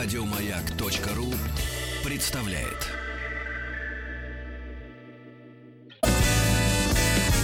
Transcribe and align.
Радиомаяк.ру 0.00 1.26
представляет. 2.08 2.86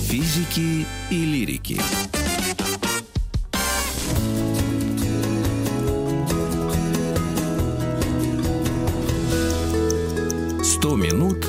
Физики 0.02 0.86
и 1.10 1.24
лирики. 1.24 1.80
Сто 10.62 10.94
минут 10.94 11.44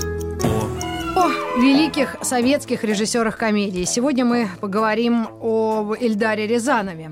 о 1.15 1.59
великих 1.59 2.15
советских 2.23 2.83
режиссерах 2.83 3.37
комедии. 3.37 3.83
Сегодня 3.83 4.25
мы 4.25 4.49
поговорим 4.59 5.27
об 5.39 5.91
Эльдаре 5.91 6.47
Рязанове. 6.47 7.11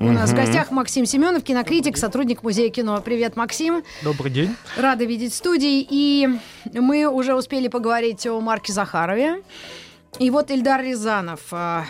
У 0.00 0.12
нас 0.12 0.30
в 0.30 0.34
гостях 0.34 0.70
Максим 0.70 1.06
Семенов, 1.06 1.42
кинокритик, 1.42 1.96
сотрудник 1.96 2.44
Музея 2.44 2.70
кино. 2.70 3.00
Привет, 3.04 3.34
Максим. 3.34 3.82
Добрый 4.02 4.30
день. 4.30 4.54
Рада 4.76 5.04
видеть 5.04 5.32
в 5.32 5.36
студии. 5.36 5.84
И 5.90 6.28
мы 6.72 7.06
уже 7.06 7.34
успели 7.34 7.66
поговорить 7.66 8.24
о 8.26 8.40
Марке 8.40 8.72
Захарове. 8.72 9.42
И 10.20 10.30
вот 10.30 10.50
Эльдар 10.50 10.82
Рязанов. 10.82 11.40
а, 11.50 11.84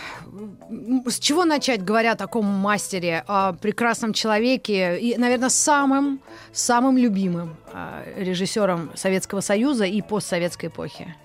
С 1.05 1.19
чего 1.19 1.45
начать, 1.45 1.83
говоря 1.83 2.13
о 2.13 2.15
таком 2.15 2.45
мастере, 2.45 3.23
о 3.27 3.53
прекрасном 3.53 4.13
человеке 4.13 4.99
и, 4.99 5.15
наверное, 5.17 5.49
самым, 5.49 6.19
самым 6.51 6.97
любимым 6.97 7.55
а, 7.71 8.03
режиссером 8.17 8.91
Советского 8.95 9.41
Союза 9.41 9.85
и 9.85 10.01
постсоветской 10.01 10.69
эпохи? 10.69 11.15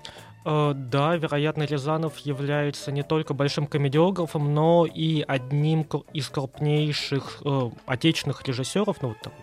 Э, 0.45 0.73
Да, 0.75 1.15
вероятно, 1.15 1.63
Рязанов 1.63 2.17
является 2.19 2.91
не 2.91 3.03
только 3.03 3.33
большим 3.33 3.65
комедиографом, 3.67 4.53
но 4.53 4.85
и 4.85 5.23
одним 5.27 5.87
из 6.13 6.29
крупнейших 6.29 7.41
э, 7.43 7.69
отечественных 7.87 8.47
режиссеров. 8.47 8.97
Ну, 9.01 9.09
вот 9.09 9.17
там, 9.21 9.33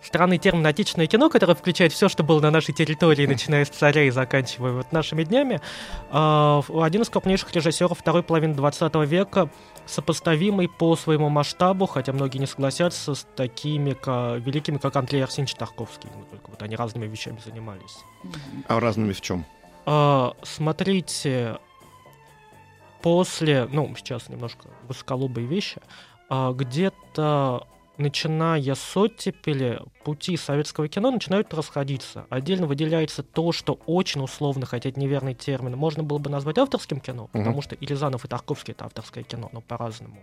странный 0.00 0.38
термин 0.38 0.64
«отечественное 0.66 1.06
кино», 1.08 1.28
который 1.30 1.54
включает 1.56 1.92
все, 1.92 2.08
что 2.08 2.22
было 2.22 2.40
на 2.40 2.50
нашей 2.50 2.72
территории, 2.74 3.26
начиная 3.26 3.64
с 3.64 3.68
царя 3.70 4.04
и 4.04 4.10
заканчивая 4.10 4.72
вот 4.72 4.92
нашими 4.92 5.24
днями. 5.24 5.60
Э, 6.12 6.62
один 6.80 7.02
из 7.02 7.08
крупнейших 7.10 7.52
режиссеров 7.54 7.98
второй 7.98 8.22
половины 8.22 8.54
20 8.54 8.94
века, 9.06 9.50
сопоставимый 9.84 10.68
по 10.68 10.94
своему 10.94 11.28
масштабу, 11.28 11.86
хотя 11.86 12.12
многие 12.12 12.38
не 12.38 12.46
согласятся, 12.46 13.14
с 13.16 13.26
такими 13.34 13.94
ка- 13.94 14.36
великими, 14.36 14.78
как 14.78 14.94
Андрей 14.94 15.24
Арсеньевич 15.24 15.56
Тарковский. 15.56 16.08
Ну, 16.14 16.24
только 16.30 16.50
вот 16.50 16.62
они 16.62 16.76
разными 16.76 17.06
вещами 17.06 17.38
занимались. 17.44 17.98
А 18.68 18.78
разными 18.78 19.12
в 19.12 19.20
чем? 19.20 19.44
А, 19.84 20.34
смотрите, 20.42 21.58
после, 23.02 23.68
ну, 23.70 23.92
сейчас 23.96 24.28
немножко 24.28 24.68
высоколобые 24.86 25.46
вещи, 25.46 25.80
а, 26.28 26.52
где-то 26.52 27.66
начиная 27.98 28.74
с 28.74 28.96
оттепели, 28.96 29.80
пути 30.02 30.36
советского 30.36 30.88
кино 30.88 31.10
начинают 31.10 31.52
расходиться. 31.52 32.26
Отдельно 32.30 32.66
выделяется 32.66 33.22
то, 33.22 33.52
что 33.52 33.78
очень 33.86 34.22
условно, 34.22 34.66
хотя 34.66 34.88
это 34.88 34.98
неверный 34.98 35.34
термин, 35.34 35.76
можно 35.76 36.02
было 36.02 36.18
бы 36.18 36.30
назвать 36.30 36.58
авторским 36.58 37.00
кино, 37.00 37.28
Мгм. 37.32 37.44
потому 37.44 37.62
что 37.62 37.74
и 37.74 37.84
Рязанов, 37.86 38.24
и 38.24 38.28
Тарковский— 38.28 38.72
это 38.72 38.86
авторское 38.86 39.24
кино, 39.24 39.50
но 39.52 39.60
по-разному. 39.60 40.22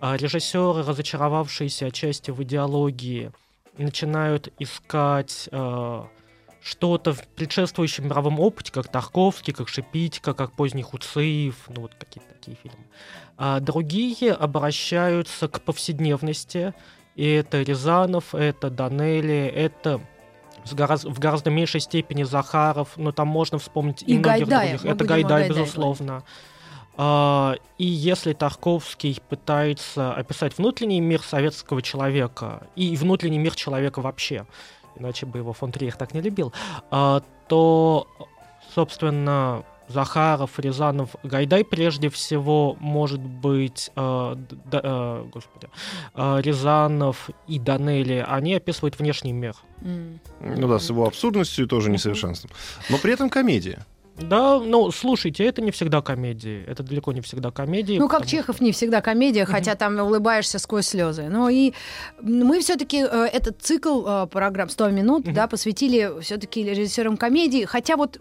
А 0.00 0.16
режиссеры, 0.16 0.82
разочаровавшиеся 0.84 1.86
отчасти 1.86 2.30
в 2.30 2.42
идеологии, 2.42 3.32
начинают 3.76 4.52
искать 4.58 5.48
э, 5.50 6.02
что-то 6.62 7.12
в 7.12 7.26
предшествующем 7.28 8.04
мировом 8.06 8.38
опыте, 8.40 8.72
как 8.72 8.88
Тарковский, 8.88 9.52
как 9.52 9.68
Шипитько, 9.68 10.32
как 10.32 10.52
поздний 10.52 10.82
Хуциев, 10.82 11.56
ну 11.68 11.82
вот 11.82 11.92
какие-то 11.98 12.32
такие 12.34 12.56
фильмы. 12.62 12.84
А 13.36 13.60
другие 13.60 14.32
обращаются 14.32 15.48
к 15.48 15.60
повседневности, 15.62 16.72
и 17.16 17.28
это 17.28 17.62
Рязанов, 17.62 18.34
это 18.34 18.70
Данели, 18.70 19.46
это 19.54 20.00
гораздо- 20.70 21.10
в 21.10 21.18
гораздо 21.18 21.50
меньшей 21.50 21.80
степени 21.80 22.22
Захаров, 22.22 22.90
но 22.96 23.10
там 23.12 23.26
можно 23.28 23.58
вспомнить 23.58 24.02
и, 24.02 24.14
И 24.14 24.18
многих 24.18 24.46
Гайдая, 24.46 24.68
других. 24.68 24.84
мы 24.84 24.90
Это 24.90 25.04
Гайдай, 25.04 25.40
Гайдае 25.42 25.48
безусловно. 25.48 26.24
А, 26.94 27.56
и 27.78 27.86
если 27.86 28.34
Тарковский 28.34 29.18
пытается 29.28 30.12
описать 30.12 30.58
внутренний 30.58 31.00
мир 31.00 31.22
советского 31.22 31.80
человека 31.82 32.66
и 32.76 32.96
внутренний 32.96 33.38
мир 33.38 33.54
человека 33.54 34.00
вообще, 34.02 34.46
иначе 34.96 35.26
бы 35.26 35.38
его 35.38 35.52
фон 35.52 35.72
Триер 35.72 35.94
так 35.96 36.14
не 36.14 36.20
любил, 36.20 36.52
а, 36.90 37.22
то, 37.48 38.06
собственно, 38.74 39.64
Захаров, 39.88 40.58
Рязанов, 40.58 41.16
Гайдай 41.22 41.64
прежде 41.64 42.08
всего 42.08 42.76
может 42.80 43.20
быть, 43.20 43.90
э, 43.96 44.34
д- 44.36 44.56
д- 44.70 44.80
э, 44.82 45.24
господи, 45.32 45.68
э, 46.14 46.40
Рязанов 46.40 47.28
и 47.46 47.58
Данели, 47.58 48.24
они 48.26 48.54
описывают 48.54 48.98
внешний 48.98 49.32
мир. 49.32 49.54
М. 49.82 50.18
Ну 50.40 50.68
да, 50.68 50.78
с 50.78 50.88
его 50.88 51.06
абсурдностью 51.06 51.64
и 51.64 51.68
тоже 51.68 51.90
несовершенством. 51.90 52.50
Но 52.88 52.98
при 52.98 53.12
этом 53.12 53.28
комедия. 53.28 53.84
Да, 54.22 54.58
ну, 54.58 54.90
слушайте, 54.90 55.44
это 55.44 55.62
не 55.62 55.70
всегда 55.70 56.02
комедии, 56.02 56.64
это 56.66 56.82
далеко 56.82 57.12
не 57.12 57.20
всегда 57.20 57.50
комедии. 57.50 57.98
Ну, 57.98 58.08
как 58.08 58.26
Чехов 58.26 58.60
не 58.60 58.72
всегда 58.72 59.00
комедия, 59.00 59.44
хотя 59.44 59.74
там 59.74 59.98
улыбаешься 59.98 60.58
сквозь 60.58 60.86
слезы. 60.86 61.28
Ну 61.28 61.48
и 61.48 61.72
мы 62.20 62.60
все-таки 62.60 62.98
этот 62.98 63.60
цикл 63.62 64.04
э, 64.06 64.26
программ 64.26 64.68
100 64.68 64.90
минут, 64.90 65.32
да, 65.32 65.46
посвятили 65.46 66.20
все-таки 66.20 66.64
режиссерам 66.64 67.16
комедии. 67.16 67.64
Хотя 67.64 67.96
вот 67.96 68.18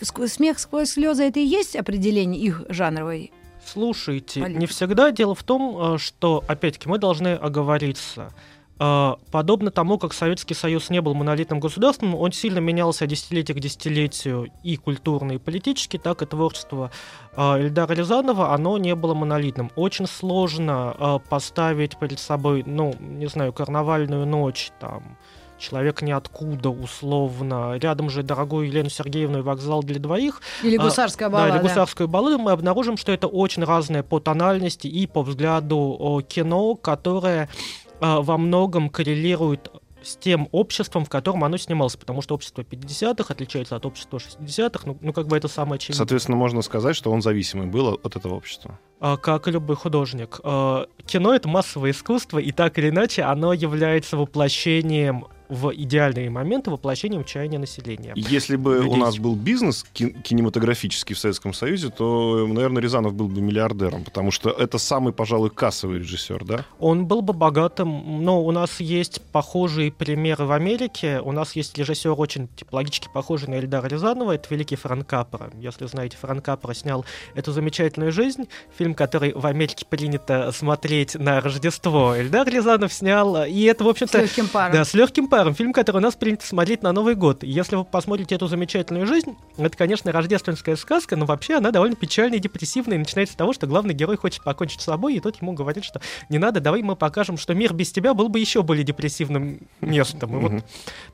смех 0.00 0.58
сквозь 0.58 0.90
слезы 0.90 1.24
это 1.24 1.40
и 1.40 1.44
есть 1.44 1.76
определение 1.76 2.40
их 2.40 2.62
жанровой. 2.68 3.32
Слушайте, 3.66 4.40
политики. 4.40 4.60
не 4.60 4.66
всегда 4.66 5.10
дело 5.10 5.34
в 5.34 5.42
том, 5.42 5.94
э, 5.94 5.98
что, 5.98 6.44
опять-таки, 6.46 6.88
мы 6.88 6.98
должны 6.98 7.34
оговориться. 7.34 8.32
Э, 8.78 9.14
Подобно 9.30 9.70
тому, 9.70 9.98
как 9.98 10.12
Советский 10.12 10.54
Союз 10.54 10.90
не 10.90 11.00
был 11.00 11.14
монолитным 11.14 11.60
государством, 11.60 12.14
он 12.14 12.32
сильно 12.32 12.58
менялся 12.58 13.04
от 13.04 13.10
десятилетия 13.10 13.54
к 13.54 13.60
десятилетию 13.60 14.48
и 14.62 14.76
культурно, 14.76 15.32
и 15.32 15.38
политически, 15.38 15.96
так 15.98 16.22
и 16.22 16.26
творчество 16.26 16.90
э, 17.36 17.58
Эльдара 17.58 17.92
Рязанова, 17.94 18.52
оно 18.54 18.78
не 18.78 18.94
было 18.94 19.14
монолитным. 19.14 19.70
Очень 19.76 20.06
сложно 20.06 20.94
э, 20.98 21.18
поставить 21.28 21.96
перед 21.98 22.18
собой, 22.18 22.62
ну, 22.66 22.94
не 23.00 23.26
знаю, 23.26 23.52
карнавальную 23.52 24.26
ночь, 24.26 24.70
там, 24.80 25.16
человек 25.58 26.02
ниоткуда, 26.02 26.68
условно, 26.68 27.78
рядом 27.78 28.10
же 28.10 28.22
дорогую 28.22 28.66
Елену 28.66 28.90
Сергеевну 28.90 29.38
и 29.38 29.42
вокзал 29.42 29.82
для 29.82 29.98
двоих, 29.98 30.42
Или 30.62 30.76
А, 30.76 30.82
гусарская 30.82 31.30
да, 31.30 31.32
баллада. 31.38 31.56
или 31.56 31.62
гусарскую 31.62 32.08
балладу, 32.08 32.38
мы 32.38 32.50
обнаружим, 32.50 32.98
что 32.98 33.10
это 33.12 33.26
очень 33.26 33.64
разное 33.64 34.02
по 34.02 34.20
тональности 34.20 34.86
и 34.86 35.06
по 35.06 35.22
взгляду 35.22 36.22
кино, 36.28 36.74
которое 36.74 37.44
а, 37.44 37.85
во 38.00 38.38
многом 38.38 38.88
коррелирует 38.88 39.70
с 40.06 40.16
тем 40.16 40.48
обществом, 40.52 41.04
в 41.04 41.08
котором 41.08 41.44
оно 41.44 41.56
снималось, 41.56 41.96
потому 41.96 42.22
что 42.22 42.34
общество 42.34 42.62
50-х 42.62 43.32
отличается 43.32 43.76
от 43.76 43.84
общества 43.86 44.18
60-х, 44.18 44.82
ну, 44.86 44.96
ну 45.00 45.12
как 45.12 45.26
бы 45.26 45.36
это 45.36 45.48
самое 45.48 45.76
очевидное. 45.76 45.98
Соответственно, 45.98 46.36
можно 46.36 46.62
сказать, 46.62 46.96
что 46.96 47.10
он 47.10 47.22
зависимый 47.22 47.66
был 47.66 48.00
от 48.02 48.16
этого 48.16 48.34
общества. 48.34 48.78
А, 49.00 49.16
как 49.16 49.48
и 49.48 49.50
любой 49.50 49.76
художник. 49.76 50.40
А, 50.42 50.86
Кино— 51.06 51.34
это 51.34 51.48
массовое 51.48 51.90
искусство, 51.90 52.38
и 52.38 52.52
так 52.52 52.78
или 52.78 52.90
иначе 52.90 53.22
оно 53.22 53.52
является 53.52 54.16
воплощением 54.16 55.26
в 55.48 55.72
идеальные 55.74 56.30
моменты, 56.30 56.70
воплощением 56.70 57.24
чаяния 57.24 57.58
населения. 57.58 58.12
Если 58.16 58.56
бы 58.56 58.74
Людей. 58.76 58.88
у 58.90 58.96
нас 58.96 59.18
был 59.18 59.34
бизнес 59.36 59.84
ки- 59.92 60.10
кинематографический 60.22 61.14
в 61.14 61.18
Советском 61.18 61.52
Союзе, 61.54 61.90
то, 61.90 62.46
наверное, 62.48 62.82
Рязанов 62.82 63.14
был 63.14 63.28
бы 63.28 63.40
миллиардером, 63.40 64.04
потому 64.04 64.30
что 64.30 64.50
это 64.50 64.78
самый, 64.78 65.12
пожалуй, 65.12 65.50
кассовый 65.50 65.98
режиссер, 65.98 66.44
да? 66.44 66.64
Он 66.78 67.06
был 67.06 67.22
бы 67.22 67.32
богатым, 67.32 68.24
но 68.24 68.42
у 68.42 68.50
нас 68.50 68.80
есть 68.80 69.20
похожие 69.32 69.92
примеры 69.92 70.44
в 70.46 70.52
Америке. 70.52 71.20
У 71.20 71.32
нас 71.32 71.54
есть 71.56 71.76
режиссер 71.78 72.14
очень 72.16 72.48
типологически 72.48 73.08
похожий 73.12 73.48
на 73.48 73.54
Эльдара 73.54 73.86
Рязанова. 73.86 74.32
Это 74.32 74.46
великий 74.52 74.76
Франк 74.76 75.06
Капра. 75.06 75.50
Если 75.60 75.86
знаете, 75.86 76.16
Франк 76.20 76.44
Капра 76.44 76.74
снял 76.74 77.04
«Эту 77.34 77.52
замечательную 77.52 78.12
жизнь», 78.12 78.48
фильм, 78.76 78.94
который 78.94 79.32
в 79.32 79.46
Америке 79.46 79.86
принято 79.88 80.50
смотреть 80.52 81.14
на 81.14 81.40
Рождество. 81.40 82.16
Эльдар 82.16 82.48
Рязанов 82.48 82.92
снял, 82.92 83.44
и 83.44 83.62
это, 83.62 83.84
в 83.84 83.86
С 83.86 83.90
общем-то, 83.90 84.22
легким 84.22 84.48
паром. 84.48 84.72
да, 84.72 84.84
с 84.84 84.94
легким 84.94 85.28
паром. 85.28 85.35
Фильм, 85.54 85.72
который 85.72 85.98
у 85.98 86.00
нас 86.00 86.14
принято 86.14 86.46
смотреть 86.46 86.82
на 86.82 86.92
Новый 86.92 87.14
год. 87.14 87.44
И 87.44 87.48
Если 87.48 87.76
вы 87.76 87.84
посмотрите 87.84 88.34
эту 88.34 88.46
замечательную 88.46 89.06
жизнь, 89.06 89.36
это, 89.56 89.76
конечно, 89.76 90.10
рождественская 90.12 90.76
сказка, 90.76 91.16
но 91.16 91.26
вообще 91.26 91.56
она 91.56 91.70
довольно 91.70 91.96
печальная 91.96 92.38
и 92.38 92.40
депрессивная. 92.40 92.96
И 92.96 92.98
начинается 92.98 93.34
с 93.34 93.36
того, 93.36 93.52
что 93.52 93.66
главный 93.66 93.94
герой 93.94 94.16
хочет 94.16 94.42
покончить 94.42 94.80
с 94.80 94.84
собой, 94.84 95.14
и 95.14 95.20
тот 95.20 95.40
ему 95.40 95.52
говорит, 95.52 95.84
что 95.84 96.00
не 96.28 96.38
надо, 96.38 96.60
давай 96.60 96.82
мы 96.82 96.96
покажем, 96.96 97.36
что 97.36 97.54
мир 97.54 97.74
без 97.74 97.92
тебя 97.92 98.14
был 98.14 98.28
бы 98.28 98.40
еще 98.40 98.62
более 98.62 98.84
депрессивным 98.84 99.60
местом. 99.80 100.38
И 100.38 100.40
вот 100.40 100.64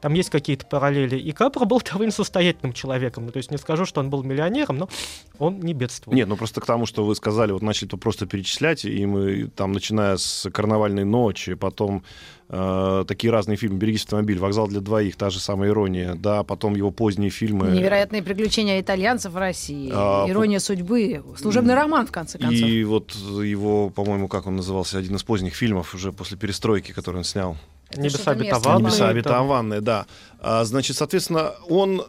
там 0.00 0.14
есть 0.14 0.30
какие-то 0.30 0.66
параллели. 0.66 1.16
И 1.16 1.32
Капра 1.32 1.64
был 1.64 1.80
довольно 1.92 2.12
состоятельным 2.12 2.72
человеком. 2.72 3.26
Ну, 3.26 3.32
то 3.32 3.38
есть 3.38 3.50
не 3.50 3.58
скажу, 3.58 3.86
что 3.86 4.00
он 4.00 4.10
был 4.10 4.22
миллионером, 4.22 4.78
но 4.78 4.88
он 5.38 5.60
не 5.60 5.74
бедствовал. 5.74 6.16
Нет, 6.16 6.28
ну 6.28 6.36
просто 6.36 6.60
к 6.60 6.66
тому, 6.66 6.86
что 6.86 7.04
вы 7.04 7.14
сказали, 7.14 7.52
вот 7.52 7.62
начали 7.62 7.88
то 7.88 7.96
просто 7.96 8.26
перечислять, 8.26 8.84
и 8.84 9.06
мы 9.06 9.48
там, 9.48 9.72
начиная 9.72 10.16
с 10.16 10.48
«Карнавальной 10.50 11.04
ночи», 11.04 11.54
потом 11.54 12.04
э, 12.52 13.04
такие 13.08 13.32
разные 13.32 13.56
фильмы 13.56 13.78
«Берегись 13.78 14.04
автомобиль», 14.04 14.38
«Вокзал 14.38 14.68
для 14.68 14.80
двоих», 14.80 15.16
та 15.16 15.30
же 15.30 15.40
самая 15.40 15.70
«Ирония», 15.70 16.14
да, 16.14 16.44
потом 16.44 16.76
его 16.76 16.92
поздние 16.92 17.30
фильмы. 17.30 17.70
Невероятные 17.70 18.22
приключения 18.22 18.80
итальянцев 18.80 19.32
в 19.32 19.36
России, 19.36 19.90
А, 19.92 20.26
«Ирония 20.28 20.60
судьбы», 20.60 21.24
служебный 21.36 21.74
роман, 21.74 22.06
в 22.06 22.12
конце 22.12 22.38
концов. 22.38 22.68
И 22.68 22.84
вот 22.84 23.12
его, 23.14 23.90
по-моему, 23.90 24.28
как 24.28 24.46
он 24.46 24.56
назывался, 24.56 24.98
один 24.98 25.16
из 25.16 25.24
поздних 25.24 25.54
фильмов 25.54 25.94
уже 25.94 26.12
после 26.12 26.36
перестройки, 26.36 26.92
который 26.92 27.16
он 27.16 27.24
снял. 27.24 27.56
Небеса 27.96 28.18
что-то 28.18 28.36
местное. 28.36 28.56
обетованные. 28.56 28.86
Небеса 28.86 29.08
обетованные, 29.08 29.80
да. 29.80 30.06
А, 30.40 30.64
значит, 30.64 30.96
соответственно, 30.96 31.54
он 31.68 32.04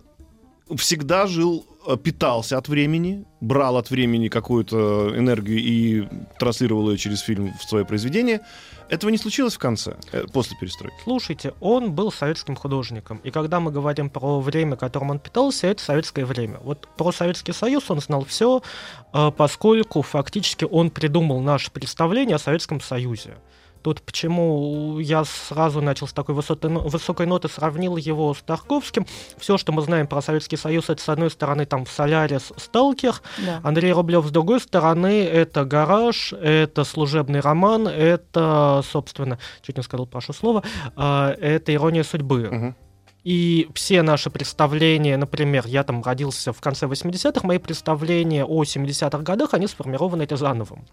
всегда 0.78 1.28
жил, 1.28 1.66
э, 1.88 1.98
питался 1.98 2.58
от 2.58 2.68
времени, 2.68 3.26
брал 3.42 3.78
от 3.78 3.90
времени 3.90 4.28
какую-то 4.28 5.14
энергию 5.16 5.60
и 5.60 6.08
транслировал 6.40 6.92
ее 6.92 6.98
через 6.98 7.20
фильм 7.20 7.54
в 7.54 7.64
свое 7.64 7.86
произведение. 7.86 8.42
Этого 8.90 9.10
не 9.10 9.18
случилось 9.18 9.56
в 9.56 9.60
конце, 9.60 9.98
э, 10.12 10.26
после 10.32 10.58
перестройки. 10.58 10.96
Слушайте, 11.04 11.54
он 11.60 11.92
был 11.92 12.12
советским 12.12 12.56
художником, 12.56 13.20
и 13.24 13.32
когда 13.32 13.60
мы 13.60 13.72
говорим 13.72 14.10
про 14.10 14.40
время, 14.40 14.76
которым 14.76 15.12
он 15.12 15.20
питался, 15.20 15.68
это 15.68 15.84
советское 15.84 16.26
время. 16.26 16.60
Вот 16.64 16.88
про 16.98 17.12
Советский 17.12 17.54
Союз 17.54 17.90
он 17.90 18.00
знал 18.00 18.26
все, 18.26 18.62
поскольку 19.38 20.02
фактически 20.02 20.66
он 20.66 20.90
придумал 20.90 21.42
наше 21.42 21.72
представление 21.72 22.36
о 22.36 22.40
Советском 22.40 22.82
Союзе. 22.82 23.36
Тут 23.84 24.02
почему 24.02 24.98
я 25.00 25.26
сразу 25.26 25.82
начал 25.82 26.08
с 26.08 26.14
такой 26.14 26.34
высотой, 26.36 26.72
но- 26.72 26.80
высокой 26.80 27.26
ноты, 27.26 27.50
сравнил 27.50 27.98
его 27.98 28.34
с 28.34 28.42
Тарковским. 28.42 29.06
Все, 29.38 29.58
что 29.58 29.74
мы 29.74 29.82
знаем 29.82 30.08
про 30.08 30.22
Советский 30.22 30.56
Союз, 30.56 30.90
это 30.90 31.04
с 31.04 31.10
одной 31.10 31.30
стороны 31.30 31.66
там 31.66 31.86
Солярис, 31.86 32.54
Сталкер, 32.56 33.22
Да. 33.46 33.60
Андрей 33.62 33.92
Рублев 33.92 34.26
с 34.26 34.32
другой 34.32 34.62
стороны, 34.62 35.26
это 35.26 35.66
гараж, 35.66 36.32
это 36.32 36.86
служебный 36.86 37.42
роман, 37.42 37.88
это, 37.90 38.82
собственно, 38.90 39.38
чуть 39.62 39.76
не 39.76 39.84
сказал, 39.84 40.08
прошу 40.08 40.32
слова, 40.32 40.64
а, 40.96 41.36
это 41.40 41.74
ирония 41.74 42.04
судьбы. 42.04 42.50
Мгм. 42.50 42.76
И 43.26 43.70
все 43.74 44.02
наши 44.02 44.30
представления, 44.30 45.18
например, 45.18 45.66
я 45.66 45.84
там 45.84 46.02
родился 46.04 46.54
в 46.54 46.62
конце 46.62 46.88
80-х, 46.88 47.46
мои 47.46 47.58
представления 47.58 48.46
о 48.46 48.64
70-х 48.64 49.24
годах, 49.24 49.54
они 49.54 49.68
сформированы 49.68 50.24
Рязановым. 50.24 50.86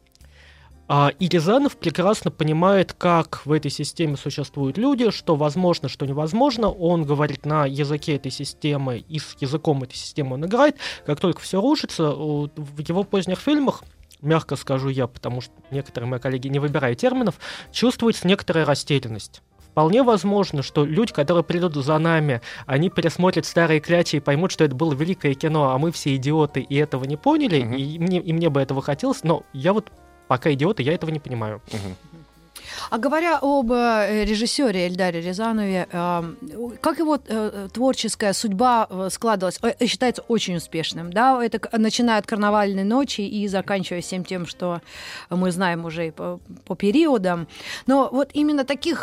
А, 0.93 1.13
И 1.21 1.29
Рязанов 1.29 1.77
прекрасно 1.77 2.33
понимает, 2.33 2.95
как 2.95 3.43
в 3.45 3.53
этой 3.53 3.71
системе 3.71 4.17
существуют 4.17 4.77
люди, 4.77 5.13
что 5.13 5.37
возможно, 5.37 5.89
что 5.89 6.05
невозможно. 6.05 6.69
Он 6.69 7.05
говорит 7.05 7.47
на 7.47 7.65
языке 7.65 8.17
этой 8.17 8.33
системы, 8.33 8.99
и 8.99 9.21
с 9.21 9.37
языком 9.39 9.85
этой 9.85 9.95
системы 9.95 10.35
он 10.35 10.47
играет. 10.47 10.79
Как 11.07 11.21
только 11.21 11.41
все 11.43 11.61
рушится, 11.61 12.11
в 12.11 12.79
его 12.81 13.05
поздних 13.05 13.39
фильмах, 13.39 13.85
мягко 14.21 14.57
скажу 14.57 14.89
я, 14.89 15.07
потому 15.07 15.41
что 15.41 15.53
некоторые 15.71 16.11
мои 16.11 16.19
коллеги 16.19 16.49
не 16.49 16.59
выбирают 16.59 16.99
терминов, 16.99 17.37
чувствуется 17.71 18.27
некоторая 18.27 18.65
растерянность. 18.65 19.43
Вполне 19.71 20.03
возможно, 20.03 20.65
что 20.65 20.85
люди, 20.85 21.13
которые 21.13 21.45
придут 21.45 21.77
за 21.77 21.97
нами, 21.99 22.41
они 22.67 22.91
пересмотрят 22.91 23.47
старые 23.47 23.79
клячи 23.79 24.17
и 24.17 24.21
поймут, 24.21 24.51
что 24.51 24.65
это 24.65 24.75
было 24.75 24.93
великое 24.93 25.35
кино, 25.35 25.71
а 25.71 25.79
мы 25.79 25.93
все 25.93 26.17
идиоты 26.17 26.63
и 26.63 26.75
этого 26.75 27.05
не 27.05 27.17
поняли, 27.17 27.63
Мгм. 27.63 27.75
и, 27.75 27.99
мне, 28.01 28.19
и 28.21 28.33
мне 28.33 28.51
бы 28.51 28.61
этого 28.61 28.83
хотелось, 28.83 29.23
но 29.23 29.45
я 29.53 29.73
вот 29.73 29.93
пока 30.31 30.53
идиот, 30.53 30.79
и 30.79 30.85
я 30.85 30.93
этого 30.93 31.11
не 31.11 31.19
понимаю. 31.19 31.61
Мгм. 31.73 31.97
А 32.91 32.99
говоря 32.99 33.39
об 33.41 33.73
э, 33.73 34.25
режиссере 34.25 34.87
Эльдаре 34.87 35.21
Рязанове, 35.21 35.87
как 36.81 36.99
его 36.99 37.19
э, 37.27 37.69
творческая 37.73 38.33
судьба 38.33 38.87
э, 38.89 39.09
складывалась? 39.11 39.61
Считается 39.87 40.23
очень 40.29 40.57
успешным, 40.57 41.13
да? 41.13 41.43
Это 41.45 41.61
начиная 41.79 42.19
от 42.19 42.27
«Карнавальной 42.27 42.85
ночи» 42.85 43.23
и 43.23 43.49
заканчивая 43.49 44.01
всем 44.01 44.25
тем, 44.25 44.47
что 44.47 44.81
мы 45.29 45.51
знаем 45.53 45.85
уже 45.85 46.13
по, 46.13 46.41
периодам. 46.75 47.47
Но 47.87 48.09
вот 48.11 48.31
именно 48.33 48.65
таких 48.65 49.03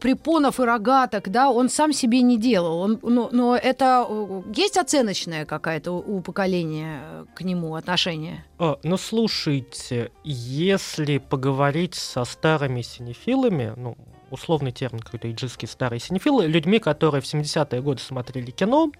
препонов 0.00 0.60
и 0.60 0.64
рогаток, 0.64 1.28
да, 1.28 1.50
он 1.50 1.68
сам 1.68 1.92
себе 1.92 2.22
не 2.22 2.38
делал. 2.38 2.80
Он, 2.80 2.98
ну, 3.02 3.28
но 3.32 3.56
это 3.56 4.06
есть 4.54 4.76
оценочная 4.76 5.44
какая-то 5.44 5.92
у, 5.92 6.20
поколения 6.20 7.26
к 7.34 7.42
нему 7.42 7.74
отношение? 7.74 8.44
А, 8.58 8.78
ну, 8.82 8.96
слушайте, 8.96 10.10
если 10.24 11.18
поговорить 11.18 11.94
со 11.94 12.24
старыми 12.24 12.82
синефилами, 13.08 13.72
ну, 13.76 13.96
условный 14.30 14.72
термин 14.72 15.00
какой-то 15.00 15.30
иджистский 15.30 15.68
старые 15.68 16.00
синефилы, 16.00 16.46
людьми, 16.46 16.78
которые 16.78 17.22
в 17.22 17.24
70-е 17.24 17.80
годы 17.80 18.00
смотрели 18.02 18.50
кино, 18.50 18.90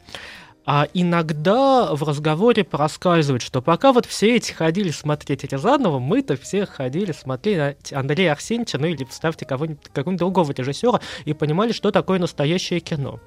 а 0.71 0.87
иногда 0.93 1.95
в 1.95 2.03
разговоре 2.03 2.63
проскальзывает, 2.63 3.41
что 3.41 3.63
пока 3.63 3.93
вот 3.93 4.05
все 4.05 4.37
эти 4.37 4.53
ходили 4.53 4.91
смотреть 4.91 5.45
Рязанова, 5.45 5.99
мы-то 5.99 6.37
все 6.37 6.67
ходили 6.67 7.13
смотреть 7.13 7.93
Андрея 7.93 8.33
Арсеньевича, 8.33 8.79
ну 8.79 8.87
или 8.87 9.05
вставьте 9.05 9.47
кого-нибудь, 9.47 9.85
какого-нибудь 9.85 10.19
другого 10.19 10.53
режиссера, 10.53 11.01
и 11.25 11.33
понимали, 11.33 11.73
что 11.73 11.91
такое 11.91 12.19
настоящее 12.19 12.81
кино. 12.81 13.19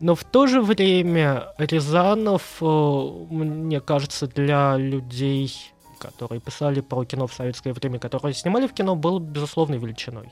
Но 0.00 0.16
в 0.16 0.24
то 0.24 0.48
же 0.48 0.60
время 0.60 1.54
Рязанов, 1.56 2.42
э, 2.60 2.64
мне 2.64 3.80
кажется, 3.80 4.26
для 4.26 4.76
людей, 4.76 5.71
которые 6.02 6.40
писали 6.40 6.80
про 6.80 7.04
кино 7.04 7.26
в 7.26 7.32
советское 7.32 7.72
время, 7.72 7.98
которые 7.98 8.34
снимали 8.34 8.66
в 8.66 8.72
кино, 8.72 8.96
был 8.96 9.18
безусловной 9.18 9.78
величиной. 9.78 10.28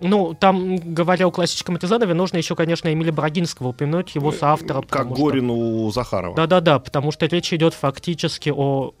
Ну, 0.00 0.34
там, 0.34 0.76
говоря 0.76 1.26
о 1.26 1.30
классическом 1.30 1.76
Рязанове, 1.76 2.14
нужно 2.14 2.36
еще, 2.36 2.54
конечно, 2.54 2.92
Эмиля 2.92 3.12
Брагинского 3.12 3.68
упомянуть, 3.68 4.14
его 4.14 4.30
соавтора. 4.32 4.82
Как 4.82 4.90
потому 4.90 5.16
что- 5.16 5.24
Горин 5.24 5.50
у 5.50 5.90
Захарова. 5.90 6.36
Да-да-да, 6.36 6.78
потому 6.78 7.10
что 7.12 7.26
речь 7.26 7.52
идет 7.52 7.74
фактически 7.74 8.52
о, 8.54 8.92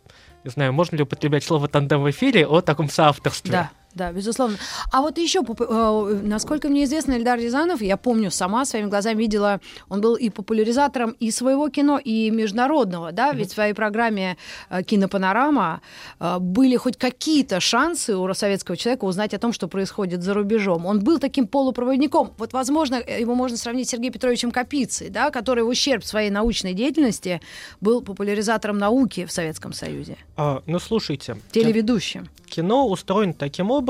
не 0.44 0.50
знаю, 0.50 0.72
можно 0.72 0.96
ли 0.96 1.02
употреблять 1.02 1.44
слово 1.44 1.68
тандем 1.68 2.02
в 2.02 2.10
эфире, 2.10 2.46
о 2.46 2.60
таком 2.62 2.88
соавторстве. 2.88 3.52
Да, 3.52 3.70
да, 3.96 4.12
безусловно. 4.12 4.56
А 4.92 5.00
вот 5.00 5.18
еще, 5.18 5.40
э, 5.40 6.20
насколько 6.22 6.68
мне 6.68 6.84
известно, 6.84 7.14
Эльдар 7.14 7.38
Рязанов, 7.38 7.80
я 7.80 7.96
помню, 7.96 8.30
сама 8.30 8.64
своими 8.64 8.88
глазами 8.88 9.18
видела, 9.18 9.60
он 9.88 10.00
был 10.00 10.14
и 10.14 10.28
популяризатором 10.30 11.16
и 11.18 11.30
своего 11.30 11.68
кино, 11.68 11.98
и 11.98 12.30
международного, 12.30 13.12
да, 13.12 13.32
ведь 13.32 13.50
в 13.50 13.54
своей 13.54 13.72
программе 13.72 14.36
э, 14.70 14.82
«Кинопанорама» 14.82 15.80
э, 16.20 16.38
были 16.38 16.76
хоть 16.76 16.96
какие-то 16.96 17.58
шансы 17.60 18.16
у 18.16 18.34
советского 18.34 18.76
человека 18.76 19.04
узнать 19.06 19.32
о 19.34 19.38
том, 19.38 19.52
что 19.52 19.66
происходит 19.68 20.22
за 20.22 20.34
рубежом. 20.34 20.84
Он 20.86 21.00
был 21.00 21.18
таким 21.18 21.46
полупроводником. 21.46 22.32
Вот, 22.36 22.52
возможно, 22.52 22.96
его 22.96 23.34
можно 23.34 23.56
сравнить 23.56 23.88
с 23.88 23.90
Сергеем 23.92 24.12
Петровичем 24.12 24.50
Капицей, 24.50 25.08
да, 25.08 25.30
который 25.30 25.64
в 25.64 25.68
ущерб 25.68 26.04
своей 26.04 26.30
научной 26.30 26.74
деятельности 26.74 27.40
был 27.80 28.02
популяризатором 28.02 28.78
науки 28.78 29.24
в 29.24 29.32
Советском 29.32 29.72
Союзе, 29.72 30.16
А, 30.36 30.62
ну, 30.66 30.78
слушайте, 30.78 31.36
телеведущим. 31.50 32.28
кино 32.46 32.86
устроено 32.88 33.32
таким 33.32 33.70
образом, 33.70 33.85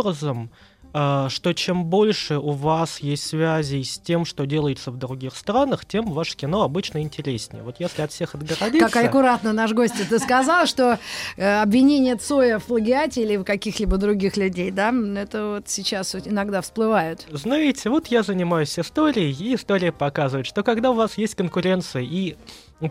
а, 0.98 1.28
что 1.28 1.52
чем 1.52 1.84
больше 1.84 2.38
у 2.38 2.52
вас 2.52 3.00
есть 3.00 3.26
связей 3.26 3.84
с 3.84 3.98
тем, 3.98 4.24
что 4.24 4.46
делается 4.46 4.90
в 4.90 4.96
других 4.96 5.36
странах, 5.36 5.84
тем 5.84 6.10
ваше 6.10 6.36
кино 6.36 6.62
обычно 6.62 7.02
интереснее. 7.02 7.62
Вот 7.62 7.76
если 7.80 8.00
от 8.00 8.12
всех 8.12 8.34
отгородиться... 8.34 8.88
Как 8.88 9.04
аккуратно 9.04 9.52
наш 9.52 9.72
гость 9.72 10.00
это 10.00 10.18
сказал, 10.18 10.64
что 10.64 10.98
э, 11.36 11.60
обвинение 11.60 12.16
Цоя 12.16 12.58
в 12.58 12.64
плагиате 12.64 13.24
или 13.24 13.36
в 13.36 13.44
каких-либо 13.44 13.98
других 13.98 14.38
людей, 14.38 14.70
да, 14.70 14.90
это 15.16 15.56
вот 15.56 15.68
сейчас 15.68 16.14
вот 16.14 16.26
иногда 16.26 16.62
всплывают. 16.62 17.26
Знаете, 17.30 17.90
вот 17.90 18.06
я 18.06 18.22
занимаюсь 18.22 18.78
историей, 18.78 19.32
и 19.32 19.54
история 19.54 19.92
показывает, 19.92 20.46
что 20.46 20.62
когда 20.62 20.92
у 20.92 20.94
вас 20.94 21.18
есть 21.18 21.34
конкуренция, 21.34 22.04
и 22.04 22.36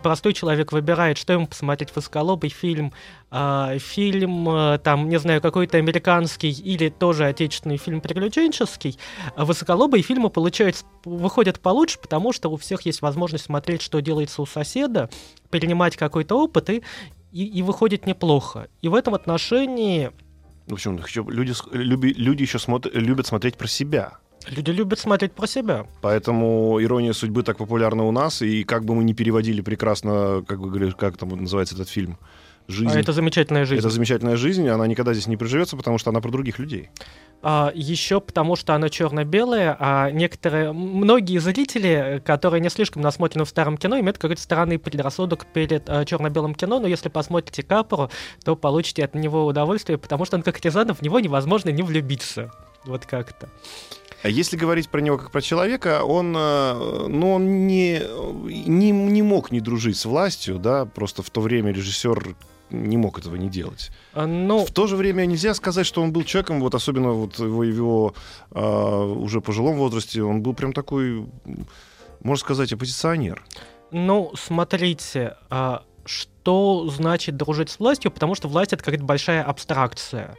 простой 0.02 0.32
человек 0.32 0.72
выбирает, 0.72 1.16
что 1.16 1.32
ему 1.32 1.46
посмотреть 1.46 1.94
высоколобый 1.94 2.50
фильм, 2.50 2.92
а, 3.30 3.78
фильм, 3.78 4.48
а, 4.48 4.78
там, 4.78 5.08
не 5.08 5.18
знаю, 5.18 5.40
какой-то 5.40 5.78
американский 5.78 6.50
или 6.50 6.88
тоже 6.88 7.26
отечественный 7.26 7.76
фильм 7.76 8.00
приключенческий, 8.00 8.98
а 9.36 9.44
высоколобые 9.44 10.02
фильмы 10.02 10.28
получаются, 10.30 10.84
выходят 11.04 11.60
получше, 11.60 11.98
потому 12.00 12.32
что 12.32 12.48
у 12.48 12.56
всех 12.56 12.82
есть 12.82 13.00
возможность 13.02 13.44
смотреть, 13.44 13.82
что 13.82 14.00
делается 14.00 14.42
у 14.42 14.46
соседа, 14.46 15.08
перенимать 15.50 15.96
какой-то 15.96 16.42
опыт, 16.42 16.68
и, 16.70 16.82
и, 17.32 17.44
и 17.46 17.62
выходит 17.62 18.06
неплохо. 18.06 18.68
И 18.82 18.88
в 18.88 18.94
этом 18.94 19.14
отношении 19.14 20.10
В 20.66 20.72
общем, 20.72 20.98
люди, 21.28 21.52
люби- 21.72 22.14
люди 22.14 22.42
еще 22.42 22.58
смотр- 22.58 22.90
любят 22.92 23.26
смотреть 23.28 23.56
про 23.56 23.68
себя. 23.68 24.18
Люди 24.48 24.70
любят 24.70 24.98
смотреть 24.98 25.32
про 25.32 25.46
себя. 25.46 25.86
Поэтому 26.02 26.82
ирония 26.82 27.12
судьбы 27.12 27.42
так 27.42 27.58
популярна 27.58 28.04
у 28.04 28.12
нас, 28.12 28.42
и 28.42 28.64
как 28.64 28.84
бы 28.84 28.94
мы 28.94 29.04
ни 29.04 29.12
переводили 29.12 29.60
прекрасно, 29.60 30.44
как 30.46 30.58
вы 30.58 30.68
говорите, 30.68 30.96
как 30.96 31.16
там 31.16 31.30
называется 31.30 31.74
этот 31.74 31.88
фильм, 31.88 32.18
жизнь. 32.68 32.90
А 32.90 32.98
это 32.98 33.12
замечательная 33.12 33.64
жизнь. 33.64 33.80
Это 33.80 33.90
замечательная 33.90 34.36
жизнь, 34.36 34.68
она 34.68 34.86
никогда 34.86 35.12
здесь 35.12 35.26
не 35.26 35.36
приживется, 35.36 35.76
потому 35.76 35.98
что 35.98 36.10
она 36.10 36.20
про 36.20 36.30
других 36.30 36.58
людей. 36.58 36.90
А, 37.42 37.70
еще 37.74 38.20
потому, 38.20 38.56
что 38.56 38.74
она 38.74 38.88
черно-белая, 38.88 39.76
а 39.78 40.10
некоторые, 40.10 40.72
многие 40.72 41.38
зрители, 41.38 42.22
которые 42.24 42.60
не 42.60 42.70
слишком 42.70 43.02
насмотрены 43.02 43.44
в 43.44 43.48
старом 43.48 43.76
кино, 43.76 43.98
имеют 44.00 44.18
какой-то 44.18 44.40
странный 44.42 44.78
предрассудок 44.78 45.46
перед 45.52 45.88
а, 45.88 46.04
черно-белым 46.04 46.54
кино, 46.54 46.80
но 46.80 46.86
если 46.86 47.08
посмотрите 47.08 47.62
Капору, 47.62 48.10
то 48.44 48.56
получите 48.56 49.04
от 49.04 49.14
него 49.14 49.46
удовольствие, 49.46 49.98
потому 49.98 50.24
что 50.24 50.36
он 50.36 50.42
как 50.42 50.64
Рязанов, 50.64 50.98
в 50.98 51.02
него 51.02 51.20
невозможно 51.20 51.70
не 51.70 51.82
влюбиться. 51.82 52.52
Вот 52.84 53.04
как-то. 53.04 53.48
А 54.26 54.28
если 54.28 54.56
говорить 54.56 54.88
про 54.88 55.00
него 55.00 55.18
как 55.18 55.30
про 55.30 55.40
человека, 55.40 56.02
он, 56.02 56.34
э, 56.36 57.06
ну, 57.08 57.34
он 57.34 57.68
не, 57.68 58.02
не, 58.66 58.90
не 58.90 59.22
мог 59.22 59.52
не 59.52 59.60
дружить 59.60 59.96
с 59.96 60.04
властью, 60.04 60.58
да, 60.58 60.84
просто 60.84 61.22
в 61.22 61.30
то 61.30 61.40
время 61.40 61.70
режиссер 61.70 62.34
не 62.70 62.96
мог 62.96 63.20
этого 63.20 63.36
не 63.36 63.48
делать. 63.48 63.92
А, 64.14 64.26
Ну, 64.26 64.66
В 64.66 64.72
то 64.72 64.88
же 64.88 64.96
время 64.96 65.26
нельзя 65.26 65.54
сказать, 65.54 65.86
что 65.86 66.02
он 66.02 66.12
был 66.12 66.24
человеком, 66.24 66.58
вот 66.58 66.74
особенно 66.74 67.12
вот 67.12 67.38
его, 67.38 67.62
его 67.62 68.14
а, 68.50 69.04
уже 69.04 69.40
пожилом 69.40 69.76
возрасте, 69.76 70.24
он 70.24 70.42
был 70.42 70.54
прям 70.54 70.72
такой, 70.72 71.24
можно 72.20 72.40
сказать, 72.40 72.72
оппозиционер. 72.72 73.44
ну, 73.92 74.32
смотрите, 74.34 75.36
а, 75.50 75.84
что 76.04 76.88
значит 76.88 77.36
дружить 77.36 77.70
с 77.70 77.78
властью, 77.78 78.10
потому 78.10 78.34
что 78.34 78.48
власть 78.48 78.72
это 78.72 78.82
какая-то 78.82 79.04
большая 79.04 79.44
абстракция. 79.44 80.36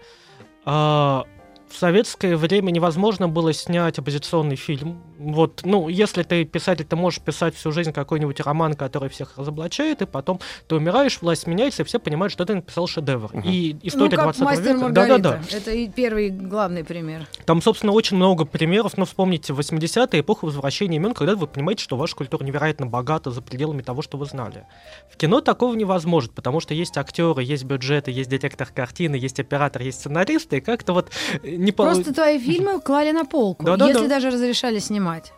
А, 0.66 1.26
в 1.70 1.78
советское 1.78 2.36
время 2.36 2.72
невозможно 2.72 3.28
было 3.28 3.54
снять 3.54 4.00
оппозиционный 4.00 4.56
фильм. 4.56 5.02
Вот, 5.18 5.62
ну, 5.64 5.90
если 5.90 6.24
ты 6.24 6.46
писатель, 6.46 6.86
ты 6.86 6.96
можешь 6.96 7.20
писать 7.20 7.56
всю 7.56 7.72
жизнь 7.72 7.92
какой-нибудь 7.92 8.40
роман, 8.42 8.76
который 8.76 9.10
всех 9.10 9.38
разоблачает, 9.38 10.02
и 10.02 10.06
потом 10.06 10.40
ты 10.68 10.76
умираешь, 10.76 11.20
власть 11.22 11.48
меняется, 11.48 11.82
и 11.82 11.86
все 11.86 12.00
понимают, 12.00 12.32
что 12.32 12.46
ты 12.46 12.56
написал 12.56 12.88
шедевр. 12.88 13.30
Мгм. 13.34 13.50
И 13.50 13.74
Ну, 13.74 13.80
история 13.84 14.16
как 14.16 14.26
20 14.26 14.42
мастер 14.42 14.64
века. 14.64 14.80
Маргарита. 14.80 15.18
Да-да-да. 15.18 15.58
Это 15.58 15.72
и 15.72 15.90
первый 15.90 16.30
главный 16.30 16.84
пример. 16.84 17.28
Там, 17.46 17.62
собственно, 17.62 17.92
очень 17.92 18.18
много 18.18 18.46
примеров. 18.46 18.98
Но 18.98 19.06
вспомните 19.06 19.54
80-е, 19.54 20.22
эпоху 20.22 20.46
возвращения 20.46 20.98
имен, 20.98 21.14
когда 21.14 21.36
вы 21.36 21.48
понимаете, 21.48 21.84
что 21.84 21.98
ваша 21.98 22.16
культура 22.16 22.44
невероятно 22.44 22.86
богата 22.86 23.32
за 23.32 23.42
пределами 23.42 23.82
того, 23.82 24.02
что 24.02 24.18
вы 24.18 24.26
знали. 24.26 24.66
В 25.12 25.18
кино 25.18 25.42
такого 25.42 25.76
невозможно, 25.76 26.32
потому 26.34 26.60
что 26.60 26.74
есть 26.74 26.98
актеры, 26.98 27.44
есть 27.44 27.64
бюджеты, 27.64 28.12
есть 28.12 28.30
детектор 28.30 28.68
картины, 28.68 29.16
есть 29.16 29.40
оператор, 29.40 29.82
есть 29.82 30.00
сценаристы, 30.00 30.58
и 30.58 30.62
как-то 30.62 30.94
вот 30.94 31.12
э, 31.44 31.57
не 31.58 31.72
по- 31.72 31.84
Просто 31.84 32.14
твои 32.14 32.40
фильмы 32.40 32.80
клали 32.80 33.12
на 33.12 33.26
полку, 33.26 33.66
Да-да-да. 33.66 33.92
если 33.92 34.08
даже 34.08 34.30
разрешали 34.30 34.80
снимать. 34.80 35.34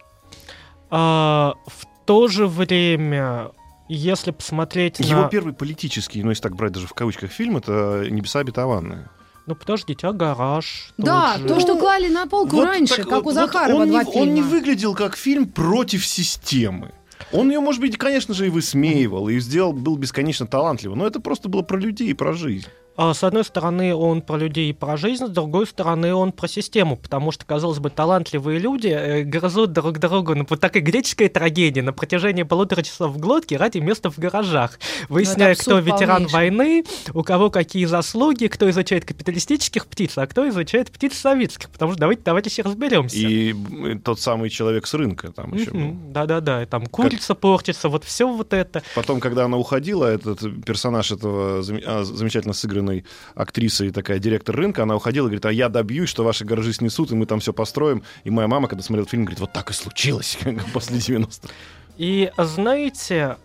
А, 0.89 1.53
в 1.67 1.85
то 2.05 2.27
же 2.27 2.47
время, 2.47 3.51
если 3.88 4.31
посмотреть 4.31 4.99
Его 4.99 5.21
на... 5.23 5.27
первый 5.29 5.53
политический, 5.53 6.23
ну 6.23 6.29
если 6.29 6.43
так 6.43 6.55
брать 6.55 6.71
даже 6.73 6.88
в 6.88 6.93
кавычках 6.93 7.31
фильм, 7.31 7.57
это 7.57 8.05
«Небеса 8.09 8.39
обетованные». 8.39 9.09
Ну, 9.45 9.55
подождите, 9.55 10.05
а 10.05 10.13
гараж? 10.13 10.93
Да, 10.99 11.38
же. 11.39 11.47
то, 11.47 11.59
что 11.59 11.75
клали 11.75 12.07
на 12.07 12.27
полку 12.27 12.57
Вот 12.57 12.65
раньше, 12.65 12.97
так 12.97 13.05
как 13.05 13.13
вот- 13.15 13.21
у 13.21 13.23
вот 13.25 13.33
Захарова 13.33 13.81
он 13.81 13.89
два 13.89 14.03
не, 14.03 14.11
фильма. 14.11 14.27
Он 14.27 14.33
не 14.35 14.41
выглядел 14.43 14.93
как 14.93 15.15
фильм 15.15 15.47
против 15.47 16.05
системы. 16.05 16.91
Он 17.31 17.49
ее, 17.49 17.59
может 17.59 17.81
быть, 17.81 17.97
конечно 17.97 18.33
же, 18.35 18.45
и 18.45 18.49
высмеивал, 18.49 19.27
и 19.27 19.39
сделал, 19.39 19.73
был 19.73 19.97
бесконечно 19.97 20.45
талантливым, 20.47 20.99
но 20.99 21.07
это 21.07 21.19
просто 21.19 21.49
было 21.49 21.63
про 21.63 21.77
людей 21.77 22.09
и 22.09 22.13
про 22.13 22.33
жизнь. 22.33 22.67
А, 23.01 23.13
С 23.13 23.23
одной 23.23 23.45
стороны, 23.45 23.95
он 23.95 24.21
про 24.21 24.35
людей 24.35 24.69
и 24.71 24.73
про 24.73 24.97
жизнь, 24.97 25.25
с 25.25 25.29
другой 25.29 25.65
стороны, 25.65 26.13
он 26.13 26.33
про 26.33 26.49
систему, 26.49 26.97
потому 26.97 27.31
что, 27.31 27.45
казалось 27.45 27.79
бы, 27.79 27.89
талантливые 27.89 28.59
люди 28.59 28.87
э, 28.89 29.23
грызут 29.23 29.71
друг 29.71 29.99
другу, 29.99 30.35
ну, 30.35 30.45
вот 30.49 30.59
такая 30.59 30.83
греческая 30.83 31.29
трагедия 31.29 31.81
на 31.81 31.93
протяжении 31.93 32.43
полутора 32.43 32.81
часов 32.81 33.13
в 33.13 33.17
глотке 33.17 33.55
ради 33.55 33.77
места 33.77 34.11
в 34.11 34.19
гаражах, 34.19 34.79
выясняя, 35.07 35.55
кто 35.55 35.79
ветеран 35.79 36.27
полнейший. 36.27 36.33
войны, 36.33 36.83
у 37.13 37.23
кого 37.23 37.49
какие 37.49 37.85
заслуги, 37.85 38.47
кто 38.47 38.69
изучает 38.69 39.05
капиталистических 39.05 39.87
птиц, 39.87 40.17
а 40.17 40.27
кто 40.27 40.49
изучает 40.49 40.91
птиц 40.91 41.13
советских, 41.17 41.69
потому 41.69 41.93
что 41.93 42.01
давайте, 42.01 42.23
давайте 42.25 42.61
разберемся. 42.61 43.15
И 43.15 43.51
м, 43.53 44.01
тот 44.01 44.19
самый 44.19 44.49
человек 44.49 44.85
с 44.85 44.93
рынка 44.93 45.31
там 45.31 45.53
еще 45.53 45.71
Да-да-да, 46.09 46.63
и 46.63 46.65
там 46.65 46.85
курица 46.85 47.33
портится, 47.33 47.87
вот 47.87 48.03
все 48.03 48.27
вот 48.29 48.51
это. 48.53 48.83
Потом, 48.93 49.21
когда 49.21 49.45
она 49.45 49.55
уходила, 49.55 50.05
этот 50.05 50.41
персонаж 50.65 51.13
этого 51.13 51.61
зам- 51.61 51.81
а, 51.85 52.03
замечательно 52.03 52.53
сыгранной 52.89 53.05
актрисой, 53.36 53.91
такая 53.91 54.19
директор 54.19 54.55
рынка, 54.55 54.84
она 54.84 54.96
уходила 54.96 55.25
и 55.25 55.29
говорит, 55.29 55.46
а 55.46 55.51
я 55.51 55.69
добьюсь, 55.69 56.10
что 56.10 56.24
ваши 56.24 56.46
гаражи 56.46 56.74
снесут, 56.74 57.12
и 57.12 57.15
мы 57.15 57.25
там 57.25 57.39
все 57.39 57.53
построим. 57.53 58.03
И 58.24 58.29
моя 58.29 58.48
мама, 58.48 58.67
когда 58.67 58.84
смотрела 58.84 59.08
фильм, 59.08 59.24
говорит, 59.25 59.39
вот 59.39 59.53
так 59.53 59.69
и 59.69 59.74
случилось 59.74 60.38
после 60.74 60.98
90-х. 60.98 61.50
И 61.98 62.31
знаете, 62.38 63.38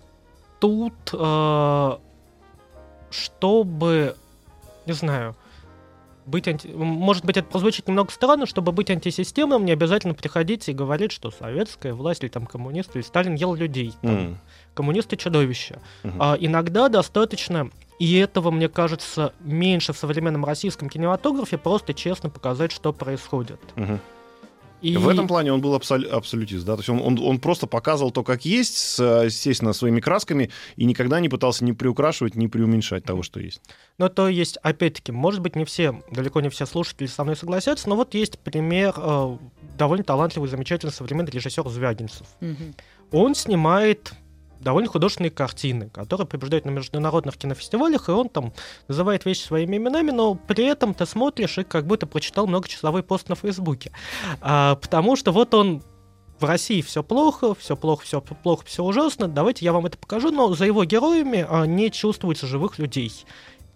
тут, 0.60 0.94
э, 1.12 1.92
чтобы, 3.10 4.16
не 4.86 4.92
знаю, 4.92 5.36
быть 6.26 6.48
анти... 6.48 6.68
Может 6.68 7.24
быть, 7.24 7.36
это 7.36 7.46
прозвучит 7.48 7.86
немного 7.88 8.10
странно, 8.10 8.46
чтобы 8.46 8.72
быть 8.72 8.90
антисистемным, 8.90 9.64
не 9.64 9.72
обязательно 9.72 10.14
приходить 10.14 10.68
и 10.68 10.72
говорить, 10.72 11.12
что 11.12 11.30
советская 11.30 11.92
власть 11.92 12.22
или 12.22 12.30
там 12.30 12.46
коммунисты 12.46 12.98
или 12.98 13.04
Сталин 13.06 13.34
ел 13.34 13.54
людей. 13.54 13.92
Там, 14.02 14.10
М, 14.16 14.38
Коммунисты 14.74 15.16
чудовища. 15.16 15.80
мгм. 16.02 16.16
А, 16.22 16.36
иногда 16.40 16.88
достаточно, 16.88 17.70
и 17.98 18.16
этого, 18.16 18.50
мне 18.50 18.68
кажется, 18.68 19.32
меньше 19.40 19.92
в 19.92 19.98
современном 19.98 20.44
российском 20.44 20.88
кинематографе, 20.88 21.58
просто 21.58 21.94
честно 21.94 22.30
показать, 22.30 22.72
что 22.72 22.92
происходит. 22.92 23.60
Мгм. 23.76 24.00
И... 24.84 24.98
В 24.98 25.08
этом 25.08 25.26
плане 25.26 25.50
он 25.50 25.62
был 25.62 25.74
абсол- 25.74 26.06
абсолютист, 26.06 26.66
да, 26.66 26.74
то 26.74 26.80
есть 26.80 26.90
он, 26.90 27.00
он, 27.00 27.18
он 27.18 27.38
просто 27.38 27.66
показывал 27.66 28.10
то, 28.10 28.22
как 28.22 28.44
есть, 28.44 28.76
с, 28.76 29.24
естественно, 29.24 29.72
своими 29.72 30.00
красками, 30.00 30.50
и 30.76 30.84
никогда 30.84 31.20
не 31.20 31.30
пытался 31.30 31.64
ни 31.64 31.72
приукрашивать, 31.72 32.34
ни 32.34 32.48
преуменьшать 32.48 33.02
того, 33.02 33.22
что 33.22 33.40
есть. 33.40 33.62
Ну, 33.96 34.10
то 34.10 34.28
есть, 34.28 34.58
опять-таки, 34.58 35.10
может 35.10 35.40
быть, 35.40 35.56
не 35.56 35.64
все, 35.64 36.02
далеко 36.10 36.42
не 36.42 36.50
все 36.50 36.66
слушатели 36.66 37.06
со 37.06 37.24
мной 37.24 37.34
согласятся, 37.34 37.88
но 37.88 37.96
вот 37.96 38.12
есть 38.12 38.38
пример 38.40 38.92
э, 38.98 39.38
довольно 39.78 40.04
талантливый, 40.04 40.50
замечательный 40.50 40.92
современный 40.92 41.30
режиссер 41.30 41.66
Звягинцев. 41.66 42.26
Мгм. 42.40 42.74
Он 43.10 43.34
снимает 43.34 44.12
довольно 44.64 44.88
художественные 44.88 45.30
картины, 45.30 45.90
которые 45.90 46.26
побеждают 46.26 46.64
на 46.64 46.70
международных 46.70 47.36
кинофестивалях, 47.36 48.08
и 48.08 48.12
он 48.12 48.28
там 48.28 48.52
называет 48.88 49.24
вещи 49.24 49.42
своими 49.42 49.76
именами, 49.76 50.10
но 50.10 50.34
при 50.34 50.64
этом 50.64 50.94
ты 50.94 51.06
смотришь 51.06 51.58
и 51.58 51.62
как 51.64 51.86
будто 51.86 52.06
прочитал 52.06 52.46
многочасовой 52.46 53.02
пост 53.02 53.28
на 53.28 53.36
Фейсбуке. 53.36 53.92
А, 54.40 54.76
потому 54.76 55.14
что 55.14 55.30
вот 55.30 55.54
он 55.54 55.82
в 56.40 56.44
России 56.44 56.82
все 56.82 57.02
плохо, 57.02 57.54
все 57.54 57.76
плохо, 57.76 58.04
все 58.04 58.20
плохо, 58.20 58.64
все 58.66 58.82
ужасно. 58.82 59.28
Давайте 59.28 59.64
я 59.64 59.72
вам 59.72 59.86
это 59.86 59.96
покажу, 59.98 60.30
но 60.30 60.52
за 60.54 60.66
его 60.66 60.84
героями 60.84 61.46
а, 61.48 61.64
не 61.66 61.90
чувствуется 61.90 62.46
живых 62.46 62.78
людей. 62.78 63.12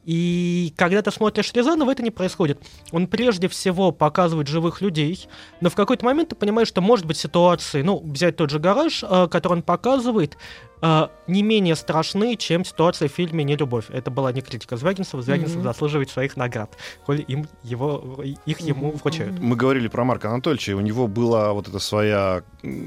И 0.09 0.73
когда 0.79 1.03
ты 1.03 1.11
смотришь 1.11 1.53
Рязанова, 1.53 1.91
это 1.91 2.03
не 2.03 2.11
происходит. 2.11 2.59
Он 2.93 3.07
прежде 3.09 3.47
всего 3.47 3.93
показывает 3.93 4.49
живых 4.49 4.81
людей, 4.81 5.29
но 5.61 5.69
в 5.69 5.75
какой-то 5.75 6.03
момент 6.07 6.31
ты 6.31 6.35
понимаешь, 6.35 6.69
что 6.69 6.81
может 6.81 7.05
быть 7.05 7.19
ситуации, 7.19 7.83
ну, 7.83 8.01
взять 8.03 8.37
тот 8.37 8.49
же 8.49 8.59
гараж, 8.59 9.05
э, 9.07 9.29
который 9.31 9.55
он 9.59 9.63
показывает, 9.63 10.39
э, 10.81 11.09
не 11.27 11.43
менее 11.43 11.77
страшны, 11.77 12.37
чем 12.37 12.65
ситуация 12.65 13.11
в 13.11 13.13
фильме 13.13 13.45
«Нелюбовь». 13.45 13.91
Это 13.91 14.11
была 14.11 14.33
не 14.33 14.41
критика 14.41 14.79
Звягинцева. 14.79 15.21
Звягинцев 15.23 15.57
Мгм. 15.57 15.65
заслуживает 15.65 16.09
своих 16.09 16.39
наград, 16.39 16.71
коль 17.05 17.23
им 17.29 17.47
его, 17.63 18.25
их 18.47 18.61
ему 18.61 18.93
вручают. 18.93 19.39
Мы 19.39 19.57
говорили 19.57 19.89
про 19.89 20.05
Марка 20.05 20.31
Анатольевича, 20.31 20.73
и 20.73 20.75
у 20.75 20.81
него 20.81 21.07
была 21.07 21.53
вот 21.53 21.69
эта 21.69 21.81
своя, 21.81 22.43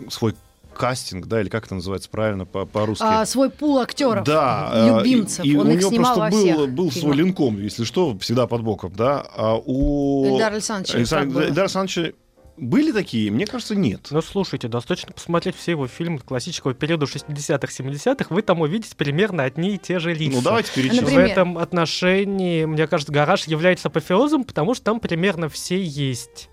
свой 0.10 0.34
кастинг, 0.74 1.28
да, 1.28 1.42
или 1.42 1.50
как 1.50 1.66
это 1.66 1.76
называется 1.76 2.10
правильно 2.10 2.46
по- 2.46 2.66
по-русски? 2.66 3.04
А, 3.06 3.26
свой 3.26 3.50
пул 3.50 3.80
актеров, 3.80 4.24
Да, 4.26 4.70
э, 4.74 4.98
любимцев. 5.00 5.46
И, 5.46 5.50
и 5.52 5.56
Он 5.56 5.68
у 5.68 5.72
их 5.72 5.80
него 5.80 5.90
снимал 5.90 6.16
просто 6.16 6.22
во 6.22 6.30
был, 6.32 6.40
всех 6.42 6.70
был 6.74 6.92
свой 6.92 7.16
линком, 7.16 7.60
если 7.62 7.84
что, 7.84 8.18
всегда 8.20 8.48
под 8.48 8.64
боком, 8.64 8.94
да. 8.96 9.26
А 9.36 9.56
у 9.64 10.26
Эльдар 10.36 10.54
Александрович. 10.54 10.96
Александра- 10.96 11.26
как 11.26 11.34
было? 11.34 11.42
Эльдара 11.44 11.62
Александровича 11.66 12.14
были 12.58 12.92
такие? 12.92 13.32
Мне 13.32 13.48
кажется, 13.48 13.76
нет. 13.76 14.08
Ну, 14.12 14.22
слушайте, 14.22 14.68
достаточно 14.68 15.14
посмотреть 15.14 15.56
все 15.56 15.72
его 15.72 15.88
фильмы 15.88 16.20
классического 16.20 16.74
периода 16.76 17.06
60-х, 17.08 17.72
70-х, 17.74 18.28
вы 18.30 18.42
там 18.44 18.62
увидите 18.62 18.96
примерно 18.96 19.44
одни 19.44 19.76
и 19.76 19.78
те 19.80 19.98
же 20.00 20.14
лица. 20.14 20.36
Ну, 20.36 20.42
давайте 20.44 20.72
перечислим. 20.74 21.04
Например? 21.06 21.28
В 21.28 21.32
этом 21.32 21.58
отношении, 21.58 22.66
мне 22.66 22.86
кажется, 22.88 23.12
гараж 23.12 23.46
является 23.48 23.88
апофеозом, 23.88 24.44
потому 24.44 24.76
что 24.76 24.84
там 24.86 25.00
примерно 25.00 25.50
все 25.50 25.82
есть. 25.82 26.50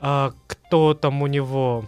А, 0.00 0.34
кто 0.46 0.92
там 0.92 1.22
у 1.22 1.26
него? 1.26 1.86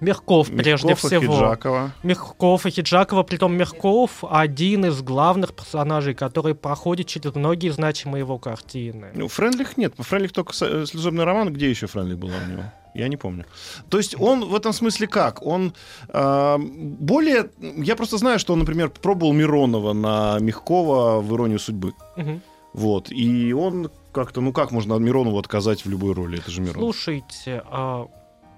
Мягков, 0.00 0.48
прежде 0.48 0.88
Мягков 0.88 1.12
и 1.12 1.16
всего. 1.18 1.34
Хиджакова. 1.34 1.92
Мягков 2.02 2.66
и 2.66 2.70
Хиджакова, 2.70 3.22
притом 3.22 3.56
Мягков 3.56 4.24
один 4.28 4.86
из 4.86 5.02
главных 5.02 5.54
персонажей, 5.54 6.14
который 6.14 6.54
проходит 6.54 7.06
через 7.06 7.34
многие 7.34 7.70
значимые 7.70 8.20
его 8.20 8.38
картины. 8.38 9.10
Ну, 9.14 9.28
Френдлих 9.28 9.76
нет. 9.76 9.94
Френдлих 9.98 10.32
только 10.32 10.52
э, 10.60 10.86
служебный 10.86 11.24
роман. 11.24 11.52
Где 11.52 11.70
еще 11.70 11.86
Френдлих 11.86 12.18
была 12.18 12.32
у 12.46 12.50
него? 12.50 12.62
Я 12.94 13.08
не 13.08 13.16
помню. 13.16 13.44
То 13.88 13.98
есть 13.98 14.16
он 14.18 14.44
в 14.44 14.54
этом 14.54 14.72
смысле 14.72 15.06
как? 15.06 15.46
Он 15.46 15.74
а, 16.08 16.58
более... 16.58 17.50
Я 17.60 17.94
просто 17.94 18.18
знаю, 18.18 18.38
что 18.38 18.52
он, 18.52 18.60
например, 18.60 18.90
пробовал 18.90 19.32
Миронова 19.32 19.92
на 19.92 20.38
Мягкова 20.40 21.20
в 21.20 21.34
«Иронию 21.34 21.58
судьбы». 21.58 21.92
Мгм. 22.16 22.42
Вот. 22.72 23.10
И 23.10 23.52
он 23.52 23.90
как-то... 24.12 24.40
Ну 24.40 24.52
как 24.52 24.72
можно 24.72 24.94
Миронову 24.94 25.38
отказать 25.38 25.84
в 25.84 25.88
любой 25.88 26.14
роли? 26.14 26.38
Это 26.38 26.50
же 26.50 26.60
Миронов. 26.60 26.80
Слушайте, 26.80 27.62
а, 27.70 28.06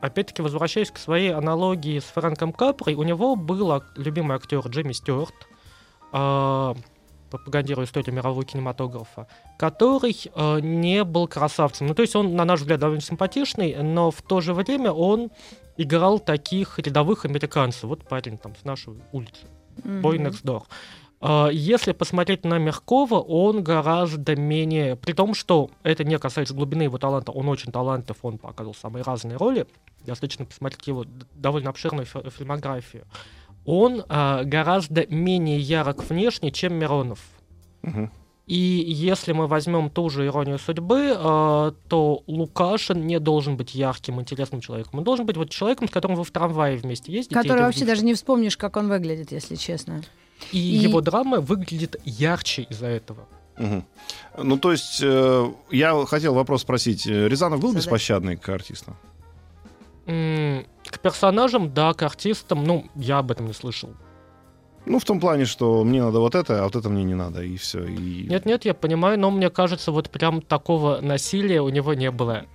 опять-таки 0.03 0.43
возвращаясь 0.43 0.91
к 0.91 0.99
своей 0.99 1.33
аналогии 1.33 1.99
с 1.99 2.05
Фрэнком 2.05 2.53
Капрой, 2.53 2.95
у 2.95 3.05
него 3.05 3.37
был 3.37 3.83
любимый 3.97 4.37
актер 4.37 4.61
Джимми 4.69 4.93
Стюарт, 4.93 5.35
а, 6.13 6.75
пропагандируя 7.31 7.87
историю 7.87 8.15
мирового 8.15 8.45
кинематографа, 8.45 9.29
который 9.59 10.15
а, 10.35 10.59
не 10.59 11.05
был 11.05 11.29
красавцем. 11.29 11.87
Ну, 11.87 11.95
то 11.95 12.03
есть 12.03 12.15
он, 12.17 12.35
на 12.35 12.45
наш 12.45 12.61
взгляд, 12.61 12.81
довольно 12.81 13.01
симпатичный, 13.01 13.77
но 13.83 14.11
в 14.11 14.21
то 14.21 14.41
же 14.41 14.53
время 14.53 14.93
он 14.93 15.31
играл 15.77 16.19
таких 16.19 16.79
рядовых 16.79 17.25
американцев. 17.25 17.85
Вот 17.85 18.07
парень 18.07 18.37
там 18.37 18.55
с 18.57 18.65
нашей 18.65 18.95
улицы. 19.13 19.47
Boy 19.85 20.19
Мгм. 20.19 20.27
Next 20.27 20.45
Door. 20.45 20.65
А, 21.23 21.49
Если 21.49 21.93
посмотреть 21.93 22.45
на 22.45 22.59
Мягкова, 22.59 23.21
он 23.21 23.63
гораздо 23.63 24.35
менее... 24.35 24.97
При 24.97 25.13
том, 25.13 25.35
что 25.35 25.71
это 25.85 26.05
не 26.05 26.19
касается 26.19 26.53
глубины 26.53 26.83
его 26.83 26.99
таланта, 26.99 27.31
он 27.33 27.49
очень 27.49 27.71
талантлив, 27.71 28.17
он 28.23 28.39
показывал 28.39 28.75
самые 28.75 29.05
разные 29.05 29.37
роли. 29.37 29.67
Достаточно 30.05 30.45
посмотреть 30.45 30.87
его 30.89 31.05
довольно 31.35 31.71
обширную 31.71 32.07
фи- 32.07 32.29
фильмографию. 32.37 33.05
Он 33.65 34.05
а, 34.09 34.43
гораздо 34.43 35.07
менее 35.07 35.61
ярок 35.61 36.03
внешне, 36.11 36.51
чем 36.51 36.75
Миронов. 36.75 37.21
Мгм. 37.83 38.11
И 38.49 38.57
если 38.57 39.33
мы 39.33 39.47
возьмем 39.47 39.89
ту 39.89 40.11
же 40.11 40.27
иронию 40.27 40.59
судьбы, 40.59 41.15
э, 41.17 41.73
то 41.89 42.23
Лукашин 42.27 43.07
не 43.07 43.21
должен 43.21 43.57
быть 43.57 43.73
ярким, 43.75 44.21
интересным 44.21 44.61
человеком. 44.61 44.99
Он 44.99 45.05
должен 45.05 45.27
быть 45.27 45.37
вот 45.37 45.51
человеком, 45.51 45.89
с 45.89 45.93
которым 45.93 46.17
вы 46.17 46.25
в 46.25 46.31
трамвае 46.33 46.77
вместе 46.77 47.13
ездите. 47.13 47.37
Который 47.37 47.63
вообще 47.63 47.85
даже 47.85 48.05
не 48.05 48.15
вспомнишь, 48.15 48.57
как 48.57 48.77
он 48.77 48.89
выглядит, 48.89 49.31
если 49.31 49.55
честно. 49.55 50.03
И, 50.51 50.59
и- 50.59 50.77
его 50.89 51.01
драма 51.01 51.41
выглядит 51.41 51.97
ярче 52.05 52.63
из-за 52.71 52.87
этого. 52.87 53.27
Мгм. 53.59 53.85
Ну, 54.39 54.57
то 54.59 54.73
есть, 54.73 55.01
э, 55.03 55.53
я 55.71 56.05
хотел 56.07 56.35
вопрос 56.35 56.63
спросить. 56.63 57.07
э, 57.07 57.29
Рязанов 57.29 57.61
был 57.61 57.69
Задать. 57.69 57.85
беспощадный 57.85 58.37
к 58.37 58.49
артистам? 58.49 58.97
М, 60.07 60.65
К 60.85 60.99
персонажам, 60.99 61.73
да, 61.73 61.93
к 61.95 62.03
артистам, 62.03 62.65
ну, 62.65 62.87
я 62.97 63.19
об 63.19 63.31
этом 63.31 63.47
не 63.47 63.53
слышал. 63.53 63.91
Ну, 64.85 64.99
в 64.99 65.05
том 65.05 65.21
плане, 65.21 65.45
что 65.45 65.85
мне 65.85 66.03
надо 66.03 66.19
вот 66.19 66.35
это, 66.35 66.61
а 66.61 66.65
вот 66.65 66.75
это 66.75 66.89
мне 66.89 67.05
не 67.05 67.15
надо, 67.15 67.41
и 67.43 67.57
все. 67.57 67.85
И... 67.85 68.27
Нет-нет, 68.29 68.65
я 68.65 68.75
понимаю, 68.75 69.17
но 69.19 69.31
мне 69.31 69.49
кажется, 69.49 69.93
вот 69.93 70.11
прям 70.11 70.43
такого 70.43 70.99
насилия 71.01 71.63
у 71.63 71.69
него 71.69 71.95
не 71.95 72.11
было. 72.11 72.47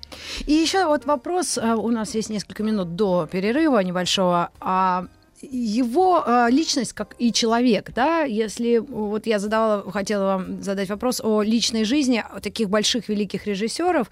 И 0.46 0.52
еще 0.52 0.86
вот 0.88 1.06
вопрос, 1.06 1.58
а, 1.58 1.78
у 1.78 1.90
нас 1.90 2.16
есть 2.16 2.30
несколько 2.30 2.64
минут 2.64 2.96
до 2.98 3.28
перерыва 3.32 3.80
небольшого, 3.80 4.50
а 4.60 5.06
его 5.42 6.24
а, 6.26 6.50
личность 6.50 6.94
как 6.94 7.16
и 7.20 7.32
человек, 7.32 7.92
да, 7.94 8.24
если 8.24 8.78
вот 8.78 9.28
я 9.28 9.40
задавала, 9.40 9.92
хотела 9.92 10.26
вам 10.26 10.64
задать 10.64 10.90
вопрос 10.90 11.22
о 11.24 11.42
личной 11.42 11.84
жизни 11.84 12.24
таких 12.42 12.70
больших 12.70 13.10
великих 13.10 13.46
режиссеров, 13.46 14.10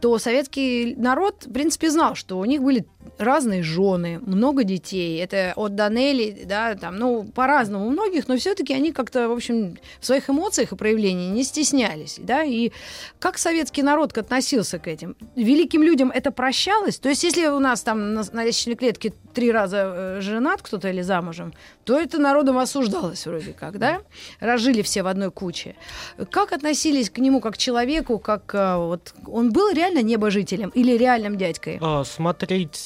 то 0.00 0.18
советский 0.18 0.94
народ, 0.96 1.44
в 1.46 1.52
принципе, 1.52 1.90
знал, 1.90 2.14
что 2.14 2.38
у 2.38 2.44
них 2.44 2.62
были 2.62 2.86
разные 3.18 3.62
жены, 3.62 4.20
много 4.24 4.64
детей. 4.64 5.22
Это 5.22 5.52
от 5.56 5.74
Данели, 5.74 6.44
да, 6.46 6.74
там, 6.74 6.96
ну, 6.96 7.24
по-разному 7.24 7.86
у 7.86 7.90
многих, 7.90 8.28
но 8.28 8.36
все-таки 8.36 8.72
они 8.72 8.92
как-то, 8.92 9.28
в 9.28 9.32
общем, 9.32 9.76
в 10.00 10.06
своих 10.06 10.30
эмоциях 10.30 10.72
и 10.72 10.76
проявлениях 10.76 11.34
не 11.34 11.44
стеснялись, 11.44 12.18
да, 12.18 12.42
и 12.42 12.72
как 13.18 13.38
советский 13.38 13.82
народ 13.82 14.16
относился 14.16 14.78
к 14.78 14.88
этим? 14.88 15.16
Великим 15.36 15.82
людям 15.82 16.10
это 16.10 16.30
прощалось? 16.30 16.98
То 16.98 17.08
есть, 17.08 17.22
если 17.24 17.46
у 17.46 17.58
нас 17.58 17.82
там 17.82 18.14
на, 18.14 18.24
на 18.32 18.44
лестничной 18.44 18.76
клетке 18.76 19.12
три 19.34 19.52
раза 19.52 19.92
э, 19.94 20.20
женат 20.20 20.62
кто-то 20.62 20.88
или 20.88 21.02
замужем, 21.02 21.52
то 21.84 21.98
это 21.98 22.18
народом 22.18 22.58
осуждалось 22.58 23.26
вроде 23.26 23.52
как, 23.52 23.78
да? 23.78 24.00
Разжили 24.40 24.82
все 24.82 25.02
в 25.02 25.06
одной 25.06 25.30
куче. 25.30 25.76
Как 26.30 26.52
относились 26.52 27.10
к 27.10 27.18
нему 27.18 27.40
как 27.40 27.50
к 27.50 27.56
человеку, 27.58 28.18
как 28.18 28.54
э, 28.54 28.76
вот 28.76 29.14
он 29.26 29.52
был 29.52 29.72
реально 29.72 30.02
небожителем 30.02 30.70
или 30.70 30.96
реальным 30.96 31.36
дядькой? 31.36 31.78
А, 31.80 32.04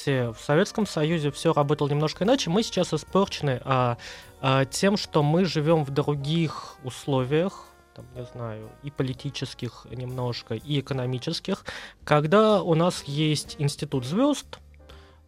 Смотрите, 0.04 0.32
в 0.32 0.44
Советском 0.44 0.86
Союзе 0.86 1.30
все 1.30 1.54
работало 1.54 1.88
немножко 1.88 2.24
иначе. 2.24 2.50
Мы 2.50 2.62
сейчас 2.62 2.92
испорчены 2.92 3.62
а, 3.64 3.96
а, 4.42 4.66
тем, 4.66 4.98
что 4.98 5.22
мы 5.22 5.46
живем 5.46 5.82
в 5.82 5.90
других 5.92 6.76
условиях, 6.84 7.68
там, 7.94 8.04
не 8.14 8.26
знаю, 8.26 8.68
и 8.82 8.90
политических 8.90 9.86
немножко, 9.90 10.56
и 10.56 10.80
экономических, 10.80 11.64
когда 12.04 12.62
у 12.62 12.74
нас 12.74 13.04
есть 13.04 13.56
институт 13.58 14.04
звезд, 14.04 14.58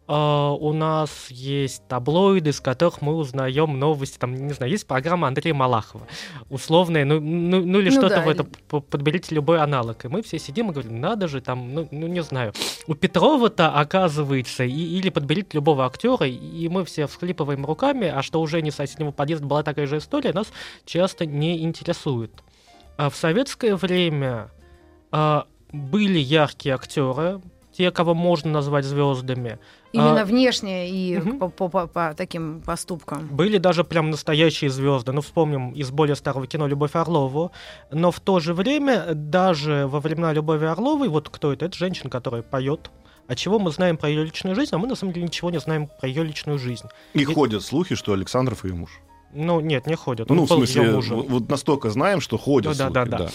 у 0.07 0.73
нас 0.73 1.27
есть 1.29 1.83
таблоиды, 1.87 2.51
из 2.51 2.61
которых 2.61 3.01
мы 3.01 3.15
узнаем 3.15 3.77
новости. 3.77 4.17
Там, 4.17 4.35
не 4.35 4.53
знаю, 4.53 4.71
есть 4.71 4.87
программа 4.87 5.27
Андрея 5.27 5.53
Малахова. 5.53 6.07
Условная, 6.49 7.03
ну, 7.03 7.19
ну, 7.19 7.61
ну 7.65 7.79
или 7.79 7.89
Ну 7.89 7.91
что-то 7.91 8.15
да, 8.15 8.21
в 8.21 8.29
это, 8.29 8.43
подберите 8.43 9.35
любой 9.35 9.59
аналог. 9.59 10.05
И 10.05 10.07
мы 10.07 10.21
все 10.21 10.39
сидим 10.39 10.69
и 10.69 10.73
говорим, 10.73 11.01
надо 11.01 11.27
же, 11.27 11.41
там, 11.41 11.73
ну, 11.73 11.87
ну 11.91 12.07
не 12.07 12.23
знаю, 12.23 12.53
у 12.87 12.93
Петрова-то, 12.93 13.69
оказывается, 13.69 14.63
и, 14.63 14.71
или 14.71 15.09
подберите 15.09 15.49
любого 15.53 15.85
актера, 15.85 16.25
и 16.25 16.69
мы 16.69 16.85
все 16.85 17.05
всхлипываем 17.07 17.65
руками, 17.65 18.07
а 18.07 18.21
что 18.21 18.39
уже 18.39 18.61
не 18.61 18.71
соседнего 18.71 19.11
подъезда 19.11 19.45
была 19.45 19.63
такая 19.63 19.87
же 19.87 19.97
история, 19.97 20.31
нас 20.31 20.47
часто 20.85 21.25
не 21.25 21.63
интересует. 21.63 22.31
А 22.95 23.09
в 23.09 23.15
советское 23.15 23.75
время 23.75 24.51
а, 25.11 25.45
были 25.71 26.17
яркие 26.17 26.75
актеры, 26.75 27.41
те, 27.77 27.91
кого 27.91 28.15
можно 28.15 28.51
назвать 28.51 28.85
звездами. 28.85 29.59
Именно 29.97 30.21
а- 30.21 30.25
внешне 30.25 30.89
и 30.89 31.17
Мгм. 31.17 31.39
по, 31.39 31.49
по- 31.49 31.69
по- 31.69 31.87
по 31.87 32.13
таким 32.15 32.61
поступкам. 32.61 33.27
Были 33.27 33.57
даже 33.57 33.83
прям 33.83 34.09
настоящие 34.09 34.69
звезды. 34.69 35.11
Ну, 35.11 35.21
вспомним 35.21 35.71
из 35.71 35.91
более 35.91 36.15
старого 36.15 36.47
кино 36.47 36.67
Любовь 36.67 36.95
Орлову. 36.95 37.51
Но 37.91 38.11
в 38.11 38.19
то 38.19 38.39
же 38.39 38.53
время, 38.53 39.07
даже 39.13 39.87
во 39.87 39.99
времена 39.99 40.33
Любови 40.33 40.65
Орловой, 40.65 41.07
вот 41.09 41.29
кто 41.29 41.53
это? 41.53 41.65
Это 41.65 41.77
женщина, 41.77 42.09
которая 42.09 42.41
поет. 42.41 42.89
А 43.27 43.35
чего 43.35 43.59
мы 43.59 43.71
знаем 43.71 43.97
про 43.97 44.07
ее 44.09 44.23
личную 44.23 44.55
жизнь, 44.55 44.73
а 44.73 44.77
мы 44.77 44.87
на 44.87 44.95
самом 44.95 45.11
деле 45.13 45.25
ничего 45.25 45.49
не 45.51 45.59
знаем 45.59 45.89
про 45.99 46.07
ее 46.07 46.23
личную 46.23 46.57
жизнь. 46.59 46.87
И 47.13 47.25
ходят 47.25 47.61
слухи, 47.61 47.95
что 47.95 48.13
Александров 48.13 48.63
ее 48.63 48.73
муж. 48.73 48.89
Ну, 49.33 49.59
нет, 49.59 49.87
не 49.87 49.95
ходят. 49.95 50.31
Он 50.31 50.37
Ну, 50.37 50.45
в 50.45 50.49
смысле, 50.49 50.95
вот, 50.95 51.05
вот 51.05 51.49
настолько 51.49 51.89
знаем, 51.89 52.21
что 52.21 52.37
ходят 52.37 52.77
да, 52.77 52.85
слухи. 52.85 52.93
да, 52.93 53.17
да. 53.17 53.29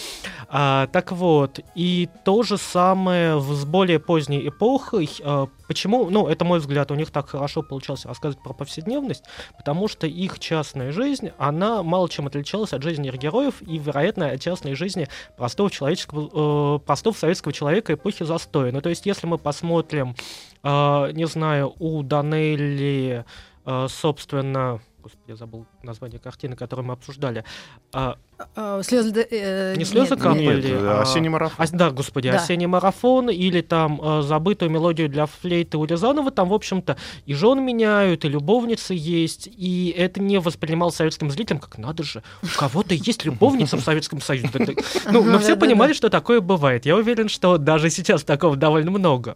А, 0.49 0.87
так 0.87 1.11
вот, 1.11 1.59
и 1.75 2.09
то 2.25 2.41
же 2.43 2.57
самое 2.57 3.39
с 3.39 3.65
более 3.65 3.99
поздней 3.99 4.47
эпохой. 4.47 5.09
А, 5.23 5.47
почему, 5.67 6.09
ну, 6.09 6.27
это 6.27 6.45
мой 6.45 6.59
взгляд, 6.59 6.89
у 6.91 6.95
них 6.95 7.11
так 7.11 7.29
хорошо 7.29 7.61
получалось 7.61 8.05
рассказывать 8.05 8.43
про 8.43 8.53
повседневность, 8.53 9.23
потому 9.55 9.87
что 9.87 10.07
их 10.07 10.39
частная 10.39 10.91
жизнь, 10.91 11.29
она 11.37 11.83
мало 11.83 12.09
чем 12.09 12.25
отличалась 12.25 12.73
от 12.73 12.81
жизни 12.81 13.07
их 13.07 13.17
героев 13.17 13.61
и, 13.61 13.77
вероятно, 13.77 14.29
от 14.29 14.41
частной 14.41 14.73
жизни 14.73 15.07
простого 15.37 15.69
человеческого, 15.69 16.77
э, 16.77 16.79
простого 16.79 17.13
советского 17.13 17.53
человека 17.53 17.93
эпохи 17.93 18.23
застоя. 18.23 18.71
Ну, 18.71 18.81
то 18.81 18.89
есть, 18.89 19.05
если 19.05 19.27
мы 19.27 19.37
посмотрим, 19.37 20.15
а, 20.63 21.11
не 21.11 21.27
знаю, 21.27 21.75
у 21.77 22.01
Данелли, 22.01 23.25
а, 23.65 23.87
собственно, 23.87 24.81
господи, 25.03 25.31
я 25.31 25.35
забыл 25.35 25.65
название 25.83 26.19
картины, 26.19 26.55
которую 26.55 26.85
мы 26.87 26.93
обсуждали, 26.93 27.43
а, 27.91 28.17
Э, 28.55 28.81
Слезы... 28.83 29.25
э, 29.29 29.75
Не 29.77 29.85
слезы 29.85 30.15
нет. 30.15 30.19
капали, 30.23 30.55
Нет, 30.71 30.81
а- 30.81 31.01
осенний 31.03 31.29
марафон. 31.29 31.65
а, 31.65 31.77
да, 31.77 31.91
господи, 31.91 32.29
Да. 32.29 32.37
осенний 32.37 32.65
марафон 32.65 33.29
или 33.29 33.61
там 33.61 34.01
э, 34.03 34.21
забытую 34.23 34.69
мелодию 34.71 35.07
для 35.07 35.27
флейты 35.27 35.77
у 35.77 35.85
Рязанова, 35.85 36.29
там, 36.31 36.49
в 36.49 36.53
общем-то, 36.53 36.97
и 37.25 37.33
жен 37.35 37.63
меняют, 37.63 38.25
и 38.25 38.27
любовницы 38.27 38.95
есть, 38.97 39.47
и 39.47 39.93
это 39.97 40.19
не 40.21 40.39
воспринималось 40.39 40.95
советским 40.95 41.29
зрителям 41.31 41.59
как 41.61 41.77
надо 41.77 42.03
же, 42.03 42.21
у 42.41 42.47
кого-то 42.59 42.95
есть 42.95 43.23
любовница 43.23 43.77
в 43.77 43.81
Советском 43.81 44.19
Союзе. 44.19 44.49
Ну, 45.11 45.23
но 45.23 45.37
все 45.39 45.55
понимали, 45.55 45.93
что 45.93 46.09
такое 46.09 46.41
бывает. 46.41 46.85
Я 46.85 46.95
уверен, 46.97 47.29
что 47.29 47.57
даже 47.57 47.89
сейчас 47.91 48.23
такого 48.23 48.55
довольно 48.57 48.91
много. 48.91 49.35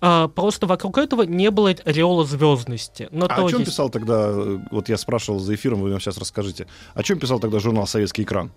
А, 0.00 0.28
Просто 0.28 0.66
вокруг 0.66 0.98
этого 0.98 1.22
не 1.22 1.50
было 1.50 1.70
ореола 1.84 2.24
звездности. 2.24 3.08
Но 3.12 3.26
А 3.28 3.44
о 3.44 3.48
чем 3.50 3.64
писал 3.64 3.90
тогда, 3.90 4.28
э, 4.30 4.58
вот 4.70 4.88
я 4.88 4.96
спрашивал 4.96 5.38
за 5.40 5.54
эфиром, 5.54 5.79
вы 5.80 5.90
нам 5.90 6.00
сейчас 6.00 6.18
расскажите, 6.18 6.66
о 6.94 7.02
чем 7.02 7.18
писал 7.18 7.40
тогда 7.40 7.58
журнал 7.58 7.86
«Советский 7.86 8.22
экран»? 8.22 8.50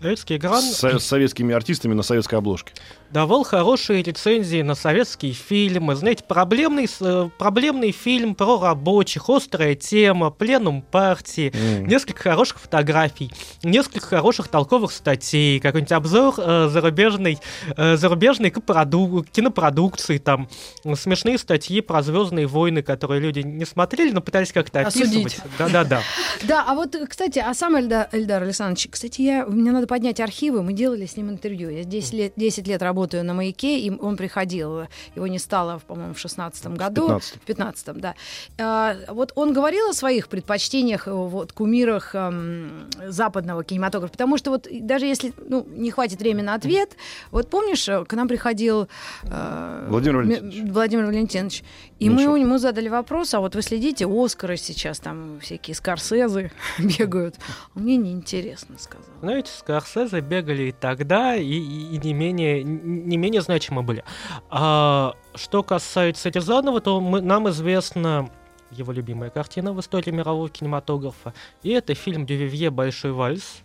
Советский 0.00 0.36
экран 0.38 0.60
С, 0.62 0.76
со- 0.76 0.98
с 0.98 1.04
советскими 1.04 1.54
артистами 1.54 1.94
на 1.94 2.02
советской 2.02 2.34
обложке. 2.34 2.72
Давал 3.14 3.44
хорошие 3.44 4.02
рецензии 4.02 4.60
на 4.62 4.74
советские 4.74 5.32
фильмы. 5.34 5.94
Знаете, 5.94 6.24
проблемный, 6.24 6.88
э, 7.00 7.28
проблемный 7.38 7.92
фильм 7.92 8.34
про 8.34 8.58
рабочих, 8.60 9.30
острая 9.30 9.76
тема, 9.76 10.30
пленум 10.30 10.82
партии, 10.82 11.52
М. 11.54 11.86
несколько 11.86 12.24
хороших 12.24 12.58
фотографий, 12.60 13.30
несколько 13.62 14.04
хороших 14.04 14.48
толковых 14.48 14.90
статей, 14.90 15.60
какой-нибудь 15.60 15.92
обзор 15.92 16.34
э, 16.38 16.68
зарубежной, 16.72 17.38
э, 17.76 17.96
зарубежной 17.96 18.50
копроду- 18.50 19.24
кинопродукции, 19.30 20.18
там, 20.18 20.48
смешные 20.96 21.38
статьи 21.38 21.80
про 21.80 22.02
Звездные 22.02 22.48
войны, 22.48 22.82
которые 22.82 23.20
люди 23.20 23.40
не 23.40 23.64
смотрели, 23.64 24.10
но 24.10 24.22
пытались 24.22 24.50
как-то 24.52 24.80
Осудить. 24.80 25.06
описывать. 25.26 25.40
Да-да-да. 25.56 26.00
Да, 26.42 26.64
а 26.66 26.74
вот, 26.74 26.96
кстати, 27.08 27.38
а 27.38 27.54
сам 27.54 27.78
Эльдар, 27.78 28.08
Эльдар 28.10 28.42
Александрович, 28.42 28.88
кстати, 28.90 29.22
я, 29.22 29.46
мне 29.46 29.70
надо 29.70 29.86
поднять 29.86 30.18
архивы, 30.18 30.64
мы 30.64 30.72
делали 30.72 31.06
с 31.06 31.16
ним 31.16 31.30
интервью. 31.30 31.70
Я 31.70 31.84
10 31.84 32.12
лет, 32.12 32.32
10 32.36 32.66
лет 32.66 32.82
работаю 33.04 33.24
на 33.24 33.34
«Маяке», 33.34 33.78
и 33.78 33.90
он 33.90 34.16
приходил, 34.16 34.86
его 35.14 35.26
не 35.26 35.38
стало, 35.38 35.80
по-моему, 35.86 36.14
в 36.14 36.18
16 36.18 36.66
году. 36.68 37.08
15-м. 37.08 37.20
В 37.20 37.46
15 37.46 37.92
да. 38.00 38.14
А, 38.58 38.96
вот 39.08 39.32
он 39.34 39.52
говорил 39.52 39.90
о 39.90 39.92
своих 39.92 40.28
предпочтениях, 40.28 41.06
э, 41.06 41.12
вот, 41.12 41.52
кумирах 41.52 42.14
эм, 42.14 42.88
западного 43.06 43.62
кинематографа, 43.62 44.12
потому 44.12 44.38
что 44.38 44.50
вот 44.50 44.68
даже 44.80 45.04
если 45.06 45.32
ну, 45.48 45.66
не 45.70 45.90
хватит 45.90 46.20
времени 46.20 46.46
на 46.46 46.54
ответ, 46.54 46.96
вот 47.30 47.50
помнишь, 47.50 47.86
э, 47.88 48.04
к 48.06 48.12
нам 48.14 48.26
приходил 48.28 48.88
э, 49.24 49.86
Владимир 49.90 50.16
Валентинович. 50.18 50.72
Владимир 50.72 51.06
Валентинович, 51.06 51.62
и 51.98 52.08
Ну 52.08 52.30
мы 52.30 52.38
ему 52.40 52.58
задали 52.58 52.88
вопрос, 52.88 53.34
а 53.34 53.40
вот 53.40 53.54
вы 53.54 53.62
следите, 53.62 54.06
Оскары 54.06 54.56
сейчас, 54.56 54.98
там 54.98 55.40
всякие 55.40 55.74
скорсезы 55.74 56.50
бегают. 56.78 57.36
А 57.74 57.78
Мне 57.78 57.96
неинтересно, 57.98 58.78
сказал. 58.78 59.04
Знаете, 59.20 59.50
Скорсезе 59.58 60.20
бегали 60.20 60.64
и 60.64 60.72
тогда, 60.72 61.36
и, 61.36 61.44
и- 61.44 61.94
и 61.94 61.98
не, 61.98 62.14
менее, 62.14 62.64
не 62.84 63.16
менее 63.16 63.42
значимы 63.42 63.82
были. 63.82 64.04
А, 64.50 65.14
что 65.34 65.62
касается 65.62 66.28
Рязанова, 66.28 66.80
то 66.80 67.00
мы, 67.00 67.20
нам 67.20 67.48
известна 67.48 68.30
его 68.70 68.92
любимая 68.92 69.30
картина 69.30 69.72
в 69.72 69.80
истории 69.80 70.10
мирового 70.10 70.48
кинематографа, 70.48 71.32
и 71.62 71.70
это 71.70 71.94
фильм 71.94 72.26
Дювивье 72.26 72.70
«Большой 72.70 73.12
вальс». 73.12 73.62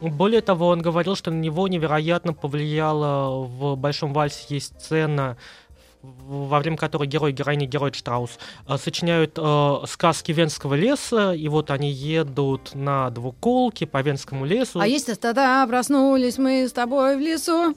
Более 0.00 0.40
того, 0.40 0.68
он 0.68 0.82
говорил, 0.82 1.14
что 1.14 1.30
на 1.30 1.38
него 1.38 1.68
невероятно 1.68 2.32
повлияло 2.32 3.44
в 3.44 3.76
«Большом 3.76 4.12
вальсе» 4.12 4.44
есть 4.48 4.80
сцена, 4.80 5.36
во 6.02 6.58
время 6.58 6.76
которой 6.76 7.06
герой, 7.06 7.32
героиня, 7.32 7.66
герой 7.66 7.92
Штраус 7.92 8.38
э, 8.66 8.76
сочиняют 8.76 9.38
э, 9.38 9.74
сказки 9.86 10.32
Венского 10.32 10.74
леса, 10.74 11.32
и 11.32 11.46
вот 11.46 11.70
они 11.70 11.90
едут 11.90 12.74
на 12.74 13.10
двуколке 13.10 13.86
по 13.86 14.02
Венскому 14.02 14.44
лесу. 14.44 14.80
А 14.80 14.86
есть 14.88 15.20
тогда 15.20 15.64
проснулись 15.68 16.38
мы 16.38 16.66
с 16.66 16.72
тобой 16.72 17.16
в 17.16 17.20
лесу. 17.20 17.76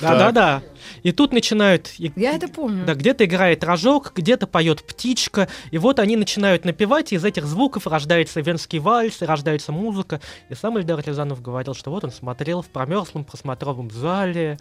Да-да-да. 0.00 0.62
И 1.02 1.12
тут 1.12 1.32
начинают... 1.32 1.88
Я 1.98 2.32
это 2.32 2.48
помню. 2.48 2.84
Да, 2.84 2.94
где-то 2.94 3.24
играет 3.24 3.64
рожок, 3.64 4.12
где-то 4.14 4.46
поет 4.46 4.82
птичка, 4.82 5.48
и 5.70 5.78
вот 5.78 5.98
они 5.98 6.16
начинают 6.16 6.64
напевать, 6.64 7.12
и 7.12 7.16
из 7.16 7.24
этих 7.24 7.44
звуков 7.46 7.86
рождается 7.86 8.40
венский 8.40 8.78
вальс, 8.78 9.22
и 9.22 9.24
рождается 9.24 9.72
музыка. 9.72 10.20
И 10.48 10.54
сам 10.54 10.78
Эльдар 10.78 11.00
Рязанов 11.04 11.42
говорил, 11.42 11.74
что 11.74 11.90
вот 11.90 12.04
он 12.04 12.12
смотрел 12.12 12.62
в 12.62 12.68
промерзлом 12.68 13.24
просмотровом 13.24 13.90
зале, 13.90 14.58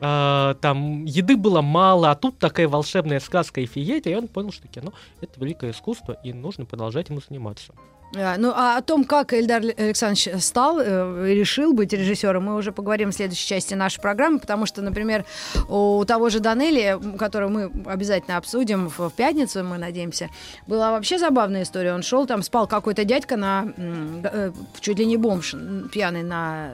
э, 0.00 0.54
там 0.60 1.04
еды 1.04 1.36
было 1.36 1.60
мало, 1.60 2.10
а 2.10 2.14
тут 2.14 2.38
такая 2.38 2.68
волшебная 2.68 3.20
сказка 3.20 3.60
и 3.60 3.66
фиетия, 3.66 4.12
и 4.12 4.14
он 4.14 4.28
понял, 4.28 4.52
что 4.52 4.68
кино— 4.68 4.92
это 5.20 5.40
великое 5.40 5.72
искусство, 5.72 6.16
и 6.24 6.32
нужно 6.32 6.64
продолжать 6.64 7.08
ему 7.08 7.20
заниматься. 7.26 7.72
А, 8.16 8.36
ну, 8.38 8.52
а 8.54 8.76
о 8.76 8.82
том, 8.82 9.04
как 9.04 9.32
Эльдар 9.32 9.62
Александрович 9.62 10.28
стал 10.42 10.80
э, 10.80 11.34
решил 11.34 11.72
быть 11.72 11.92
режиссером, 11.92 12.44
мы 12.44 12.56
уже 12.56 12.72
поговорим 12.72 13.10
в 13.10 13.14
следующей 13.14 13.46
части 13.46 13.74
нашей 13.74 14.00
программы, 14.00 14.40
потому 14.40 14.66
что, 14.66 14.82
например, 14.82 15.24
у 15.68 16.04
того 16.04 16.28
же 16.28 16.40
Данели, 16.40 16.98
которую 17.18 17.50
мы 17.50 17.72
обязательно 17.86 18.36
обсудим 18.36 18.88
в, 18.88 18.98
в 18.98 19.12
пятницу, 19.12 19.62
мы 19.62 19.78
надеемся, 19.78 20.28
была 20.66 20.90
вообще 20.90 21.18
забавная 21.18 21.62
история. 21.62 21.94
Он 21.94 22.02
шел, 22.02 22.26
там 22.26 22.42
спал 22.42 22.66
какой-то 22.66 23.04
дядька 23.04 23.36
на 23.36 23.72
э, 23.76 24.52
чуть 24.80 24.98
ли 24.98 25.06
не 25.06 25.16
бомж 25.16 25.54
пьяный 25.92 26.24
на 26.24 26.72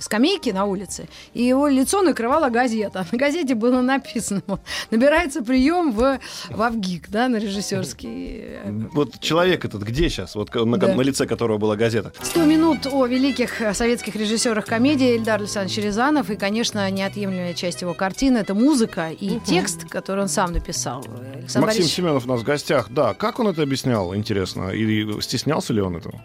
скамейки 0.00 0.50
на 0.50 0.64
улице, 0.64 1.08
и 1.34 1.42
его 1.42 1.68
лицо 1.68 2.02
накрывала 2.02 2.48
газета. 2.50 3.06
На 3.12 3.18
газете 3.18 3.54
было 3.54 3.80
написано, 3.80 4.42
набирается 4.90 5.42
прием 5.42 5.92
в, 5.92 6.18
в 6.50 6.62
Авгик, 6.62 7.08
да, 7.08 7.28
на 7.28 7.36
режиссерский. 7.36 8.44
Вот 8.92 9.18
человек 9.20 9.64
этот 9.64 9.82
где 9.82 10.08
сейчас, 10.08 10.34
вот 10.34 10.54
на, 10.54 10.76
да. 10.76 10.94
на 10.94 11.00
лице 11.00 11.26
которого 11.26 11.58
была 11.58 11.76
газета? 11.76 12.12
Сто 12.22 12.44
минут 12.44 12.86
о 12.86 13.06
великих 13.06 13.74
советских 13.74 14.16
режиссерах 14.16 14.66
комедии 14.66 15.16
Эльдар 15.16 15.40
Александрович 15.40 15.78
Рязанов, 15.78 16.30
и, 16.30 16.36
конечно, 16.36 16.88
неотъемлемая 16.90 17.54
часть 17.54 17.82
его 17.82 17.94
картины— 17.94 18.38
это 18.38 18.54
музыка 18.54 19.10
и 19.10 19.36
угу. 19.36 19.42
текст, 19.44 19.88
который 19.88 20.22
он 20.22 20.28
сам 20.28 20.52
написал. 20.52 21.00
Александр 21.00 21.40
Максим 21.42 21.62
Борисович... 21.62 21.92
Семенов 21.92 22.26
у 22.26 22.28
нас 22.28 22.40
в 22.40 22.44
гостях. 22.44 22.88
Да, 22.90 23.14
как 23.14 23.38
он 23.38 23.48
это 23.48 23.62
объяснял, 23.62 24.14
интересно? 24.14 24.70
Или 24.70 25.20
стеснялся 25.20 25.72
ли 25.72 25.80
он 25.80 25.96
этого? 25.96 26.20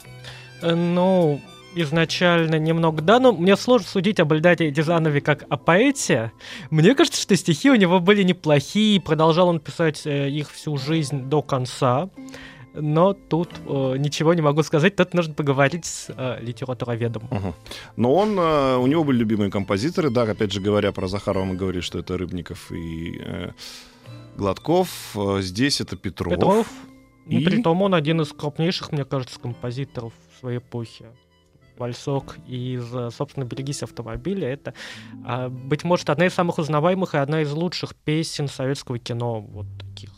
Э, 0.62 0.76
ну, 0.76 1.42
изначально 1.76 2.60
немного, 2.60 3.02
да, 3.02 3.20
но 3.20 3.32
мне 3.32 3.56
сложно 3.56 3.88
судить 3.88 4.20
об 4.20 4.34
Эльдаре 4.34 4.72
Дизанове 4.72 5.22
как 5.22 5.46
о 5.50 5.58
поэте. 5.58 6.32
Мне 6.70 6.96
кажется, 6.96 7.22
что 7.22 7.36
стихи 7.36 7.70
у 7.70 7.76
него 7.76 8.00
были 8.00 8.24
неплохие, 8.24 9.02
продолжал 9.02 9.48
он 9.48 9.60
писать 9.60 10.06
э, 10.06 10.30
их 10.30 10.52
всю 10.52 10.78
жизнь 10.78 11.24
до 11.24 11.42
конца. 11.42 12.10
Но 12.76 13.14
тут 13.14 13.50
э, 13.68 13.96
ничего 14.00 14.34
не 14.34 14.42
могу 14.42 14.64
сказать, 14.64 14.96
тут 14.96 15.14
нужно 15.14 15.36
поговорить 15.36 15.86
с 15.86 16.12
э, 16.16 16.40
литературоведом. 16.42 17.24
Угу. 17.30 17.54
Но 17.98 18.14
он, 18.14 18.38
э, 18.40 18.78
у 18.78 18.88
него 18.88 19.04
были 19.04 19.18
любимые 19.18 19.52
композиторы, 19.52 20.10
да, 20.10 20.24
опять 20.24 20.52
же 20.52 20.60
говоря 20.60 20.92
про 20.92 21.08
Захарова, 21.08 21.46
мы 21.46 21.56
говорили, 21.56 21.82
что 21.82 22.00
это 22.00 22.18
Рыбников 22.18 22.72
и 22.72 23.22
э, 23.24 23.52
Гладков. 24.38 24.90
Э, 25.16 25.38
здесь 25.42 25.82
это 25.82 25.96
Петров. 25.96 26.34
Петров. 26.34 26.68
И... 27.28 27.38
Ну, 27.38 27.46
при 27.46 27.62
том 27.62 27.82
он 27.84 27.94
один 27.94 28.22
из 28.22 28.34
крупнейших, 28.34 28.92
мне 28.92 29.06
кажется, 29.06 29.40
композиторов 29.40 30.14
своей 30.40 30.58
эпохи 30.58 31.06
вальсок 31.78 32.38
из, 32.48 32.86
собственно, 33.16 33.46
«Берегись 33.46 33.84
автомобиля». 33.84 34.50
Это, 34.50 34.74
а, 35.26 35.50
быть 35.50 35.84
может, 35.84 36.10
одна 36.10 36.28
из 36.28 36.34
самых 36.34 36.58
узнаваемых 36.58 37.16
и 37.16 37.18
одна 37.18 37.42
из 37.42 37.52
лучших 37.52 37.96
песен 37.96 38.48
советского 38.48 39.00
кино 39.00 39.42
вот 39.42 39.66
таких. 39.78 40.12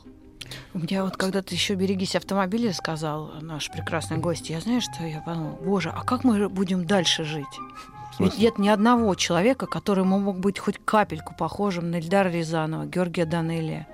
У 0.73 0.79
меня 0.79 1.03
вот 1.03 1.17
когда 1.17 1.41
ты 1.41 1.55
еще 1.55 1.75
«Берегись 1.75 2.15
автомобиля» 2.15 2.73
сказал 2.73 3.31
наш 3.41 3.71
прекрасный 3.71 4.17
гость, 4.17 4.49
я 4.49 4.59
знаю, 4.59 4.81
что 4.81 5.05
я 5.05 5.21
подумал, 5.21 5.57
боже, 5.63 5.89
а 5.89 6.03
как 6.03 6.23
мы 6.23 6.49
будем 6.49 6.85
дальше 6.85 7.23
жить? 7.23 7.45
Ведь 8.19 8.37
нет 8.37 8.57
ни 8.57 8.69
одного 8.69 9.13
человека, 9.15 9.65
который 9.67 10.05
мог 10.05 10.39
быть 10.39 10.59
хоть 10.59 10.79
капельку 10.83 11.35
похожим 11.37 11.91
на 11.91 11.99
Эльдара 11.99 12.29
Рязанова, 12.29 12.85
Георгия 12.85 13.25
Данелия. 13.25 13.87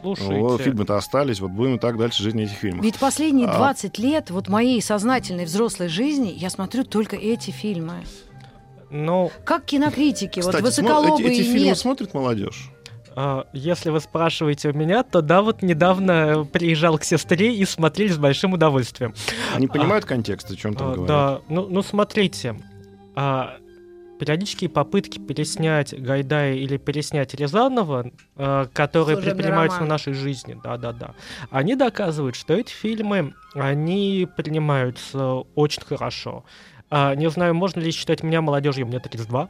Слушайте. 0.00 0.34
Вот, 0.34 0.60
фильмы-то 0.60 0.96
остались, 0.96 1.40
вот 1.40 1.50
будем 1.50 1.78
так 1.78 1.96
дальше 1.98 2.22
жить 2.22 2.34
на 2.34 2.40
этих 2.40 2.54
фильмах. 2.54 2.84
Ведь 2.84 2.98
последние 2.98 3.48
20 3.48 3.98
а... 3.98 4.02
лет 4.02 4.30
вот 4.30 4.48
моей 4.48 4.80
сознательной 4.80 5.44
взрослой 5.44 5.88
жизни 5.88 6.34
я 6.36 6.50
смотрю 6.50 6.84
только 6.84 7.16
эти 7.16 7.50
фильмы. 7.50 8.04
Ну, 8.90 9.32
как 9.44 9.64
кинокритики, 9.64 10.40
Кстати, 10.40 10.56
вот 10.56 10.64
высоколобые 10.64 11.32
эти, 11.32 11.40
эти 11.40 11.42
фильмы 11.42 11.66
нет. 11.66 11.78
смотрит 11.78 12.14
молодежь? 12.14 12.70
А, 13.18 13.46
если 13.52 13.90
вы 13.90 14.00
спрашиваете 14.00 14.68
у 14.68 14.72
меня, 14.74 15.02
то 15.02 15.22
да, 15.22 15.40
вот 15.42 15.62
недавно 15.62 16.46
приезжал 16.52 16.98
к 16.98 17.04
сестре 17.04 17.54
и 17.54 17.64
смотрели 17.64 18.12
с 18.12 18.18
большим 18.18 18.52
удовольствием. 18.52 19.14
Они 19.54 19.66
понимают 19.66 20.04
а, 20.04 20.08
контекст, 20.08 20.50
о 20.50 20.56
чем 20.56 20.74
там 20.74 20.88
а, 20.88 20.94
говорят? 20.94 21.08
Да, 21.08 21.40
ну, 21.48 21.66
ну 21.68 21.82
смотрите, 21.82 22.60
а, 23.14 23.56
периодические 24.18 24.70
попытки 24.70 25.18
переснять 25.18 25.98
Гайдая 25.98 26.54
или 26.54 26.76
переснять 26.76 27.34
Рязанова, 27.34 28.10
э, 28.36 28.66
которые 28.72 29.16
Служебный 29.16 29.34
предпринимаются 29.34 29.78
роман. 29.78 29.88
в 29.88 29.90
нашей 29.90 30.12
жизни, 30.14 30.58
да-да-да, 30.62 31.14
они 31.50 31.76
доказывают, 31.76 32.36
что 32.36 32.54
эти 32.54 32.72
фильмы, 32.72 33.34
они 33.54 34.28
принимаются 34.36 35.42
очень 35.54 35.82
хорошо. 35.82 36.44
А, 36.88 37.14
не 37.14 37.28
знаю, 37.30 37.54
можно 37.54 37.80
ли 37.80 37.90
считать 37.90 38.22
меня 38.22 38.40
молодежью, 38.40 38.86
мне 38.86 39.00
32, 39.00 39.48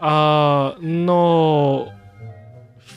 а, 0.00 0.76
но 0.80 1.88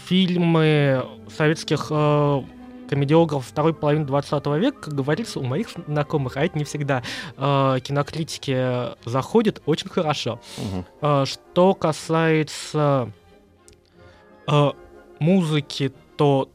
фильмы 0.07 1.05
советских 1.29 1.87
э, 1.89 2.41
комедиограф 2.87 3.45
второй 3.45 3.73
половины 3.73 4.05
20 4.05 4.45
века, 4.57 4.81
как 4.81 4.93
говорится, 4.93 5.39
у 5.39 5.43
моих 5.43 5.69
знакомых, 5.87 6.37
а 6.37 6.45
это 6.45 6.57
не 6.57 6.63
всегда, 6.63 7.03
э, 7.37 7.77
кинокритики 7.83 8.95
заходят 9.07 9.61
очень 9.65 9.89
хорошо. 9.89 10.39
Угу. 10.57 10.85
Э, 11.01 11.25
что 11.25 11.73
касается 11.73 13.11
э, 14.47 14.71
музыки, 15.19 15.93
то 16.17 16.49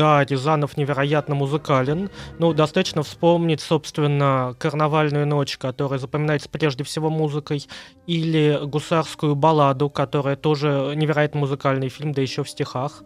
да, 0.00 0.24
Рязанов 0.24 0.78
невероятно 0.78 1.34
музыкален. 1.34 2.08
Ну, 2.38 2.54
достаточно 2.54 3.02
вспомнить, 3.02 3.60
собственно, 3.60 4.54
«Карнавальную 4.58 5.26
ночь», 5.26 5.58
которая 5.58 5.98
запоминается 5.98 6.48
прежде 6.48 6.84
всего 6.84 7.10
музыкой, 7.10 7.66
или 8.06 8.60
«Гусарскую 8.64 9.34
балладу», 9.34 9.90
которая 9.90 10.36
тоже 10.36 10.94
невероятно 10.96 11.40
музыкальный 11.40 11.90
фильм, 11.90 12.12
да 12.12 12.22
еще 12.22 12.44
в 12.44 12.48
стихах. 12.48 13.02
А 13.02 13.04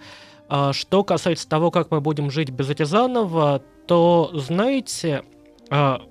что 0.72 1.04
касается 1.04 1.48
того, 1.48 1.70
как 1.70 1.90
мы 1.90 2.00
будем 2.00 2.30
жить 2.30 2.50
без 2.50 2.68
Рязанова, 2.70 3.62
то, 3.87 4.30
знаете, 4.35 5.24
а, 5.70 6.02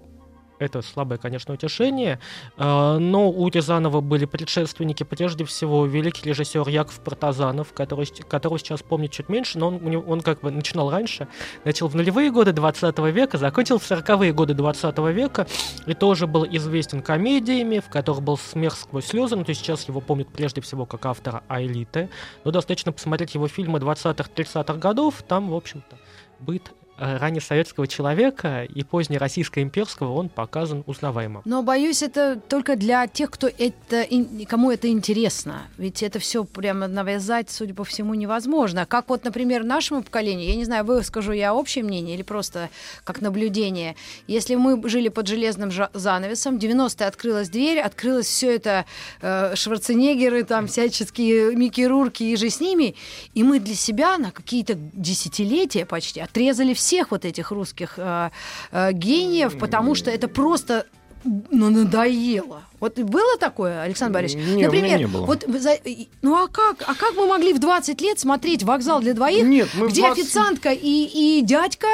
это 0.65 0.81
слабое, 0.81 1.17
конечно, 1.17 1.53
утешение, 1.53 2.19
а, 2.57 2.97
но 2.97 3.29
у 3.29 3.47
Рязанова 3.49 4.01
были 4.01 4.25
предшественники, 4.25 5.03
прежде 5.03 5.45
всего, 5.45 5.85
великий 5.85 6.29
режиссер 6.29 6.67
Яков 6.67 6.99
Протазанов, 6.99 7.73
который, 7.73 8.05
которого 8.27 8.59
сейчас 8.59 8.81
помнит 8.81 9.11
чуть 9.11 9.29
меньше, 9.29 9.59
но 9.59 9.67
он, 9.67 10.03
он 10.07 10.21
как 10.21 10.41
бы 10.41 10.51
начинал 10.51 10.89
раньше, 10.89 11.27
начал 11.63 11.87
в 11.87 11.95
нулевые 11.95 12.31
годы 12.31 12.51
20 12.51 12.97
века, 12.99 13.37
закончил 13.37 13.79
в 13.79 13.89
40-е 13.89 14.33
годы 14.33 14.53
20 14.53 14.97
века, 15.13 15.47
и 15.85 15.93
тоже 15.93 16.27
был 16.27 16.45
известен 16.45 17.01
комедиями, 17.01 17.79
в 17.79 17.89
которых 17.89 18.21
был 18.21 18.37
смех 18.37 18.75
сквозь 18.75 19.05
слезы, 19.05 19.35
ну, 19.35 19.43
то 19.43 19.53
сейчас 19.53 19.87
его 19.87 20.01
помнят 20.01 20.29
прежде 20.29 20.61
всего 20.61 20.85
как 20.85 21.05
автора 21.05 21.43
Айлиты, 21.47 22.09
но 22.43 22.51
достаточно 22.51 22.91
посмотреть 22.91 23.35
его 23.35 23.47
фильмы 23.47 23.79
20-30-х 23.79 24.73
годов, 24.75 25.23
там, 25.27 25.49
в 25.49 25.55
общем-то, 25.55 25.97
быт 26.39 26.71
Э, 27.03 27.17
ранее 27.17 27.41
советского 27.41 27.85
человека 27.85 28.63
и 28.63 28.83
позднее 28.83 29.17
российско-имперского 29.17 30.13
он 30.13 30.29
показан 30.29 30.83
узнаваемо. 30.85 31.41
Но 31.43 31.61
боюсь, 31.61 32.01
это 32.01 32.39
только 32.47 32.77
для 32.77 33.07
тех, 33.07 33.29
кто 33.29 33.47
это, 33.47 34.07
кому 34.47 34.71
это 34.71 34.87
интересно. 34.87 35.63
Ведь 35.77 36.01
это 36.01 36.19
все 36.19 36.45
прямо 36.45 36.87
навязать, 36.87 37.49
судя 37.49 37.73
по 37.73 37.83
всему, 37.83 38.13
невозможно. 38.13 38.85
Как 38.85 39.09
вот, 39.09 39.25
например, 39.25 39.65
нашему 39.65 40.01
поколению, 40.01 40.47
я 40.47 40.55
не 40.55 40.63
знаю, 40.63 40.85
выскажу 40.85 41.33
я 41.33 41.53
общее 41.53 41.83
мнение 41.83 42.15
или 42.15 42.23
просто 42.23 42.69
как 43.03 43.19
наблюдение. 43.19 43.97
Если 44.27 44.55
мы 44.55 44.87
жили 44.87 45.09
под 45.09 45.27
железным 45.27 45.71
занавесом, 45.93 46.55
90-е 46.55 47.05
открылась 47.05 47.49
дверь, 47.49 47.79
открылось 47.79 48.27
все 48.27 48.55
это 48.55 48.85
э, 49.21 49.55
Шварценеггеры, 49.55 50.45
там 50.45 50.67
всяческие 50.67 51.53
Микки 51.53 51.81
Рурки 51.81 52.23
и 52.23 52.37
же 52.37 52.49
с 52.49 52.61
ними, 52.61 52.95
и 53.33 53.43
мы 53.43 53.59
для 53.59 53.75
себя 53.75 54.17
на 54.17 54.31
какие-то 54.31 54.75
десятилетия 54.75 55.85
почти 55.85 56.21
отрезали 56.21 56.73
все 56.73 56.92
всех 56.93 57.11
вот 57.11 57.25
этих 57.25 57.51
русских 57.51 57.95
э, 57.97 58.29
э, 58.71 58.91
гениев, 58.93 59.57
потому 59.57 59.95
что 59.95 60.11
это 60.11 60.27
просто 60.27 60.85
ну, 61.23 61.69
надоело. 61.69 62.61
Вот 62.83 62.99
было 62.99 63.37
такое, 63.39 63.81
Александр 63.81 64.15
Борисович? 64.15 64.43
Не, 64.45 64.51
у 64.51 64.55
меня 64.57 64.65
Например, 64.67 64.99
не 64.99 65.07
было. 65.07 65.25
вот 65.25 65.45
за- 65.47 65.77
ну 66.21 66.35
а 66.35 66.49
как, 66.49 66.83
а 66.85 66.93
как 66.95 67.15
мы 67.15 67.27
могли 67.27 67.53
в 67.53 67.59
20 67.59 68.01
лет 68.01 68.19
смотреть 68.19 68.63
вокзал 68.63 68.99
для 68.99 69.13
двоих, 69.13 69.45
Нет, 69.45 69.69
мы 69.73 69.87
где 69.87 70.01
20 70.01 70.19
официантка 70.19 70.71
и, 70.73 71.37
и 71.37 71.41
дядька, 71.43 71.87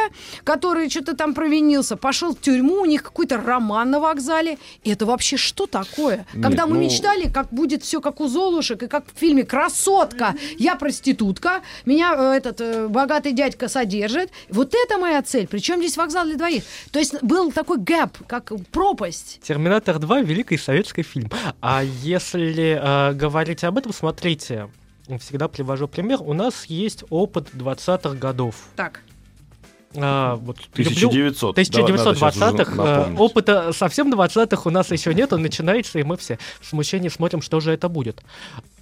который 0.44 0.90
что-то 0.90 1.16
там 1.16 1.36
провинился, 1.36 1.96
пошел 1.96 2.34
в 2.36 2.42
тюрьму, 2.42 2.82
у 2.82 2.86
них 2.86 3.04
какой-то 3.04 3.38
роман 3.38 3.92
на 3.92 4.00
вокзале. 4.00 4.58
И 4.84 4.90
это 4.90 5.06
вообще 5.06 5.38
что 5.38 5.68
такое? 5.68 6.26
Нет, 6.34 6.44
Когда 6.44 6.66
мы 6.66 6.74
ну- 6.78 6.82
мечтали, 6.82 7.30
как 7.30 7.50
будет 7.52 7.84
все 7.84 8.02
как 8.02 8.20
у 8.20 8.28
Золушек, 8.28 8.82
и 8.82 8.88
как 8.88 9.04
в 9.14 9.20
фильме 9.20 9.44
«Красотка», 9.44 10.34
я 10.58 10.76
проститутка, 10.76 11.62
меня 11.86 12.16
э, 12.18 12.38
этот 12.38 12.62
э, 12.62 12.88
богатый 12.88 13.34
дядька 13.34 13.68
содержит. 13.70 14.32
Вот 14.50 14.74
это 14.74 14.98
моя 14.98 15.22
цель. 15.22 15.46
Причем 15.48 15.78
здесь 15.78 15.98
вокзал 15.98 16.26
для 16.26 16.36
двоих? 16.36 16.64
То 16.92 16.98
есть 16.98 17.22
был 17.22 17.52
такой 17.52 17.78
гэп, 17.78 18.26
как 18.26 18.52
пропасть. 18.72 19.40
Терминатор 19.44 20.00
2 20.00 20.22
великий 20.22 20.58
советский 20.80 21.04
фильм. 21.04 21.30
А 21.62 21.84
если 21.84 22.80
э, 22.82 23.14
говорить 23.14 23.64
об 23.64 23.78
этом, 23.78 23.94
смотрите, 23.94 24.70
всегда 25.20 25.48
привожу 25.48 25.88
пример. 25.88 26.20
У 26.22 26.34
нас 26.34 26.66
есть 26.66 27.04
опыт 27.10 27.50
20-х 27.54 28.16
годов. 28.16 28.56
Так. 28.76 29.02
А, 29.96 30.36
вот 30.36 30.58
люблю- 30.76 31.10
1900. 31.10 31.56
Давай, 31.56 31.92
надо 31.92 32.16
сейчас 32.16 32.36
уже 32.36 32.46
1920-х. 32.46 32.74
э. 33.12 33.16
Опыта 33.18 33.74
совсем 33.74 34.14
20-х 34.14 34.62
у 34.66 34.70
нас 34.70 34.92
еще 34.92 35.14
нет, 35.14 35.34
он 35.34 35.42
начинается, 35.42 36.00
и 36.00 36.04
мы 36.04 36.16
все 36.16 36.38
в 36.62 36.66
смущении 36.68 37.10
смотрим, 37.10 37.42
что 37.42 37.60
же 37.60 37.72
это 37.72 37.90
будет. 37.90 38.22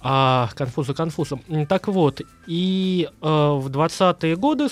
А, 0.00 0.50
конфузы 0.54 0.94
конфузом. 0.94 1.42
Так 1.68 1.88
вот, 1.88 2.20
и 2.46 3.08
э, 3.10 3.26
в 3.26 3.68
20-е 3.68 4.36
годы 4.36 4.68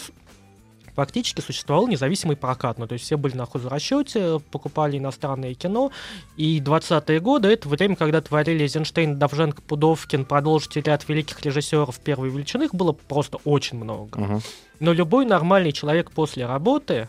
фактически 0.96 1.40
существовал 1.40 1.86
независимый 1.86 2.36
прокат. 2.36 2.78
Ну, 2.78 2.86
то 2.86 2.94
есть 2.94 3.04
все 3.04 3.16
были 3.16 3.36
на 3.36 3.46
хозрасчете, 3.46 4.40
покупали 4.50 4.98
иностранное 4.98 5.54
кино. 5.54 5.92
И 6.36 6.60
20-е 6.60 7.20
годы— 7.20 7.48
это 7.52 7.68
время, 7.68 7.94
когда 7.94 8.20
творили 8.20 8.62
Эйзенштейн, 8.62 9.18
Давженко, 9.18 9.62
Пудовкин, 9.62 10.24
продолжите 10.24 10.80
ряд 10.80 11.08
великих 11.08 11.40
режиссеров 11.42 12.00
первой 12.00 12.30
величины. 12.30 12.64
Их 12.64 12.74
было 12.74 12.92
просто 12.92 13.38
очень 13.44 13.76
много. 13.76 14.18
Мгм. 14.18 14.40
Но 14.80 14.92
любой 14.92 15.24
нормальный 15.24 15.72
человек 15.72 16.10
после 16.10 16.46
работы 16.46 17.08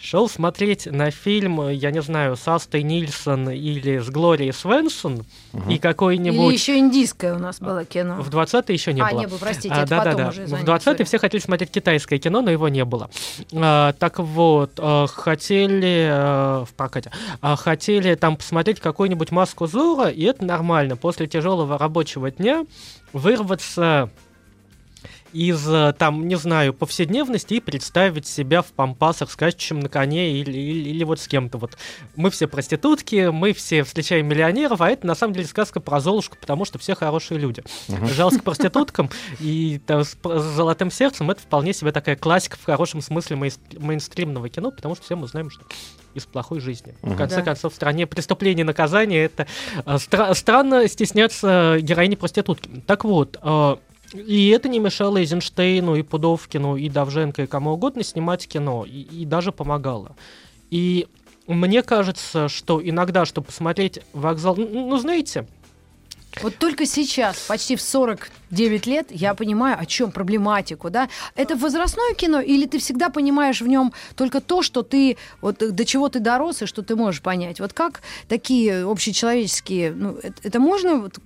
шел 0.00 0.28
смотреть 0.28 0.86
на 0.86 1.10
фильм, 1.10 1.68
я 1.68 1.90
не 1.90 2.00
знаю, 2.02 2.36
с 2.36 2.46
Астой 2.46 2.82
Нильсон 2.82 3.50
или 3.50 3.98
с 3.98 4.08
Глорией 4.08 4.52
Свенсон 4.52 5.24
и 5.52 5.72
Или 5.72 5.78
какой-нибудь... 5.78 6.54
еще 6.54 6.78
индийское 6.78 7.34
у 7.34 7.38
нас 7.38 7.60
было 7.60 7.84
кино. 7.84 8.22
В 8.22 8.30
20-е 8.30 8.72
еще 8.72 8.92
не 8.92 9.00
а, 9.00 9.10
было. 9.10 9.20
не 9.20 9.26
было, 9.26 9.38
простите, 9.38 9.74
А, 9.74 9.82
это 9.82 9.90
да, 9.90 9.96
да, 9.96 10.04
потом 10.04 10.16
да. 10.18 10.28
уже. 10.28 10.42
В 10.42 10.44
извините, 10.46 10.70
20-е 10.70 10.80
сори. 10.80 11.02
все 11.04 11.18
хотели 11.18 11.40
смотреть 11.40 11.70
китайское 11.70 12.18
кино, 12.18 12.42
но 12.42 12.50
его 12.50 12.68
не 12.68 12.84
было. 12.84 13.10
А, 13.52 13.92
так 13.94 14.18
вот, 14.20 14.72
а, 14.78 15.06
хотели 15.08 16.08
а, 16.10 16.64
в 16.64 16.72
прокате, 16.74 17.10
а, 17.40 17.56
хотели 17.56 18.14
там 18.14 18.36
посмотреть 18.36 18.80
какую-нибудь 18.80 19.30
маску 19.32 19.66
Зора, 19.66 20.08
и 20.08 20.22
это 20.22 20.44
нормально. 20.44 20.96
После 20.96 21.26
тяжелого 21.26 21.76
рабочего 21.76 22.30
дня 22.30 22.64
вырваться 23.12 24.10
из, 25.32 25.68
э, 25.68 25.92
там, 25.98 26.26
не 26.28 26.36
знаю, 26.36 26.72
повседневности 26.74 27.54
и 27.54 27.60
представить 27.60 28.26
себя 28.26 28.62
в 28.62 28.66
пампасах, 28.66 29.30
скачущим 29.30 29.80
на 29.80 29.88
коне 29.88 30.32
или, 30.38 30.56
или, 30.56 30.88
или 30.90 31.04
вот 31.04 31.20
с 31.20 31.28
кем-то. 31.28 31.58
Вот 31.58 31.76
мы 32.16 32.30
все 32.30 32.46
проститутки, 32.46 33.28
мы 33.30 33.52
все 33.52 33.82
встречаем 33.84 34.26
миллионеров, 34.26 34.80
а 34.80 34.90
это 34.90 35.06
на 35.06 35.14
самом 35.14 35.34
деле 35.34 35.46
сказка 35.46 35.80
про 35.80 36.00
Золушку, 36.00 36.36
потому 36.40 36.64
что 36.64 36.78
все 36.78 36.94
хорошие 36.94 37.38
люди. 37.38 37.62
Жалость 38.14 38.40
к 38.40 38.44
проституткам 38.44 39.10
и 39.40 39.80
там, 39.86 40.04
с, 40.04 40.16
с 40.22 40.42
золотым 40.54 40.90
сердцем 40.90 41.30
это 41.30 41.40
вполне 41.40 41.72
себе 41.72 41.92
такая 41.92 42.16
классика 42.16 42.56
в 42.56 42.64
хорошем 42.64 43.00
смысле 43.02 43.36
мейнстримного 43.78 44.48
кино, 44.48 44.70
потому 44.70 44.94
что 44.94 45.04
все 45.04 45.16
мы 45.16 45.26
знаем, 45.28 45.50
что 45.50 45.62
из 46.14 46.24
плохой 46.24 46.60
жизни. 46.60 46.94
В 47.02 47.16
конце 47.16 47.36
Да. 47.36 47.42
концов, 47.42 47.72
в 47.72 47.76
стране 47.76 48.06
преступления 48.06 48.62
и 48.62 48.64
наказания 48.64 49.24
это 49.24 49.46
э, 49.84 49.94
стра- 49.96 50.34
странно 50.34 50.88
стесняться 50.88 51.76
героини 51.80 52.14
проститутки. 52.16 52.68
Так 52.86 53.04
вот, 53.04 53.36
э, 53.40 53.76
и 54.12 54.48
это 54.48 54.68
не 54.68 54.78
мешало 54.78 55.18
Эйзенштейну, 55.18 55.96
и 55.96 56.02
Пудовкину, 56.02 56.76
и 56.76 56.88
Давженко, 56.88 57.42
и 57.42 57.46
кому 57.46 57.72
угодно 57.72 58.02
снимать 58.02 58.46
кино, 58.48 58.84
и, 58.86 59.02
и 59.02 59.24
даже 59.24 59.52
помогало. 59.52 60.16
И 60.70 61.06
мне 61.46 61.82
кажется, 61.82 62.48
что 62.48 62.80
иногда, 62.82 63.24
чтобы 63.24 63.48
посмотреть 63.48 64.00
вокзал, 64.12 64.56
ну, 64.56 64.86
ну, 64.86 64.96
знаете, 64.98 65.46
Вот 66.42 66.56
только 66.56 66.86
сейчас, 66.86 67.38
почти 67.48 67.74
в 67.74 67.80
49 67.80 68.86
лет, 68.86 69.06
я 69.10 69.34
понимаю, 69.34 69.78
о 69.80 69.86
чем 69.86 70.12
проблематику, 70.12 70.90
да? 70.90 71.08
Это 71.34 71.56
возрастное 71.56 72.14
кино, 72.14 72.40
или 72.40 72.66
ты 72.66 72.78
всегда 72.78 73.08
понимаешь 73.08 73.60
в 73.60 73.66
нем 73.66 73.92
только 74.14 74.40
то, 74.40 74.62
что 74.62 74.82
ты, 74.82 75.16
вот 75.40 75.58
до 75.58 75.84
чего 75.84 76.08
ты 76.08 76.20
дорос 76.20 76.62
и 76.62 76.66
что 76.66 76.82
ты 76.82 76.96
можешь 76.96 77.22
понять? 77.22 77.60
Вот 77.60 77.72
как 77.72 78.02
такие 78.28 78.84
общечеловеческие, 78.84 79.92
ну, 79.92 80.18
это, 80.22 80.36
это 80.44 80.60
можно 80.60 81.00
вот, 81.00 81.18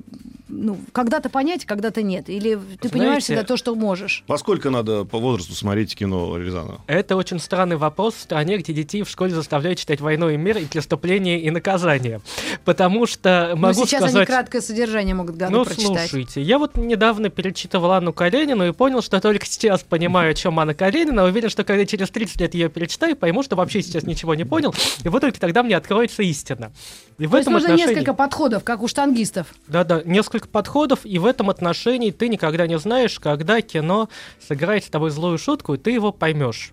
ну, 0.53 0.79
когда-то 0.93 1.31
понять, 1.31 1.65
когда-то 1.65 2.03
нет? 2.03 2.29
Или 2.29 2.59
ты 2.81 2.89
понимаешь 2.91 3.25
Знаете- 3.25 3.25
всегда 3.25 3.43
то, 3.45 3.57
что 3.57 3.75
можешь? 3.75 4.23
Во 4.29 4.37
сколько 4.37 4.69
надо 4.71 5.05
по 5.05 5.19
возрасту 5.19 5.55
смотреть 5.55 5.97
кино 5.97 6.37
Рязанова? 6.37 6.83
Это 6.87 7.17
очень 7.17 7.39
странный 7.39 7.77
вопрос 7.77 8.15
в 8.15 8.21
стране, 8.21 8.59
где 8.59 8.73
детей 8.75 9.03
в 9.03 9.09
школе 9.09 9.35
заставляют 9.35 9.79
читать 9.79 10.01
«Войну 10.03 10.29
и 10.29 10.37
мир» 10.37 10.59
и 10.59 10.67
«Преступление 10.67 11.41
и 11.41 11.51
наказание». 11.51 12.21
Потому 12.65 13.07
что 13.07 13.53
Ну, 13.55 13.61
могу 13.63 13.87
сейчас 13.87 14.03
они 14.03 14.11
сказать... 14.11 14.29
краткое 14.29 14.61
содержание 14.61 15.15
могут 15.15 15.37
году 15.37 15.53
Ну, 15.53 15.65
прочитать. 15.65 16.11
слушайте, 16.11 16.43
я 16.43 16.59
вот 16.59 16.77
недавно 16.77 17.31
перечитывал 17.31 17.93
Анну 17.93 18.13
Каренину 18.13 18.69
и 18.69 18.73
понял, 18.73 19.01
что 19.03 19.21
только 19.21 19.47
сейчас 19.47 19.83
понимаю, 19.83 20.33
о 20.33 20.35
чем 20.35 20.61
Анна 20.61 20.75
Каренина. 20.75 21.25
Уверен, 21.25 21.49
что 21.49 21.65
когда 21.65 21.87
через 21.87 22.11
30 22.11 22.41
лет 22.41 22.55
ее 22.55 22.69
перечитаю, 22.69 23.17
пойму, 23.17 23.43
что 23.43 23.57
вообще 23.57 23.83
сейчас 23.83 24.05
ничего 24.05 24.35
не 24.35 24.45
понял. 24.45 24.75
И 25.03 25.09
вот 25.09 25.21
только 25.21 25.41
тогда 25.41 25.63
мне 25.63 25.77
откроется 25.77 26.23
истина. 26.23 26.73
И 27.19 27.27
в 27.27 27.31
То 27.31 27.37
есть 27.39 27.45
этом 27.45 27.55
нужно 27.55 27.69
отношении... 27.71 27.95
несколько 27.95 28.15
подходов, 28.15 28.65
как 28.65 28.83
у 28.83 28.89
штангистов. 28.89 29.47
Да-да, 29.69 30.03
несколько 30.05 30.42
подходов, 30.49 31.01
и 31.05 31.19
в 31.19 31.27
этом 31.27 31.51
отношении 31.51 32.11
ты 32.11 32.29
никогда 32.29 32.67
не 32.67 32.79
знаешь, 32.79 33.19
когда 33.19 33.61
кино 33.61 34.09
сыграет 34.47 34.85
с 34.85 34.89
тобой 34.89 35.11
злую 35.11 35.39
шутку, 35.39 35.75
и 35.75 35.79
ты 35.79 35.91
его 35.91 36.13
поймешь. 36.13 36.73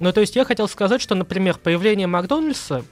Ну, 0.00 0.12
то 0.12 0.20
есть 0.20 0.34
я 0.34 0.44
хотел 0.44 0.66
сказать, 0.66 1.02
что, 1.02 1.14
например, 1.14 1.58
появление 1.58 2.06
Макдональдса, 2.06 2.84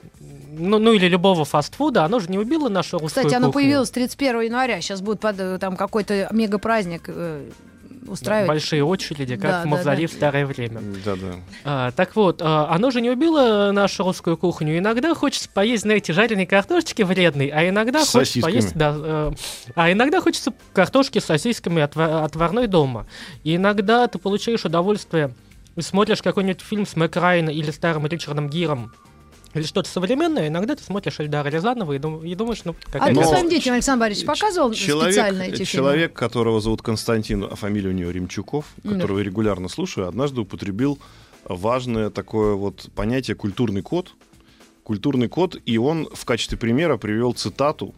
ну, 0.51 0.79
ну 0.79 0.93
или 0.93 1.09
любого 1.09 1.45
фастфуда, 1.45 2.05
оно 2.05 2.21
же 2.21 2.29
не 2.29 2.39
убило 2.39 2.69
нашу 2.69 2.99
русскую 2.99 3.25
Кстати, 3.25 3.35
оно 3.35 3.47
кухню. 3.47 3.63
появилось 3.63 3.91
31 3.91 4.43
января. 4.43 4.81
Сейчас 4.81 5.01
будет 5.01 5.21
под, 5.21 5.41
э, 5.41 5.59
там 5.59 5.77
какой-то 5.77 6.29
мега-праздник 6.33 7.05
э, 7.07 7.49
устраивать. 8.09 8.49
Большие 8.49 8.85
очереди, 8.85 9.37
как 9.37 9.51
Да, 9.51 9.61
в 9.61 9.63
да, 9.65 9.69
мавзолее 9.69 10.07
да. 10.09 10.13
в 10.13 10.17
старое 10.17 10.47
время. 10.47 10.81
Да-да. 11.05 11.35
А, 11.65 11.91
так 11.93 12.15
вот, 12.17 12.41
а, 12.43 12.69
оно 12.71 12.91
же 12.91 13.01
не 13.01 13.11
убило 13.11 13.71
нашу 13.73 14.05
русскую 14.05 14.37
кухню. 14.37 14.79
Иногда 14.79 15.15
хочется 15.15 15.49
поесть, 15.53 15.83
знаете, 15.83 16.13
жареной 16.13 16.47
картошечки 16.47 17.03
вредной, 17.03 17.49
а 17.49 17.69
иногда 17.69 18.05
С 18.05 18.13
хочется 18.13 18.41
сосисками. 18.41 18.53
поесть, 18.53 18.75
да, 18.77 18.95
э, 18.97 19.33
а 19.75 19.93
иногда 19.93 20.21
хочется 20.21 20.53
картошки 20.73 21.19
с 21.19 21.25
сосисками 21.25 21.83
отва- 21.83 22.25
отварной 22.25 22.67
дома. 22.67 23.07
И 23.45 23.57
иногда 23.57 24.07
ты 24.09 24.19
получаешь 24.19 24.65
удовольствие 24.65 25.35
и 25.77 25.81
смотришь 25.81 26.23
какой-нибудь 26.23 26.61
фильм 26.63 26.87
с 26.87 26.97
Мэк 26.97 27.15
Райана 27.17 27.51
или 27.51 27.71
старым 27.71 28.07
Ричардом 28.07 28.49
Гиром, 28.49 28.93
или 29.55 29.63
что-то 29.63 29.89
современное, 29.89 30.49
иногда 30.49 30.75
ты 30.77 30.83
смотришь 30.83 31.19
Эльдара 31.21 31.49
Рязанова 31.49 31.93
и, 31.93 31.99
дум- 31.99 32.25
и 32.25 32.35
думаешь, 32.35 32.61
ну, 32.65 32.75
А 32.89 32.93
какая 32.93 33.15
ты 33.15 33.21
Но- 33.21 33.27
своим 33.27 33.49
детям, 33.49 33.75
Александр 33.75 34.01
Борисович, 34.05 34.27
показывал 34.27 34.73
человек, 34.75 35.13
специально 35.15 35.43
эти 35.43 35.65
фильмы? 35.65 35.67
человек, 35.67 36.13
которого 36.13 36.61
зовут 36.61 36.83
Константин, 36.83 37.45
а 37.45 37.55
фамилия 37.57 37.89
у 37.89 37.93
него 37.93 38.11
Ремчуков, 38.11 38.67
Да. 38.85 38.95
которого 38.95 39.19
я 39.19 39.25
регулярно 39.25 39.69
слушаю, 39.69 40.07
однажды 40.09 40.41
употребил 40.43 40.99
важное 41.45 42.11
такое 42.11 42.55
вот 42.55 42.89
понятие 42.95 43.35
культурный 43.37 43.83
код. 43.83 44.13
Культурный 44.83 45.29
код, 45.29 45.57
и 45.67 45.77
он 45.77 46.09
в 46.15 46.25
качестве 46.25 46.57
примера 46.57 46.97
привел 46.97 47.33
цитату, 47.35 47.95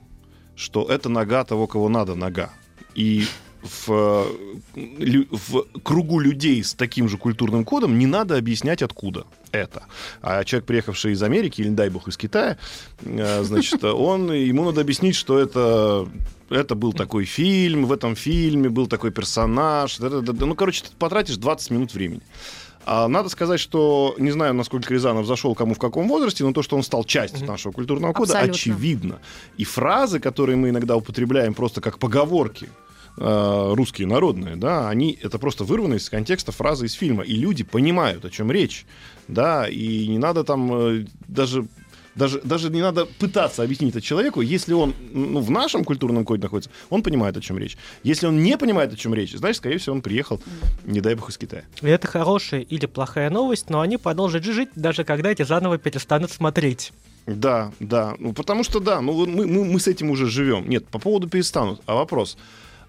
что 0.56 0.84
это 0.88 1.08
нога 1.08 1.44
того, 1.44 1.66
кого 1.68 1.88
надо, 1.88 2.16
нога. 2.16 2.50
И 2.96 3.24
в, 3.62 4.26
в 4.74 5.64
кругу 5.82 6.20
людей 6.20 6.62
с 6.62 6.74
таким 6.74 7.08
же 7.08 7.16
культурным 7.16 7.64
кодом 7.64 7.98
не 7.98 8.06
надо 8.06 8.36
объяснять, 8.36 8.82
откуда 8.82 9.24
это. 9.52 9.84
А 10.22 10.44
человек, 10.44 10.66
приехавший 10.66 11.12
из 11.12 11.22
Америки, 11.22 11.60
или, 11.60 11.70
дай 11.70 11.90
бог, 11.90 12.08
из 12.08 12.16
Китая, 12.16 12.58
э, 13.02 13.42
значит, 13.42 13.84
он, 13.84 14.32
ему 14.32 14.64
надо 14.64 14.80
объяснить, 14.80 15.16
что 15.16 15.38
это 15.38 16.08
это 16.50 16.74
был 16.74 16.92
такой 16.92 17.24
фильм, 17.24 17.86
в 17.86 17.92
этом 17.92 18.16
фильме 18.16 18.68
был 18.68 18.88
такой 18.88 19.12
персонаж. 19.12 19.98
Ну, 20.00 20.54
короче, 20.56 20.82
ты 20.82 20.88
потратишь 20.98 21.36
20 21.36 21.70
минут 21.70 21.94
времени. 21.94 22.22
А 22.86 23.08
надо 23.08 23.28
сказать, 23.28 23.60
что 23.60 24.14
не 24.18 24.30
знаю, 24.30 24.54
насколько 24.54 24.92
Рязанов 24.92 25.26
зашел 25.26 25.54
кому 25.54 25.74
в 25.74 25.78
каком 25.78 26.08
возрасте, 26.08 26.44
но 26.44 26.52
то, 26.52 26.62
что 26.62 26.76
он 26.76 26.82
стал 26.82 27.04
частью 27.04 27.46
нашего 27.46 27.72
культурного 27.72 28.12
кода, 28.12 28.32
Абсолютно. 28.32 28.54
очевидно. 28.54 29.18
И 29.58 29.64
фразы, 29.64 30.18
которые 30.18 30.56
мы 30.56 30.70
иногда 30.70 30.96
употребляем 30.96 31.54
просто 31.54 31.80
как 31.80 31.98
поговорки, 31.98 32.68
э, 33.18 33.72
русские 33.74 34.06
народные, 34.06 34.56
да, 34.56 34.88
они 34.88 35.18
это 35.22 35.38
просто 35.38 35.64
вырваны 35.64 35.96
из 35.96 36.08
контекста 36.08 36.52
фразы 36.52 36.86
из 36.86 36.92
фильма, 36.92 37.22
и 37.22 37.34
люди 37.34 37.64
понимают, 37.64 38.24
о 38.24 38.30
чем 38.30 38.50
речь, 38.50 38.86
да, 39.28 39.68
и 39.68 40.06
не 40.08 40.18
надо 40.18 40.44
там 40.44 40.72
э, 40.72 41.06
даже 41.28 41.66
даже, 42.14 42.40
даже 42.42 42.70
не 42.70 42.82
надо 42.82 43.06
пытаться 43.06 43.62
объяснить 43.62 43.90
это 43.90 44.00
человеку, 44.00 44.40
если 44.40 44.74
он 44.74 44.94
ну, 45.12 45.40
в 45.40 45.50
нашем 45.50 45.84
культурном 45.84 46.24
коде 46.24 46.42
находится, 46.42 46.70
он 46.90 47.02
понимает, 47.02 47.36
о 47.36 47.40
чем 47.40 47.58
речь. 47.58 47.76
Если 48.02 48.26
он 48.26 48.42
не 48.42 48.58
понимает, 48.58 48.92
о 48.92 48.96
чем 48.96 49.14
речь, 49.14 49.32
значит, 49.32 49.58
скорее 49.58 49.78
всего, 49.78 49.94
он 49.94 50.02
приехал, 50.02 50.40
не 50.84 51.00
дай 51.00 51.14
бог, 51.14 51.30
из 51.30 51.38
Китая. 51.38 51.62
Это 51.80 52.06
хорошая 52.06 52.60
или 52.60 52.86
плохая 52.86 53.30
новость, 53.30 53.70
но 53.70 53.80
они 53.80 53.96
продолжат 53.96 54.44
жить, 54.44 54.70
даже 54.74 55.04
когда 55.04 55.30
эти 55.30 55.42
заново 55.42 55.78
перестанут 55.78 56.30
смотреть. 56.32 56.92
Да, 57.26 57.72
да. 57.80 58.14
Ну, 58.18 58.32
потому 58.32 58.64
что 58.64 58.80
да, 58.80 59.00
ну 59.00 59.26
мы, 59.26 59.46
мы, 59.46 59.64
мы 59.64 59.78
с 59.80 59.86
этим 59.86 60.10
уже 60.10 60.26
живем. 60.26 60.68
Нет, 60.68 60.86
по 60.88 60.98
поводу 60.98 61.28
перестанут. 61.28 61.80
А 61.86 61.94
вопрос. 61.94 62.36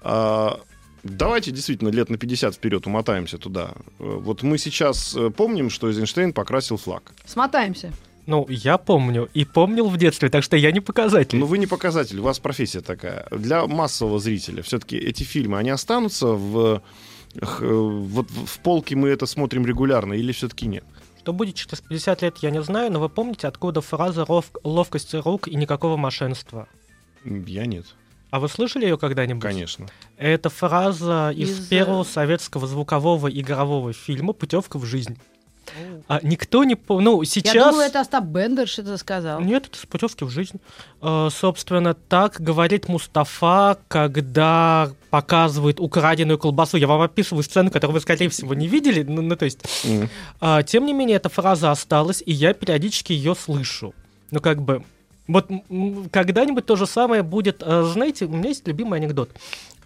А, 0.01 0.59
давайте 1.03 1.51
действительно 1.51 1.89
лет 1.89 2.09
на 2.09 2.17
50 2.17 2.55
вперед 2.55 2.87
умотаемся 2.87 3.37
туда. 3.37 3.71
Э, 3.99 4.03
Вот 4.19 4.43
мы 4.43 4.57
сейчас 4.57 5.15
э, 5.15 5.29
помним, 5.29 5.69
что 5.69 5.87
Эйзенштейн 5.89 6.33
покрасил 6.33 6.77
флаг. 6.77 7.11
Смотаемся. 7.25 7.91
Ну, 8.27 8.45
я 8.49 8.77
помню. 8.77 9.29
И 9.33 9.45
помнил 9.45 9.89
в 9.89 9.97
детстве, 9.97 10.29
так 10.29 10.43
что 10.43 10.55
я 10.55 10.71
не 10.71 10.79
показатель. 10.79 11.39
Но 11.39 11.45
вы 11.45 11.57
не 11.57 11.67
показатель, 11.67 12.19
у 12.19 12.23
вас 12.23 12.39
профессия 12.39 12.81
такая. 12.81 13.27
Для 13.31 13.65
массового 13.65 14.19
зрителя 14.19 14.61
все-таки 14.61 14.95
эти 14.97 15.23
фильмы, 15.23 15.57
они 15.57 15.71
останутся 15.71 16.27
в... 16.27 16.81
х- 17.41 17.65
Вот 17.65 18.29
в 18.29 18.59
полке 18.59 18.95
мы 18.95 19.09
это 19.09 19.25
смотрим 19.25 19.65
регулярно 19.65 20.13
или 20.13 20.31
все-таки 20.31 20.67
нет? 20.67 20.83
Что 21.19 21.33
будет 21.33 21.55
через 21.55 21.81
50 21.81 22.21
лет, 22.23 22.37
я 22.41 22.49
не 22.51 22.61
знаю, 22.63 22.91
но 22.91 22.99
вы 22.99 23.07
помните, 23.09 23.47
откуда 23.47 23.81
фраза 23.81 24.23
«Лов- 24.27 24.51
«ловкость 24.63 25.13
рук 25.15 25.47
и 25.47 25.55
никакого 25.55 25.97
мошенства»? 25.97 26.67
Я 27.25 27.65
нет, 27.67 27.85
А 28.31 28.39
вы 28.39 28.47
слышали 28.49 28.85
ее 28.85 28.97
когда-нибудь? 28.97 29.43
конечно. 29.43 29.87
Это 30.17 30.49
фраза 30.49 31.31
из, 31.35 31.49
Из, 31.51 31.65
э, 31.67 31.69
первого 31.69 32.03
советского 32.03 32.65
звукового 32.65 33.29
игрового 33.29 33.93
фильма 33.93 34.33
«Путевка 34.33 34.79
в 34.79 34.85
жизнь». 34.85 35.17
А, 36.07 36.19
никто 36.23 36.63
не... 36.63 36.75
по- 36.75 36.99
Ну, 36.99 37.23
сейчас... 37.23 37.53
Я 37.53 37.65
думала, 37.65 37.83
это 37.83 38.01
Остап 38.01 38.23
Бендер 38.25 38.67
что-то 38.67 38.97
сказал. 38.97 39.39
Нет, 39.41 39.67
это 39.67 39.77
с 39.77 39.85
путевки 39.85 40.25
в 40.25 40.29
жизнь. 40.29 40.59
Э, 41.01 41.29
собственно, 41.31 41.93
так 41.93 42.41
говорит 42.41 42.87
Мустафа, 42.89 43.77
когда 43.87 44.91
показывает 45.11 45.79
украденную 45.79 46.37
колбасу. 46.39 46.77
Я 46.77 46.87
вам 46.87 47.01
описываю 47.01 47.43
сцену, 47.43 47.69
которую 47.69 47.93
вы, 47.95 48.01
скорее 48.01 48.27
всего, 48.29 48.53
не 48.53 48.67
видели. 48.67 49.03
Ну, 49.03 49.21
ну, 49.21 49.35
то 49.35 49.45
есть, 49.45 49.59
М. 49.85 50.09
а, 50.41 50.63
тем 50.63 50.85
не 50.85 50.93
менее, 50.93 51.17
эта 51.17 51.29
фраза 51.29 51.71
осталась, 51.71 52.23
и 52.25 52.31
я 52.31 52.53
периодически 52.53 53.13
ее 53.13 53.35
слышу. 53.35 53.93
Ну, 54.31 54.39
как 54.41 54.61
бы... 54.61 54.83
Вот 55.31 55.49
когда-нибудь 56.11 56.65
то 56.65 56.75
же 56.75 56.85
самое 56.85 57.23
будет... 57.23 57.61
э, 57.65 57.83
Знаете, 57.83 58.25
у 58.25 58.29
меня 58.29 58.49
есть 58.49 58.67
любимый 58.67 58.99
анекдот. 58.99 59.29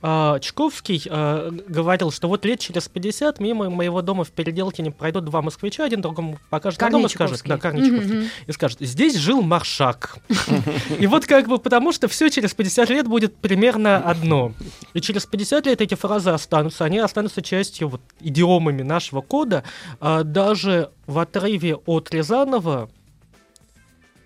А, 0.07 0.39
Чуковский 0.39 1.01
э, 1.09 1.51
говорил, 1.67 2.11
что 2.11 2.27
вот 2.27 2.45
лет 2.45 2.59
через 2.59 2.87
50 2.87 3.39
мимо 3.39 3.69
моего 3.71 4.03
дома 4.03 4.23
в 4.23 4.29
Переделкине 4.29 4.91
пройдут 4.91 5.25
два 5.25 5.41
москвича, 5.41 5.83
один 5.83 6.01
другому 6.01 6.37
покажет 6.51 6.79
на 6.79 6.89
дом 6.91 7.05
и 7.05 7.09
скажет, 7.09 7.41
да, 7.45 7.57
Корней 7.57 7.89
Чуковский, 7.89 8.17
Мгм. 8.19 8.27
и 8.45 8.51
скажет, 8.51 8.77
здесь 8.81 9.15
жил 9.15 9.41
Маршак. 9.41 10.17
И 10.99 11.07
вот 11.07 11.25
как 11.25 11.47
бы 11.47 11.57
потому 11.57 11.91
что 11.91 12.07
все 12.07 12.29
через 12.29 12.53
50 12.53 12.89
лет 12.89 13.07
будет 13.07 13.35
примерно 13.37 13.97
одно. 13.97 14.51
И 14.93 15.01
через 15.01 15.25
50 15.25 15.65
лет 15.65 15.81
эти 15.81 15.95
фразы 15.95 16.29
останутся, 16.29 16.85
они 16.85 16.99
останутся 16.99 17.41
частью 17.41 17.87
вот 17.87 18.01
идиомами 18.19 18.83
нашего 18.83 19.21
кода, 19.21 19.63
а 19.99 20.21
даже 20.23 20.91
в 21.07 21.17
отрыве 21.17 21.77
от 21.77 22.11
Рязанова 22.11 22.89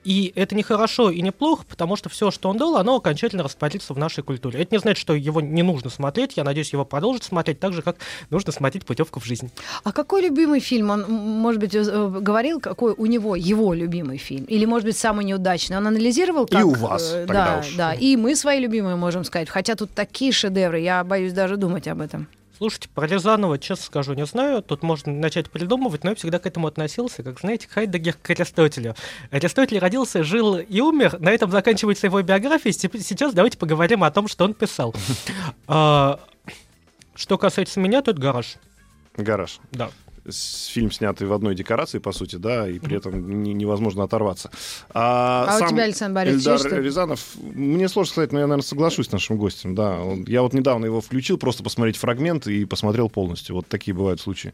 и 0.03 0.31
это 0.35 0.55
не 0.55 0.63
хорошо 0.63 1.09
и 1.09 1.21
не 1.21 1.31
плохо, 1.31 1.65
потому 1.67 1.95
что 1.95 2.09
все, 2.09 2.31
что 2.31 2.49
он 2.49 2.57
дал, 2.57 2.77
оно 2.77 2.95
окончательно 2.95 3.43
растворится 3.43 3.93
в 3.93 3.97
нашей 3.97 4.23
культуре. 4.23 4.61
Это 4.61 4.75
не 4.75 4.79
значит, 4.79 4.99
что 4.99 5.13
его 5.13 5.41
не 5.41 5.63
нужно 5.63 5.89
смотреть. 5.89 6.37
Я 6.37 6.43
надеюсь, 6.43 6.71
его 6.73 6.85
продолжат 6.85 7.23
смотреть 7.23 7.59
так 7.59 7.73
же, 7.73 7.81
как 7.81 7.97
нужно 8.29 8.51
смотреть 8.51 8.85
путевку 8.85 9.19
в 9.19 9.25
жизнь. 9.25 9.51
А 9.83 9.91
какой 9.91 10.23
любимый 10.23 10.59
фильм? 10.59 10.89
Он, 10.89 11.03
может 11.09 11.59
быть, 11.59 11.75
э, 11.75 11.81
говорил, 12.21 12.59
какой 12.59 12.93
у 12.93 13.05
него 13.05 13.35
его 13.35 13.73
любимый 13.73 14.17
фильм? 14.17 14.45
Или, 14.45 14.65
может 14.65 14.85
быть, 14.85 14.97
самый 14.97 15.25
неудачный? 15.25 15.77
Он 15.77 15.87
анализировал, 15.87 16.45
как... 16.45 16.65
у 16.65 16.73
вас 16.73 17.11
э, 17.13 17.25
тогда 17.25 17.45
да, 17.45 17.59
уж. 17.59 17.75
да. 17.75 17.93
И 17.93 18.15
мы 18.15 18.35
свои 18.35 18.59
любимые 18.59 18.95
можем 18.95 19.23
сказать. 19.23 19.49
Хотя 19.49 19.75
тут 19.75 19.91
такие 19.91 20.31
шедевры, 20.31 20.79
я 20.79 21.03
боюсь 21.03 21.33
даже 21.33 21.57
думать 21.57 21.87
об 21.87 22.01
этом. 22.01 22.27
Слушайте, 22.59 22.89
про 22.89 23.07
Рязанова, 23.07 23.57
честно 23.57 23.85
скажу, 23.85 24.13
не 24.15 24.25
знаю. 24.25 24.61
Тут 24.61 24.83
можно 24.83 25.13
начать 25.13 25.49
придумывать, 25.49 26.03
но 26.03 26.09
я 26.09 26.15
всегда 26.17 26.39
к 26.39 26.45
этому 26.45 26.67
относился, 26.67 27.23
как, 27.23 27.39
знаете, 27.39 27.69
Хайдегер 27.69 28.15
к 28.21 28.31
Аристотелю. 28.31 28.95
Аристотель 29.31 29.79
родился, 29.79 30.23
жил 30.25 30.57
и 30.57 30.81
умер, 30.81 31.21
на 31.21 31.29
этом 31.31 31.51
заканчивается 31.51 32.07
его 32.07 32.21
биография. 32.21 32.73
Сейчас 32.73 33.33
давайте 33.33 33.57
поговорим 33.57 34.03
о 34.03 34.11
том, 34.11 34.27
что 34.27 34.43
он 34.43 34.53
писал. 34.53 34.93
А, 35.67 36.19
Что 37.15 37.37
касается 37.37 37.79
меня, 37.79 37.99
это 37.99 38.11
гараж. 38.11 38.55
Гараж. 39.15 39.59
Да. 39.71 39.89
Фильм, 40.71 40.91
снятый 40.91 41.27
в 41.27 41.33
одной 41.33 41.55
декорации, 41.55 41.99
по 41.99 42.11
сути, 42.11 42.35
да, 42.35 42.67
и 42.69 42.79
при 42.79 42.97
этом 42.97 43.43
не- 43.43 43.53
невозможно 43.53 44.03
оторваться. 44.03 44.51
А, 44.91 45.45
А 45.49 45.55
у 45.55 45.59
сам 45.59 45.69
тебя, 45.69 45.83
Александр 45.83 46.15
Борисович, 46.15 46.43
Эльдар 46.45 46.59
что? 46.59 46.75
Рязанов, 46.77 47.19
мне 47.41 47.87
сложно 47.89 48.11
сказать, 48.11 48.31
но 48.31 48.39
я, 48.39 48.45
наверное, 48.47 48.63
соглашусь 48.67 49.07
с 49.07 49.11
нашим 49.11 49.37
гостем, 49.37 49.75
да. 49.75 49.99
Я 50.27 50.41
вот 50.41 50.53
недавно 50.53 50.85
его 50.85 51.01
включил, 51.01 51.37
просто 51.37 51.63
посмотреть 51.63 51.97
фрагмент 51.97 52.47
и 52.47 52.65
посмотрел 52.65 53.09
полностью. 53.09 53.55
Вот 53.55 53.67
такие 53.67 53.93
бывают 53.95 54.19
случаи. 54.21 54.53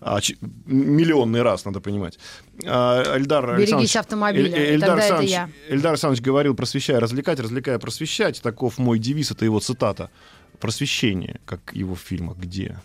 А, 0.00 0.20
ч- 0.20 0.36
миллионный 0.66 1.42
раз, 1.42 1.64
надо 1.64 1.80
понимать. 1.80 2.18
А, 2.66 3.16
Эльдар 3.16 3.44
Берегись 3.46 3.72
Александрович- 3.72 3.96
автомобиля, 3.96 4.56
Эль- 4.56 4.74
Эльдар 4.74 4.98
Александрович- 4.98 5.30
я. 5.30 5.48
Эльдар 5.68 5.92
Александрович 5.92 6.22
говорил 6.22 6.54
«просвещай, 6.54 6.98
развлекать, 6.98 7.40
развлекая, 7.40 7.78
просвещать». 7.78 8.40
Таков 8.42 8.78
мой 8.78 8.98
девиз, 8.98 9.30
это 9.30 9.44
его 9.44 9.60
цитата. 9.60 10.10
Просвещение, 10.60 11.40
как 11.44 11.72
его 11.74 11.94
в 11.94 12.00
фильмах, 12.00 12.38
где? 12.38 12.78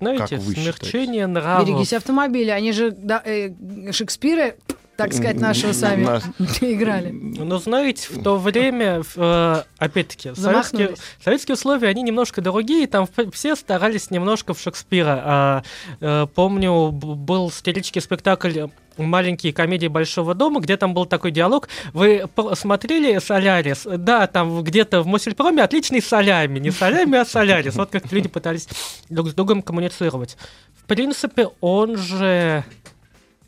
Знаете, 0.00 0.36
Как 0.36 0.44
вы 0.44 0.54
смягчение 0.54 1.26
нравов. 1.26 1.68
Берегись 1.68 1.92
автомобиля. 1.92 2.54
Они 2.54 2.72
же 2.72 2.90
да, 2.90 3.22
э, 3.24 3.50
Шекспира, 3.92 4.54
так 5.00 5.14
сказать, 5.14 5.40
нашего 5.40 5.72
сами 5.72 6.04
играли. 6.60 7.10
Ну, 7.10 7.56
знаете, 7.56 8.06
в 8.10 8.22
то 8.22 8.36
время, 8.36 9.02
э, 9.16 9.62
опять-таки, 9.78 10.34
советские, 10.34 10.94
советские 11.24 11.54
условия, 11.54 11.88
они 11.88 12.02
немножко 12.02 12.42
другие, 12.42 12.86
там 12.86 13.08
все 13.32 13.56
старались 13.56 14.10
немножко 14.10 14.52
в 14.52 14.60
Шекспира. 14.60 15.22
А, 15.24 15.62
э, 16.02 16.26
помню, 16.34 16.90
был 16.90 17.50
сатирический 17.50 18.02
спектакль 18.02 18.66
маленькие 18.98 19.54
комедии 19.54 19.86
Большого 19.86 20.34
дома, 20.34 20.60
где 20.60 20.76
там 20.76 20.92
был 20.92 21.06
такой 21.06 21.30
диалог. 21.30 21.70
Вы 21.94 22.24
смотрели 22.52 23.18
«Солярис»? 23.18 23.86
Да, 23.86 24.26
там 24.26 24.62
где-то 24.62 25.00
в 25.00 25.06
Мосельпроме 25.06 25.62
отличный 25.62 26.02
солями. 26.02 26.58
Не 26.58 26.70
солями, 26.70 27.16
а 27.16 27.24
солярис. 27.24 27.74
Вот 27.76 27.88
как 27.88 28.12
люди 28.12 28.28
пытались 28.28 28.68
друг 29.08 29.30
с 29.30 29.32
другом 29.32 29.62
коммуницировать. 29.62 30.36
В 30.76 30.84
принципе, 30.84 31.48
он 31.62 31.96
же 31.96 32.64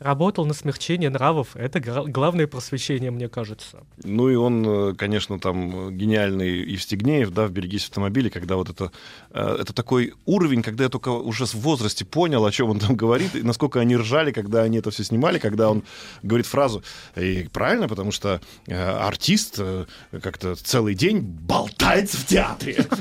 работал 0.03 0.45
на 0.45 0.53
смягчение 0.53 1.09
нравов. 1.09 1.55
Это 1.55 1.79
главное 1.79 2.47
просвещение, 2.47 3.11
мне 3.11 3.29
кажется. 3.29 3.83
Ну 4.03 4.29
и 4.29 4.35
он, 4.35 4.65
э, 4.67 4.93
конечно, 4.95 5.39
там 5.39 5.89
э, 5.89 5.91
гениальный 5.91 6.59
Евстигнеев, 6.71 7.31
да, 7.31 7.47
в 7.47 7.51
«Берегись 7.51 7.85
автомобиля», 7.85 8.29
когда 8.29 8.55
вот 8.55 8.69
это, 8.69 8.91
э, 9.31 9.57
это 9.61 9.73
такой 9.73 10.13
уровень, 10.25 10.61
когда 10.61 10.83
я 10.83 10.89
только 10.89 11.09
уже 11.09 11.45
в 11.45 11.55
возрасте 11.55 12.05
понял, 12.05 12.45
о 12.45 12.51
чем 12.51 12.69
он 12.69 12.79
там 12.79 12.95
говорит, 12.95 13.35
и 13.35 13.43
насколько 13.43 13.79
они 13.79 13.95
ржали, 13.95 14.31
когда 14.31 14.63
они 14.63 14.79
это 14.79 14.91
все 14.91 15.03
снимали, 15.03 15.39
когда 15.39 15.69
он 15.69 15.83
говорит 16.21 16.45
фразу, 16.45 16.83
и 17.15 17.47
правильно, 17.51 17.87
потому 17.87 18.11
что 18.11 18.41
артист 18.67 19.59
как-то 20.11 20.55
целый 20.55 20.95
день 20.95 21.21
болтается 21.21 22.17
в 22.17 22.25
театре. 22.25 22.85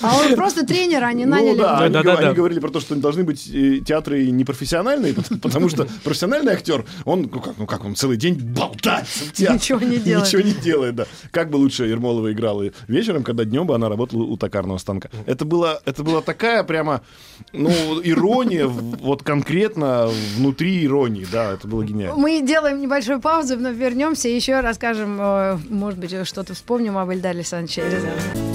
А 0.00 0.16
он 0.18 0.34
просто 0.34 0.66
тренер, 0.66 1.04
они 1.04 1.24
ну 1.24 1.32
наняли. 1.32 1.58
да, 1.58 1.78
они 1.78 2.34
говорили 2.34 2.60
про 2.60 2.70
то, 2.70 2.80
что 2.80 2.94
должны 2.94 3.24
быть 3.24 3.44
театры 3.44 4.30
непрофессиональные, 4.30 5.14
потому 5.40 5.68
что 5.68 5.86
профессиональный 6.12 6.52
актер, 6.52 6.84
он, 7.06 7.30
ну 7.32 7.40
как, 7.40 7.54
ну 7.56 7.66
как, 7.66 7.84
он 7.84 7.94
целый 7.94 8.18
день 8.18 8.34
болтается 8.34 9.24
в 9.24 9.32
театре. 9.32 9.58
Ничего 9.58 9.80
не 9.80 9.96
делает. 9.96 10.26
Ничего 10.26 10.42
не 10.42 10.52
делает, 10.52 10.94
да. 10.94 11.06
Как 11.30 11.48
бы 11.48 11.56
лучше 11.56 11.84
Ермолова 11.84 12.32
играла 12.32 12.64
вечером, 12.86 13.24
когда 13.24 13.44
днем 13.44 13.66
бы 13.66 13.74
она 13.74 13.88
работала 13.88 14.22
у 14.22 14.36
токарного 14.36 14.76
станка. 14.76 15.08
Это 15.24 15.46
было, 15.46 15.80
это 15.86 16.02
была 16.02 16.20
такая 16.20 16.64
прямо, 16.64 17.00
ну, 17.52 17.70
ирония, 18.04 18.66
вот 18.66 19.22
конкретно 19.22 20.10
внутри 20.36 20.84
иронии, 20.84 21.26
да, 21.32 21.52
это 21.52 21.66
было 21.66 21.82
гениально. 21.82 22.14
Мы 22.14 22.42
делаем 22.42 22.80
небольшую 22.80 23.20
паузу, 23.20 23.56
вновь 23.56 23.76
вернемся 23.76 24.28
и 24.28 24.34
еще 24.34 24.60
расскажем, 24.60 25.18
э, 25.18 25.58
может 25.70 25.98
быть, 25.98 26.14
что-то 26.26 26.52
вспомним 26.52 26.98
об 26.98 27.08
Эльдаре 27.08 27.38
Александровиче 27.38 27.84
Рязанове. 27.86 28.52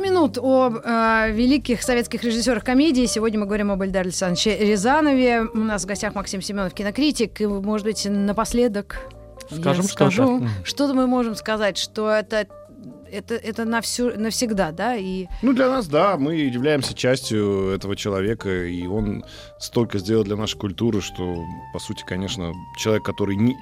Минут 0.00 0.38
о 0.38 0.70
э, 0.70 1.32
великих 1.32 1.82
советских 1.82 2.22
режиссерах 2.24 2.64
комедии. 2.64 3.06
Сегодня 3.06 3.38
мы 3.38 3.46
говорим 3.46 3.70
об 3.70 3.82
Эльдаре 3.82 4.06
Александровиче 4.06 4.56
Рязанове. 4.58 5.42
У 5.42 5.58
нас 5.58 5.84
в 5.84 5.86
гостях 5.86 6.14
Максим 6.14 6.42
Семенов, 6.42 6.74
кинокритик. 6.74 7.40
И, 7.40 7.46
может 7.46 7.86
быть, 7.86 8.06
напоследок 8.08 8.96
Скажем 9.46 9.82
я 9.82 9.88
что-то. 9.88 9.88
скажу, 9.88 10.48
что-то 10.64 10.94
мы 10.94 11.06
можем 11.06 11.34
сказать, 11.34 11.76
что 11.78 12.10
это 12.10 12.46
это, 13.10 13.34
это 13.34 13.64
на 13.64 13.80
всю, 13.80 14.16
навсегда, 14.18 14.72
да, 14.72 14.96
и 14.96 15.26
Ну, 15.42 15.52
для 15.52 15.68
нас, 15.68 15.88
да, 15.88 16.16
мы 16.16 16.36
являемся 16.36 16.94
частью 16.94 17.70
этого 17.70 17.96
человека, 17.96 18.66
и 18.66 18.86
он 18.86 19.24
столько 19.58 19.98
сделал 19.98 20.24
для 20.24 20.36
нашей 20.36 20.58
культуры, 20.58 21.00
что, 21.00 21.44
по 21.72 21.78
сути, 21.78 22.04
конечно, 22.06 22.52
человек, 22.78 23.04
который 23.04 23.36
не... 23.36 23.56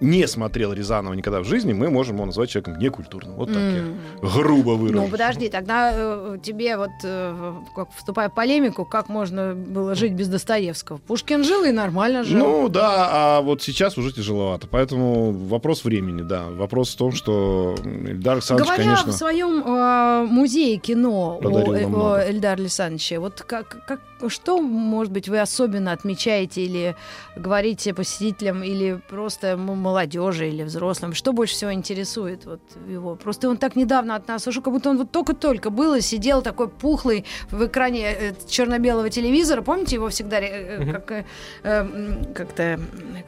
не 0.00 0.26
смотрел 0.26 0.72
Рязанова 0.72 1.14
никогда 1.14 1.40
в 1.40 1.44
жизни, 1.44 1.72
мы 1.72 1.90
можем 1.90 2.16
его 2.16 2.26
назвать 2.26 2.50
человеком 2.50 2.78
некультурным. 2.78 3.34
Вот 3.34 3.48
так 3.48 3.56
М. 3.56 3.98
я 4.22 4.28
грубо 4.28 4.70
выражу. 4.70 5.02
Ну, 5.02 5.08
подожди, 5.08 5.48
тогда 5.48 5.92
э, 5.94 6.38
тебе 6.42 6.76
вот, 6.76 6.90
э, 7.04 7.54
как 7.74 7.88
вступая 7.96 8.28
в 8.28 8.34
полемику, 8.34 8.84
как 8.84 9.08
можно 9.08 9.54
было 9.54 9.94
жить 9.94 10.12
без 10.12 10.28
Достоевского? 10.28 10.98
Пушкин 10.98 11.44
жил 11.44 11.64
и 11.64 11.72
нормально 11.72 12.24
жил. 12.24 12.38
Ну 12.38 12.68
да, 12.68 13.08
а 13.10 13.40
вот 13.42 13.62
сейчас 13.62 13.98
уже 13.98 14.12
тяжеловато. 14.12 14.66
Поэтому 14.66 15.32
вопрос 15.32 15.84
времени, 15.84 16.22
да. 16.22 16.44
Вопрос 16.50 16.94
в 16.94 16.96
том, 16.96 17.12
что 17.12 17.74
Эльдар 17.84 18.34
Александрович, 18.34 18.68
Говоря 18.68 18.84
конечно... 18.84 19.12
в 19.12 19.14
своем 19.14 19.62
э, 19.64 20.26
музее 20.30 20.76
кино 20.78 21.38
о, 21.42 21.74
э, 21.74 21.86
о. 21.86 22.18
Эльдаре 22.20 22.62
Александровиче, 22.62 23.18
вот 23.18 23.42
как, 23.42 23.84
как, 23.86 24.00
что, 24.28 24.60
может 24.60 25.12
быть, 25.12 25.28
вы 25.28 25.40
особенно 25.40 25.92
отмечаете 25.92 26.62
или 26.62 26.96
говорите 27.36 27.94
посетителям, 27.94 28.62
или 28.62 29.00
просто 29.08 29.56
молодежи, 29.90 30.48
или 30.48 30.62
взрослым? 30.62 31.14
Что 31.14 31.32
больше 31.32 31.54
всего 31.54 31.72
интересует 31.72 32.46
вот 32.46 32.60
его? 32.88 33.16
Просто 33.16 33.48
он 33.48 33.56
так 33.56 33.76
недавно 33.76 34.14
от 34.14 34.28
нас 34.28 34.46
ушел, 34.46 34.62
как 34.62 34.72
будто 34.72 34.90
он 34.90 34.98
вот 34.98 35.10
только-только 35.10 35.70
был 35.70 35.94
и 35.94 36.00
сидел 36.00 36.42
такой 36.42 36.68
пухлый 36.68 37.24
в 37.50 37.66
экране 37.66 38.04
э, 38.06 38.32
черно-белого 38.48 39.10
телевизора. 39.10 39.62
Помните, 39.62 39.96
его 39.96 40.08
всегда 40.08 40.38
э, 40.40 40.46
э, 40.46 40.80
Мгм. 40.80 40.92
как, 40.92 41.10
э, 41.12 41.24
э, 41.64 41.80
м, 41.80 42.24
как-то 42.34 42.80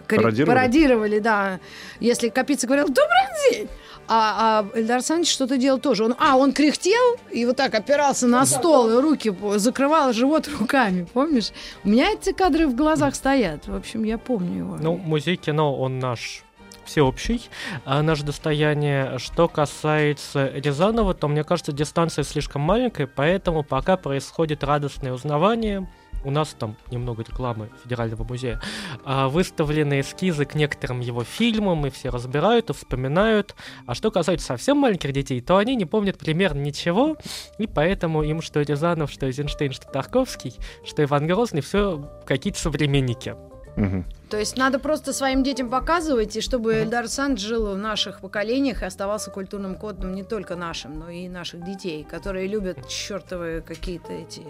Пародировали? 0.09 0.45
пародировали, 0.59 1.19
да. 1.19 1.61
Если 2.01 2.29
Капица 2.29 2.67
говорил 2.67 2.87
«Добрый 2.87 3.51
день!», 3.51 3.69
а, 4.09 4.65
а 4.75 4.79
Эльдар 4.79 4.97
Александрович 4.97 5.31
что-то 5.33 5.57
делал 5.57 5.79
тоже. 5.79 6.05
Он, 6.05 6.15
а, 6.19 6.37
он 6.37 6.53
кряхтел 6.53 7.17
и 7.31 7.47
вот 7.47 7.57
так 7.57 7.75
опирался 7.75 8.27
на 8.27 8.45
стол, 8.47 8.91
и 8.91 9.01
руки 9.01 9.33
закрывал 9.57 10.13
живот 10.13 10.49
руками, 10.59 11.07
помнишь? 11.13 11.51
У 11.85 11.89
меня 11.89 12.11
эти 12.13 12.33
кадры 12.33 12.67
в 12.67 12.75
глазах 12.75 13.15
стоят. 13.15 13.69
В 13.69 13.75
общем, 13.75 14.03
я 14.05 14.19
помню 14.19 14.59
его. 14.59 14.77
Ну, 14.81 14.97
музей 14.97 15.37
кино, 15.37 15.75
он 15.79 15.99
наш 16.01 16.43
всеобщий, 16.85 17.49
а 17.85 18.03
наше 18.03 18.25
достояние. 18.25 19.19
Что 19.19 19.49
касается 19.49 20.49
Рязанова, 20.55 21.15
то, 21.15 21.29
мне 21.29 21.45
кажется, 21.45 21.73
дистанция 21.73 22.25
слишком 22.25 22.63
маленькая, 22.63 23.07
поэтому 23.07 23.63
пока 23.63 23.97
происходит 23.97 24.65
радостное 24.65 25.13
узнавание, 25.13 25.87
у 26.25 26.31
нас 26.31 26.55
там 26.59 26.77
немного 26.91 27.23
рекламы 27.23 27.69
Федерального 27.83 28.25
музея, 28.25 28.61
а, 29.05 29.29
выставлены 29.29 30.01
эскизы 30.01 30.45
к 30.45 30.55
некоторым 30.55 31.01
его 31.01 31.25
фильмам, 31.25 31.87
и 31.87 31.91
все 31.91 32.11
разбирают 32.11 32.71
и 32.71 32.73
вспоминают. 32.73 33.55
А 33.87 33.95
что 33.95 34.11
касается 34.11 34.47
совсем 34.47 34.79
маленьких 34.79 35.13
детей, 35.13 35.41
то 35.41 35.57
они 35.57 35.75
не 35.77 35.85
помнят 35.85 36.19
примерно 36.19 36.61
ничего, 36.61 37.17
и 37.59 37.67
поэтому 37.67 38.23
им 38.23 38.41
что 38.43 38.61
Рязанов, 38.61 39.11
что 39.11 39.27
Эйзенштейн, 39.27 39.73
что 39.73 39.87
Тарковский, 39.89 40.55
что 40.85 41.03
Иван 41.03 41.27
Грозный, 41.27 41.61
все 41.61 42.09
какие-то 42.25 42.61
современники. 42.61 43.35
Мгм. 43.77 44.05
То 44.29 44.39
есть 44.39 44.57
надо 44.57 44.79
просто 44.79 45.13
своим 45.13 45.43
детям 45.43 45.69
показывать, 45.71 46.37
и 46.37 46.41
чтобы. 46.41 46.75
Эльдар 46.83 47.09
Санд 47.09 47.39
жил 47.39 47.75
в 47.75 47.79
наших 47.79 48.21
поколениях 48.21 48.83
и 48.83 48.87
оставался 48.87 49.31
культурным 49.31 49.75
кодом 49.75 50.15
не 50.15 50.23
только 50.25 50.57
нашим, 50.57 50.99
но 50.99 51.11
и 51.11 51.29
наших 51.29 51.65
детей, 51.65 52.07
которые 52.09 52.49
любят 52.49 52.89
чертовы 52.89 53.63
какие-то 53.67 54.13
эти... 54.13 54.43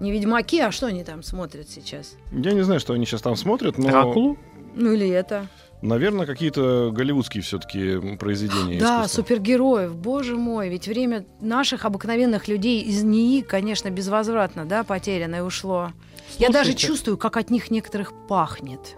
Не 0.00 0.12
ведьмаки, 0.12 0.60
а 0.60 0.70
что 0.70 0.86
они 0.86 1.02
там 1.02 1.22
смотрят 1.22 1.68
сейчас? 1.68 2.16
Я 2.32 2.52
не 2.52 2.62
знаю, 2.62 2.78
что 2.78 2.92
они 2.92 3.04
сейчас 3.04 3.22
там 3.22 3.34
смотрят, 3.34 3.78
но, 3.78 3.88
Дракулу? 3.88 4.38
Ну 4.74 4.92
или 4.92 5.08
это... 5.08 5.46
наверное, 5.82 6.24
какие-то 6.24 6.90
голливудские 6.92 7.42
все-таки 7.42 8.16
произведения. 8.16 8.78
Да, 8.78 9.00
искусства. 9.00 9.22
супергероев, 9.22 9.96
боже 9.96 10.36
мой, 10.36 10.68
ведь 10.68 10.86
время 10.86 11.24
наших 11.40 11.84
обыкновенных 11.84 12.46
людей 12.46 12.82
из 12.82 13.02
НИИ, 13.02 13.42
конечно, 13.42 13.90
безвозвратно, 13.90 14.66
да, 14.66 14.84
потеряно 14.84 15.36
и 15.36 15.40
ушло. 15.40 15.90
Я 16.38 16.48
даже 16.48 16.70
Слушайте, 16.70 16.86
чувствую, 16.86 17.18
как 17.18 17.36
от 17.36 17.50
них 17.50 17.70
некоторых 17.70 18.12
пахнет. 18.28 18.96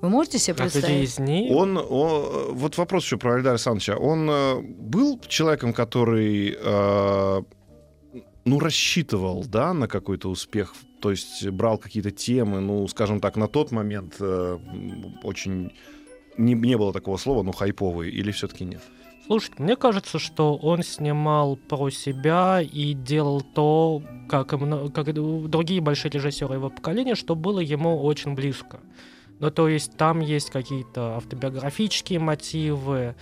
Вы 0.00 0.10
можете 0.10 0.38
себе 0.38 0.54
людей 0.54 0.70
представить? 0.70 1.08
из 1.08 1.18
НИИ? 1.18 1.54
Он, 1.54 1.78
о, 1.78 2.50
вот 2.52 2.76
вопрос 2.76 3.04
еще 3.04 3.16
про 3.16 3.38
Эльдара 3.38 3.54
Александровича. 3.54 3.96
Он 3.96 4.28
э, 4.28 4.60
был 4.60 5.18
человеком, 5.28 5.72
который, 5.72 6.58
э, 6.60 7.42
ну, 8.44 8.58
рассчитывал, 8.58 9.44
да, 9.46 9.72
на 9.72 9.88
какой-то 9.88 10.28
успех, 10.28 10.74
то 11.00 11.10
есть 11.10 11.48
брал 11.48 11.78
какие-то 11.78 12.10
темы, 12.10 12.60
ну, 12.60 12.86
скажем 12.88 13.20
так, 13.20 13.36
на 13.36 13.48
тот 13.48 13.70
момент 13.70 14.16
э, 14.20 14.58
очень 15.22 15.72
не, 16.36 16.52
не 16.54 16.76
было 16.76 16.92
такого 16.92 17.16
слова, 17.16 17.42
ну, 17.42 17.52
хайповые, 17.52 18.12
или 18.12 18.30
все-таки 18.30 18.64
нет? 18.64 18.82
Слушайте, 19.26 19.62
мне 19.62 19.74
кажется, 19.74 20.18
что 20.18 20.54
он 20.54 20.82
снимал 20.82 21.56
про 21.56 21.88
себя 21.88 22.60
и 22.60 22.92
делал 22.92 23.40
то, 23.40 24.02
как, 24.28 24.52
и 24.52 24.90
как 24.90 25.14
другие 25.14 25.80
большие 25.80 26.12
режиссеры 26.12 26.54
его 26.54 26.68
поколения, 26.68 27.14
что 27.14 27.34
было 27.34 27.60
ему 27.60 28.02
очень 28.02 28.34
близко. 28.34 28.80
Ну, 29.40 29.50
то 29.50 29.66
есть 29.66 29.96
там 29.96 30.20
есть 30.20 30.50
какие-то 30.50 31.16
автобиографические 31.16 32.18
мотивы, 32.18 33.14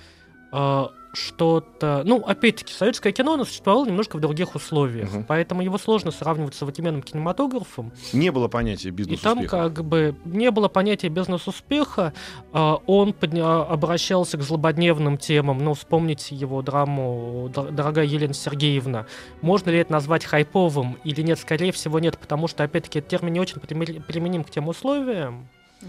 э, 0.53 0.87
что-то... 1.13 2.03
Ну, 2.05 2.19
опять-таки, 2.25 2.73
советское 2.73 3.13
кино, 3.13 3.35
оно 3.35 3.45
существовало 3.45 3.87
немножко 3.87 4.17
в 4.17 4.21
других 4.21 4.55
условиях, 4.55 5.13
Мгм. 5.13 5.25
поэтому 5.25 5.63
его 5.63 5.79
сложно 5.79 6.11
сравнивать 6.11 6.55
с 6.55 6.59
современным 6.59 7.03
кинематографом. 7.03 7.93
Не 8.13 8.31
было 8.31 8.49
понятия 8.49 8.89
И 8.89 8.93
бизнес-успеха. 8.93 9.35
там 9.35 9.47
как 9.75 9.85
бы 9.85 10.15
не 10.25 10.51
было 10.51 10.69
понятия 10.69 11.09
бизнес-успеха. 11.09 12.13
а, 12.53 12.79
Он 12.87 13.11
подня- 13.11 13.63
обращался 13.67 14.37
к 14.39 14.43
злободневным 14.43 15.19
темам. 15.19 15.59
Ну, 15.59 15.75
вспомните 15.75 16.35
его 16.35 16.63
драму 16.63 17.51
«Дор- 17.53 17.71
«Дорогая 17.71 18.05
Елена 18.07 18.35
Сергеевна». 18.35 19.07
Можно 19.41 19.71
ли 19.71 19.79
это 19.79 19.93
назвать 19.93 20.25
хайповым 20.25 20.99
или 21.05 21.23
нет? 21.23 21.39
Скорее 21.39 21.73
всего, 21.73 21.99
нет, 21.99 22.19
потому 22.19 22.49
что, 22.49 22.65
опять-таки, 22.65 22.99
этот 23.01 23.11
термин 23.11 23.33
не 23.35 23.41
очень 23.41 23.61
применим 23.61 24.45
к 24.45 24.51
тем 24.51 24.69
условиям. 24.69 25.49
А, 25.83 25.87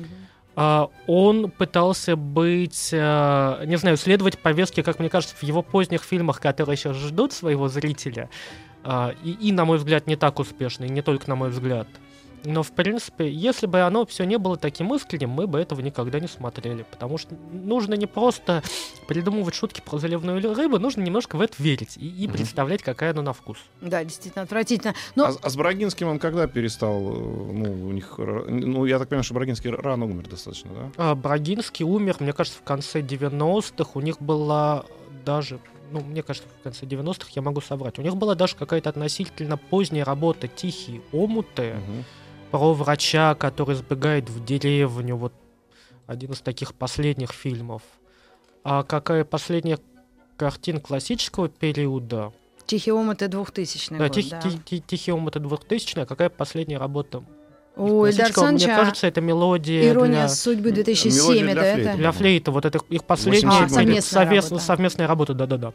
Он 0.56 1.50
пытался 1.50 2.16
быть, 2.16 2.92
а, 2.94 3.66
не 3.66 3.76
знаю, 3.78 3.98
следовать 3.98 4.38
повестке, 4.38 4.84
как 4.84 5.00
мне 5.00 5.10
кажется, 5.10 5.36
в 5.36 5.44
его 5.44 5.64
поздних 5.64 6.04
фильмах, 6.04 6.40
которые 6.40 6.78
сейчас 6.78 6.96
ждут 6.96 7.34
своего 7.34 7.70
зрителя. 7.70 8.30
А, 8.84 9.16
И, 9.24 9.32
и, 9.32 9.52
на 9.52 9.66
мой 9.66 9.78
взгляд, 9.78 10.06
не 10.06 10.16
так 10.16 10.40
успешно, 10.40 10.86
и 10.86 10.90
не 10.90 11.02
только 11.02 11.30
на 11.30 11.36
мой 11.36 11.50
взгляд. 11.50 11.88
Но, 12.46 12.64
в 12.64 12.72
принципе, 12.72 13.32
если 13.32 13.68
бы 13.68 13.82
оно 13.82 14.06
все 14.06 14.26
не 14.26 14.38
было 14.38 14.58
таким 14.58 14.94
искренним, 14.94 15.30
мы 15.30 15.48
бы 15.48 15.60
этого 15.60 15.82
никогда 15.82 16.20
не 16.20 16.28
смотрели. 16.28 16.86
Потому 16.92 17.18
что 17.18 17.36
нужно 17.52 17.94
не 17.94 18.06
просто 18.06 18.62
придумывать 19.08 19.56
шутки 19.56 19.82
про 19.82 19.98
заливную 19.98 20.42
рыбу, 20.56 20.80
нужно 20.80 21.02
немножко 21.02 21.36
в 21.38 21.42
это 21.42 21.62
верить 21.62 21.98
и, 21.98 22.08
и 22.08 22.28
представлять, 22.28 22.84
какая 22.84 23.12
она 23.12 23.22
на 23.22 23.34
вкус. 23.34 23.58
Да, 23.82 24.04
действительно 24.04 24.44
отвратительно. 24.44 24.94
Но 25.16 25.26
А, 25.26 25.34
а 25.42 25.50
с 25.50 25.56
Брагинским 25.56 26.08
он 26.08 26.20
когда 26.20 26.48
перестал, 26.48 27.02
э, 27.02 27.14
ну, 27.54 27.88
у 27.88 27.92
них, 27.92 28.16
ну, 28.18 28.86
я 28.86 29.00
так 29.00 29.10
понимаю, 29.10 29.24
что 29.24 29.34
Брагинский 29.34 29.70
рано 29.72 30.06
умер 30.06 30.28
достаточно, 30.28 30.72
да? 30.74 30.92
А, 30.98 31.16
Брагинский 31.16 31.86
умер, 31.86 32.18
мне 32.20 32.34
кажется, 32.34 32.60
в 32.60 32.64
конце 32.64 33.02
90-х. 33.02 33.92
У 33.94 34.02
них 34.02 34.22
была 34.22 34.86
даже, 35.26 35.60
ну, 35.92 36.02
мне 36.02 36.24
кажется, 36.24 36.50
в 36.60 36.64
конце 36.64 36.86
90-х, 36.86 37.30
я 37.36 37.42
могу 37.42 37.62
соврать, 37.62 38.00
у 38.00 38.02
них 38.02 38.16
была 38.16 38.36
даже 38.36 38.56
какая-то 38.56 38.90
относительно 38.90 39.58
поздняя 39.58 40.04
работа 40.06 40.48
«Тихие 40.48 41.02
омуты», 41.12 41.76
Мгм. 41.76 42.04
Про 42.54 42.72
врача, 42.76 43.34
который 43.34 43.76
сбегает 43.76 44.30
в 44.30 44.46
деревню. 44.46 45.16
Вот 45.16 45.34
один 46.06 46.34
из 46.34 46.40
таких 46.42 46.76
последних 46.76 47.32
фильмов. 47.32 47.82
А 48.64 48.84
какая 48.84 49.26
последняя 49.26 49.80
картина 50.38 50.80
классического 50.80 51.50
периода? 51.50 52.32
Тихий 52.68 52.92
ом 52.92 53.10
это 53.10 53.28
2000 53.28 53.90
Да, 53.90 53.98
год, 54.08 54.12
«Тих- 54.16 54.30
да. 54.30 54.40
Ти- 54.40 54.60
Ти- 54.64 54.84
Тихий 54.86 55.12
ом 55.12 55.28
это 55.28 55.40
2000 55.40 55.98
а 56.02 56.06
какая 56.06 56.30
последняя 56.30 56.78
работа? 56.78 57.24
У 57.76 58.06
Эльдар 58.06 58.32
классического? 58.32 58.52
Мне 58.52 58.68
кажется, 58.68 59.08
это 59.08 59.20
мелодия 59.20 59.90
«Ирония 59.90 60.28
для, 60.28 60.30
судьбы 60.30 60.70
2007» 60.70 61.48
Мелодия 61.48 61.54
для 61.54 61.64
это? 61.66 61.76
флейты. 61.82 61.98
для 61.98 62.12
флейта. 62.12 62.52
Вот 62.52 62.66
это 62.66 62.80
их 62.90 63.04
последняя 63.04 63.50
А, 63.50 63.52
87-й. 63.64 63.70
совместная 63.70 64.02
совместная, 64.02 64.50
работа. 64.52 64.66
совместная 64.66 65.08
работа, 65.08 65.34
да-да-да. 65.34 65.74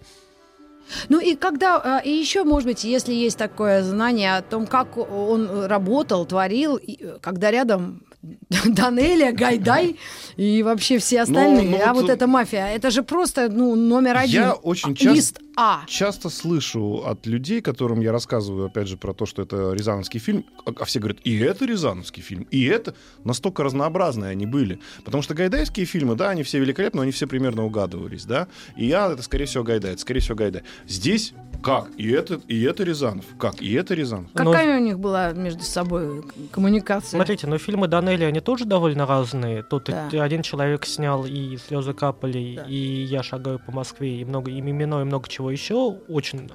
Ну 1.09 1.21
и 1.21 1.35
когда, 1.35 1.77
а, 1.77 1.99
и 1.99 2.11
еще, 2.11 2.45
может 2.45 2.69
быть, 2.69 2.85
если 2.85 3.13
есть 3.13 3.39
такое 3.39 3.83
знание 3.83 4.37
о 4.37 4.43
том, 4.43 4.67
как 4.67 4.97
он 4.97 5.67
работал, 5.67 6.27
творил, 6.27 6.77
э, 6.77 7.19
когда 7.21 7.51
рядом 7.51 8.03
Данелия, 8.67 9.33
Гайдай 9.33 9.97
и 10.37 10.63
вообще 10.63 10.99
все 10.99 11.23
остальные, 11.23 11.71
ну 11.71 11.81
а 11.85 11.95
вот, 11.95 12.03
вот 12.03 12.11
эта 12.11 12.27
мафия, 12.27 12.67
это 12.67 12.91
же 12.91 13.03
просто, 13.03 13.49
ну, 13.49 13.77
номер 13.77 14.17
один. 14.17 14.43
Я 14.43 14.53
очень 14.55 14.95
часто, 14.95 15.15
Лист 15.15 15.41
А. 15.57 15.83
часто 15.87 16.29
слышу 16.29 17.05
от 17.07 17.27
людей, 17.27 17.61
которым 17.61 18.01
я 18.01 18.11
рассказываю, 18.11 18.67
опять 18.67 18.89
же, 18.89 18.97
про 18.97 19.15
то, 19.15 19.25
что 19.27 19.43
это 19.43 19.73
Рязановский 19.73 20.21
фильм, 20.21 20.45
а 20.67 20.73
а 20.79 20.85
все 20.85 20.99
говорят, 20.99 21.21
и 21.25 21.39
это 21.39 21.65
Рязановский 21.65 22.23
фильм, 22.23 22.47
и 22.51 22.65
это 22.65 22.95
настолько 23.25 23.63
разнообразные 23.63 24.31
они 24.31 24.47
были. 24.47 24.81
Потому 25.05 25.23
что 25.23 25.35
гайдайские 25.35 25.87
фильмы, 25.87 26.15
да, 26.15 26.31
они 26.31 26.43
все 26.43 26.59
великолепны, 26.59 26.99
но 26.99 27.03
они 27.03 27.13
все 27.13 27.27
примерно 27.27 27.65
угадывались, 27.65 28.25
да. 28.25 28.49
И 28.77 28.87
я, 28.87 29.13
это, 29.13 29.23
скорее 29.23 29.45
всего, 29.47 29.63
Гайдай, 29.65 29.93
это, 29.93 30.01
скорее 30.01 30.21
всего, 30.21 30.37
Гайдай. 30.37 30.63
Здесь 30.87 31.35
как? 31.63 31.89
И 31.97 32.09
это, 32.11 32.41
и 32.49 32.63
это 32.63 32.85
Рязанов. 32.85 33.25
Как? 33.39 33.61
И 33.61 33.73
это 33.73 33.95
Рязанов. 33.95 34.31
Но- 34.35 34.53
Какая 34.53 34.79
у 34.79 34.83
них 34.83 34.99
была 34.99 35.33
между 35.33 35.63
собой 35.63 36.23
коммуникация? 36.53 37.17
Смотрите, 37.19 37.47
но 37.47 37.59
фильмы 37.59 37.89
Данелли, 37.89 38.25
они 38.25 38.41
тоже 38.41 38.65
довольно 38.65 39.07
разные. 39.07 39.63
Тут 39.63 39.85
Да. 39.87 40.09
один 40.23 40.43
человек 40.43 40.87
снял 40.87 41.25
и 41.27 41.57
«Слезы 41.57 41.93
капали», 41.95 42.55
Да. 42.57 42.65
и 42.65 42.77
«Я 42.77 43.23
шагаю 43.23 43.59
по 43.59 43.73
Москве», 43.73 44.21
и 44.21 44.25
много 44.25 44.51
и 44.51 44.61
«Мимино», 44.61 45.01
и 45.01 45.05
много 45.05 45.29
чего 45.29 45.51
еще. 45.51 45.97
Очень... 46.09 46.51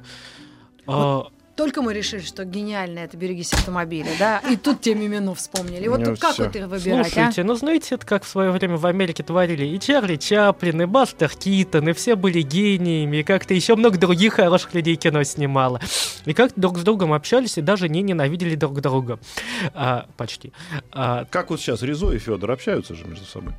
а, 0.88 1.28
только 1.56 1.82
мы 1.82 1.94
решили, 1.94 2.22
что 2.22 2.46
гениально 2.46 3.00
это 3.00 3.16
«Берегись 3.16 3.54
автомобиля», 3.54 4.10
да, 4.18 4.40
и 4.40 4.56
тут 4.58 4.82
те 4.82 4.96
Мимино 4.96 5.36
вспомнили. 5.36 5.88
Вот 5.88 6.00
Ну, 6.00 6.06
тут 6.08 6.20
как 6.20 6.38
вот 6.40 6.56
их 6.56 6.68
выбирать, 6.68 7.08
а? 7.08 7.10
Слушайте, 7.10 7.44
ну 7.44 7.56
знаете, 7.56 7.96
это 7.96 8.06
как 8.06 8.24
в 8.24 8.28
свое 8.28 8.52
время 8.52 8.78
в 8.78 8.86
Америке 8.86 9.22
творили 9.24 9.66
и 9.66 9.80
Чарли 9.80 10.16
Чаплин, 10.16 10.82
и 10.82 10.86
Бастер 10.86 11.30
Китон, 11.30 11.90
и 11.90 11.94
все 11.94 12.16
были 12.16 12.42
гениями, 12.42 13.18
и 13.18 13.24
как-то 13.24 13.54
еще 13.54 13.76
много 13.76 13.98
других 13.98 14.34
хороших 14.34 14.74
людей 14.74 14.96
кино 14.96 15.24
снимало. 15.24 15.80
И 16.26 16.34
как 16.34 16.54
друг 16.56 16.78
с 16.80 16.82
другом 16.82 17.14
общались, 17.14 17.58
и 17.58 17.62
даже 17.62 17.88
не 17.90 18.02
ненавидели 18.02 18.56
друг 18.56 18.82
друга. 18.82 19.20
А, 19.74 20.08
почти. 20.18 20.54
А, 20.92 21.26
Как 21.26 21.50
вот 21.52 21.60
сейчас 21.60 21.82
Ризо 21.84 22.12
и 22.12 22.18
Федор 22.18 22.52
общаются 22.52 22.96
же 22.96 23.06
между 23.06 23.26
собой? 23.26 23.54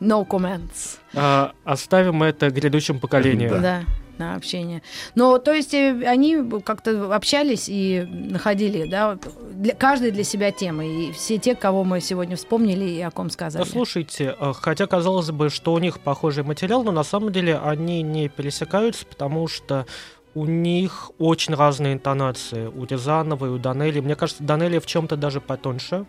No 0.00 0.26
comments. 0.26 0.98
а, 1.14 1.52
оставим 1.64 2.22
это 2.22 2.50
грядущим 2.50 3.00
поколениям. 3.00 3.60
Да. 3.60 3.84
На 4.18 4.34
общение. 4.34 4.82
Но, 5.14 5.38
то 5.38 5.52
есть, 5.52 5.74
э, 5.74 6.02
они 6.06 6.60
как-то 6.64 7.14
общались 7.14 7.66
и 7.68 8.06
находили, 8.10 8.88
да, 8.88 9.18
для, 9.52 9.74
каждый 9.74 10.10
для 10.10 10.24
себя 10.24 10.50
темы. 10.50 11.08
И 11.08 11.12
все 11.12 11.38
те, 11.38 11.54
кого 11.54 11.84
мы 11.84 12.00
сегодня 12.00 12.36
вспомнили 12.36 12.84
и 12.84 13.00
о 13.00 13.10
ком 13.10 13.30
сказали. 13.30 13.64
Да, 13.64 13.70
слушайте, 13.70 14.34
э, 14.38 14.52
хотя 14.54 14.86
казалось 14.86 15.30
бы, 15.30 15.50
что 15.50 15.72
у 15.72 15.78
них 15.78 16.00
похожий 16.00 16.44
материал, 16.44 16.84
но 16.84 16.92
на 16.92 17.04
самом 17.04 17.32
деле 17.32 17.58
они 17.58 18.02
не 18.02 18.28
пересекаются, 18.28 19.06
потому 19.06 19.48
что 19.48 19.86
у 20.34 20.46
них 20.46 21.12
очень 21.18 21.54
разные 21.54 21.94
интонации. 21.94 22.66
У 22.66 22.84
Рязанова 22.84 23.46
и 23.46 23.48
у 23.48 23.58
Данели. 23.58 24.00
Мне 24.00 24.16
кажется, 24.16 24.42
Данели 24.42 24.78
в 24.78 24.86
чем-то 24.86 25.16
даже 25.16 25.40
потоньше, 25.40 26.06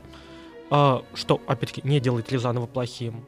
а, 0.69 1.03
что, 1.13 1.41
опять-таки, 1.47 1.87
не 1.87 1.99
делает 1.99 2.31
Рязанова 2.31 2.65
плохим. 2.65 3.25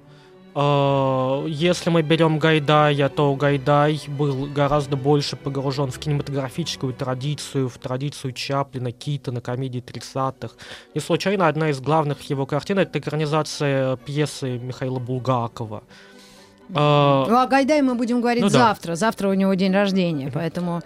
А, 0.59 1.45
Если 1.45 1.91
мы 1.91 2.01
берем 2.01 2.39
Гайдая, 2.39 3.09
то 3.09 3.35
Гайдай 3.35 4.01
был 4.07 4.47
гораздо 4.47 4.97
больше 4.97 5.35
погружен 5.35 5.91
в 5.91 5.99
кинематографическую 5.99 6.93
традицию, 6.93 7.69
в 7.69 7.77
традицию 7.77 8.33
Чаплина, 8.33 8.91
Китона, 8.91 9.39
комедии 9.39 9.83
30-х. 9.85 10.55
Не 10.95 11.01
случайно 11.01 11.47
одна 11.47 11.69
из 11.69 11.79
главных 11.79 12.23
его 12.23 12.47
картин— 12.47 12.79
это 12.79 12.97
экранизация 12.97 13.97
пьесы 13.97 14.57
Михаила 14.57 14.97
Булгакова. 14.97 15.83
А, 16.73 17.25
Ну, 17.29 17.37
о 17.37 17.45
Гайдае 17.45 17.83
мы 17.83 17.93
будем 17.93 18.19
говорить 18.19 18.41
Ну 18.43 18.49
да. 18.49 18.57
завтра. 18.57 18.95
Завтра 18.95 19.29
у 19.29 19.33
него 19.35 19.53
день 19.53 19.73
рождения, 19.73 20.31
поэтому 20.33 20.79
э, 20.79 20.81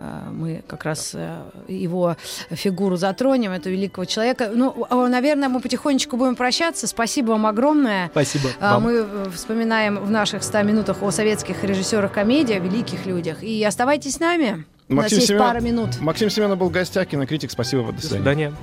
мы 0.00 0.62
как 0.66 0.84
раз 0.84 1.12
э, 1.14 1.42
его 1.68 2.16
фигуру 2.50 2.96
затронем, 2.96 3.52
этого 3.52 3.72
великого 3.72 4.04
человека. 4.04 4.50
Ну, 4.54 4.86
наверное, 5.08 5.48
мы 5.48 5.60
потихонечку 5.60 6.16
будем 6.16 6.36
прощаться. 6.36 6.86
Спасибо 6.86 7.30
вам 7.32 7.46
огромное. 7.46 8.08
Спасибо. 8.10 8.50
А, 8.60 8.74
вам. 8.74 8.84
Мы 8.84 8.92
э, 8.92 9.30
вспоминаем 9.34 9.98
в 9.98 10.10
наших 10.10 10.42
100 10.42 10.62
минутах 10.62 11.02
о 11.02 11.10
советских 11.10 11.64
режиссерах 11.64 12.12
комедии, 12.12 12.54
о 12.54 12.58
великих 12.58 13.06
людях. 13.06 13.42
И 13.42 13.64
оставайтесь 13.64 14.14
с 14.14 14.20
нами. 14.20 14.64
У 14.88 14.94
нас 14.94 15.04
Максим 15.04 15.18
есть 15.18 15.30
Семен- 15.30 15.38
пара 15.38 15.60
минут. 15.60 16.00
Максим 16.00 16.30
Семенов 16.30 16.58
был 16.58 16.68
в 16.68 16.72
гостях, 16.72 17.08
кинокритик. 17.08 17.50
Спасибо, 17.50 17.84
до 17.86 17.92
До 17.92 18.00
свидания. 18.06 18.50
свидания. 18.50 18.54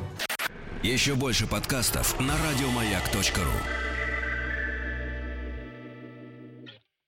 Еще 0.83 1.15
больше 1.15 1.47
подкастов 1.47 2.19
на 2.19 2.33
радиомаяк.ру. 2.49 3.92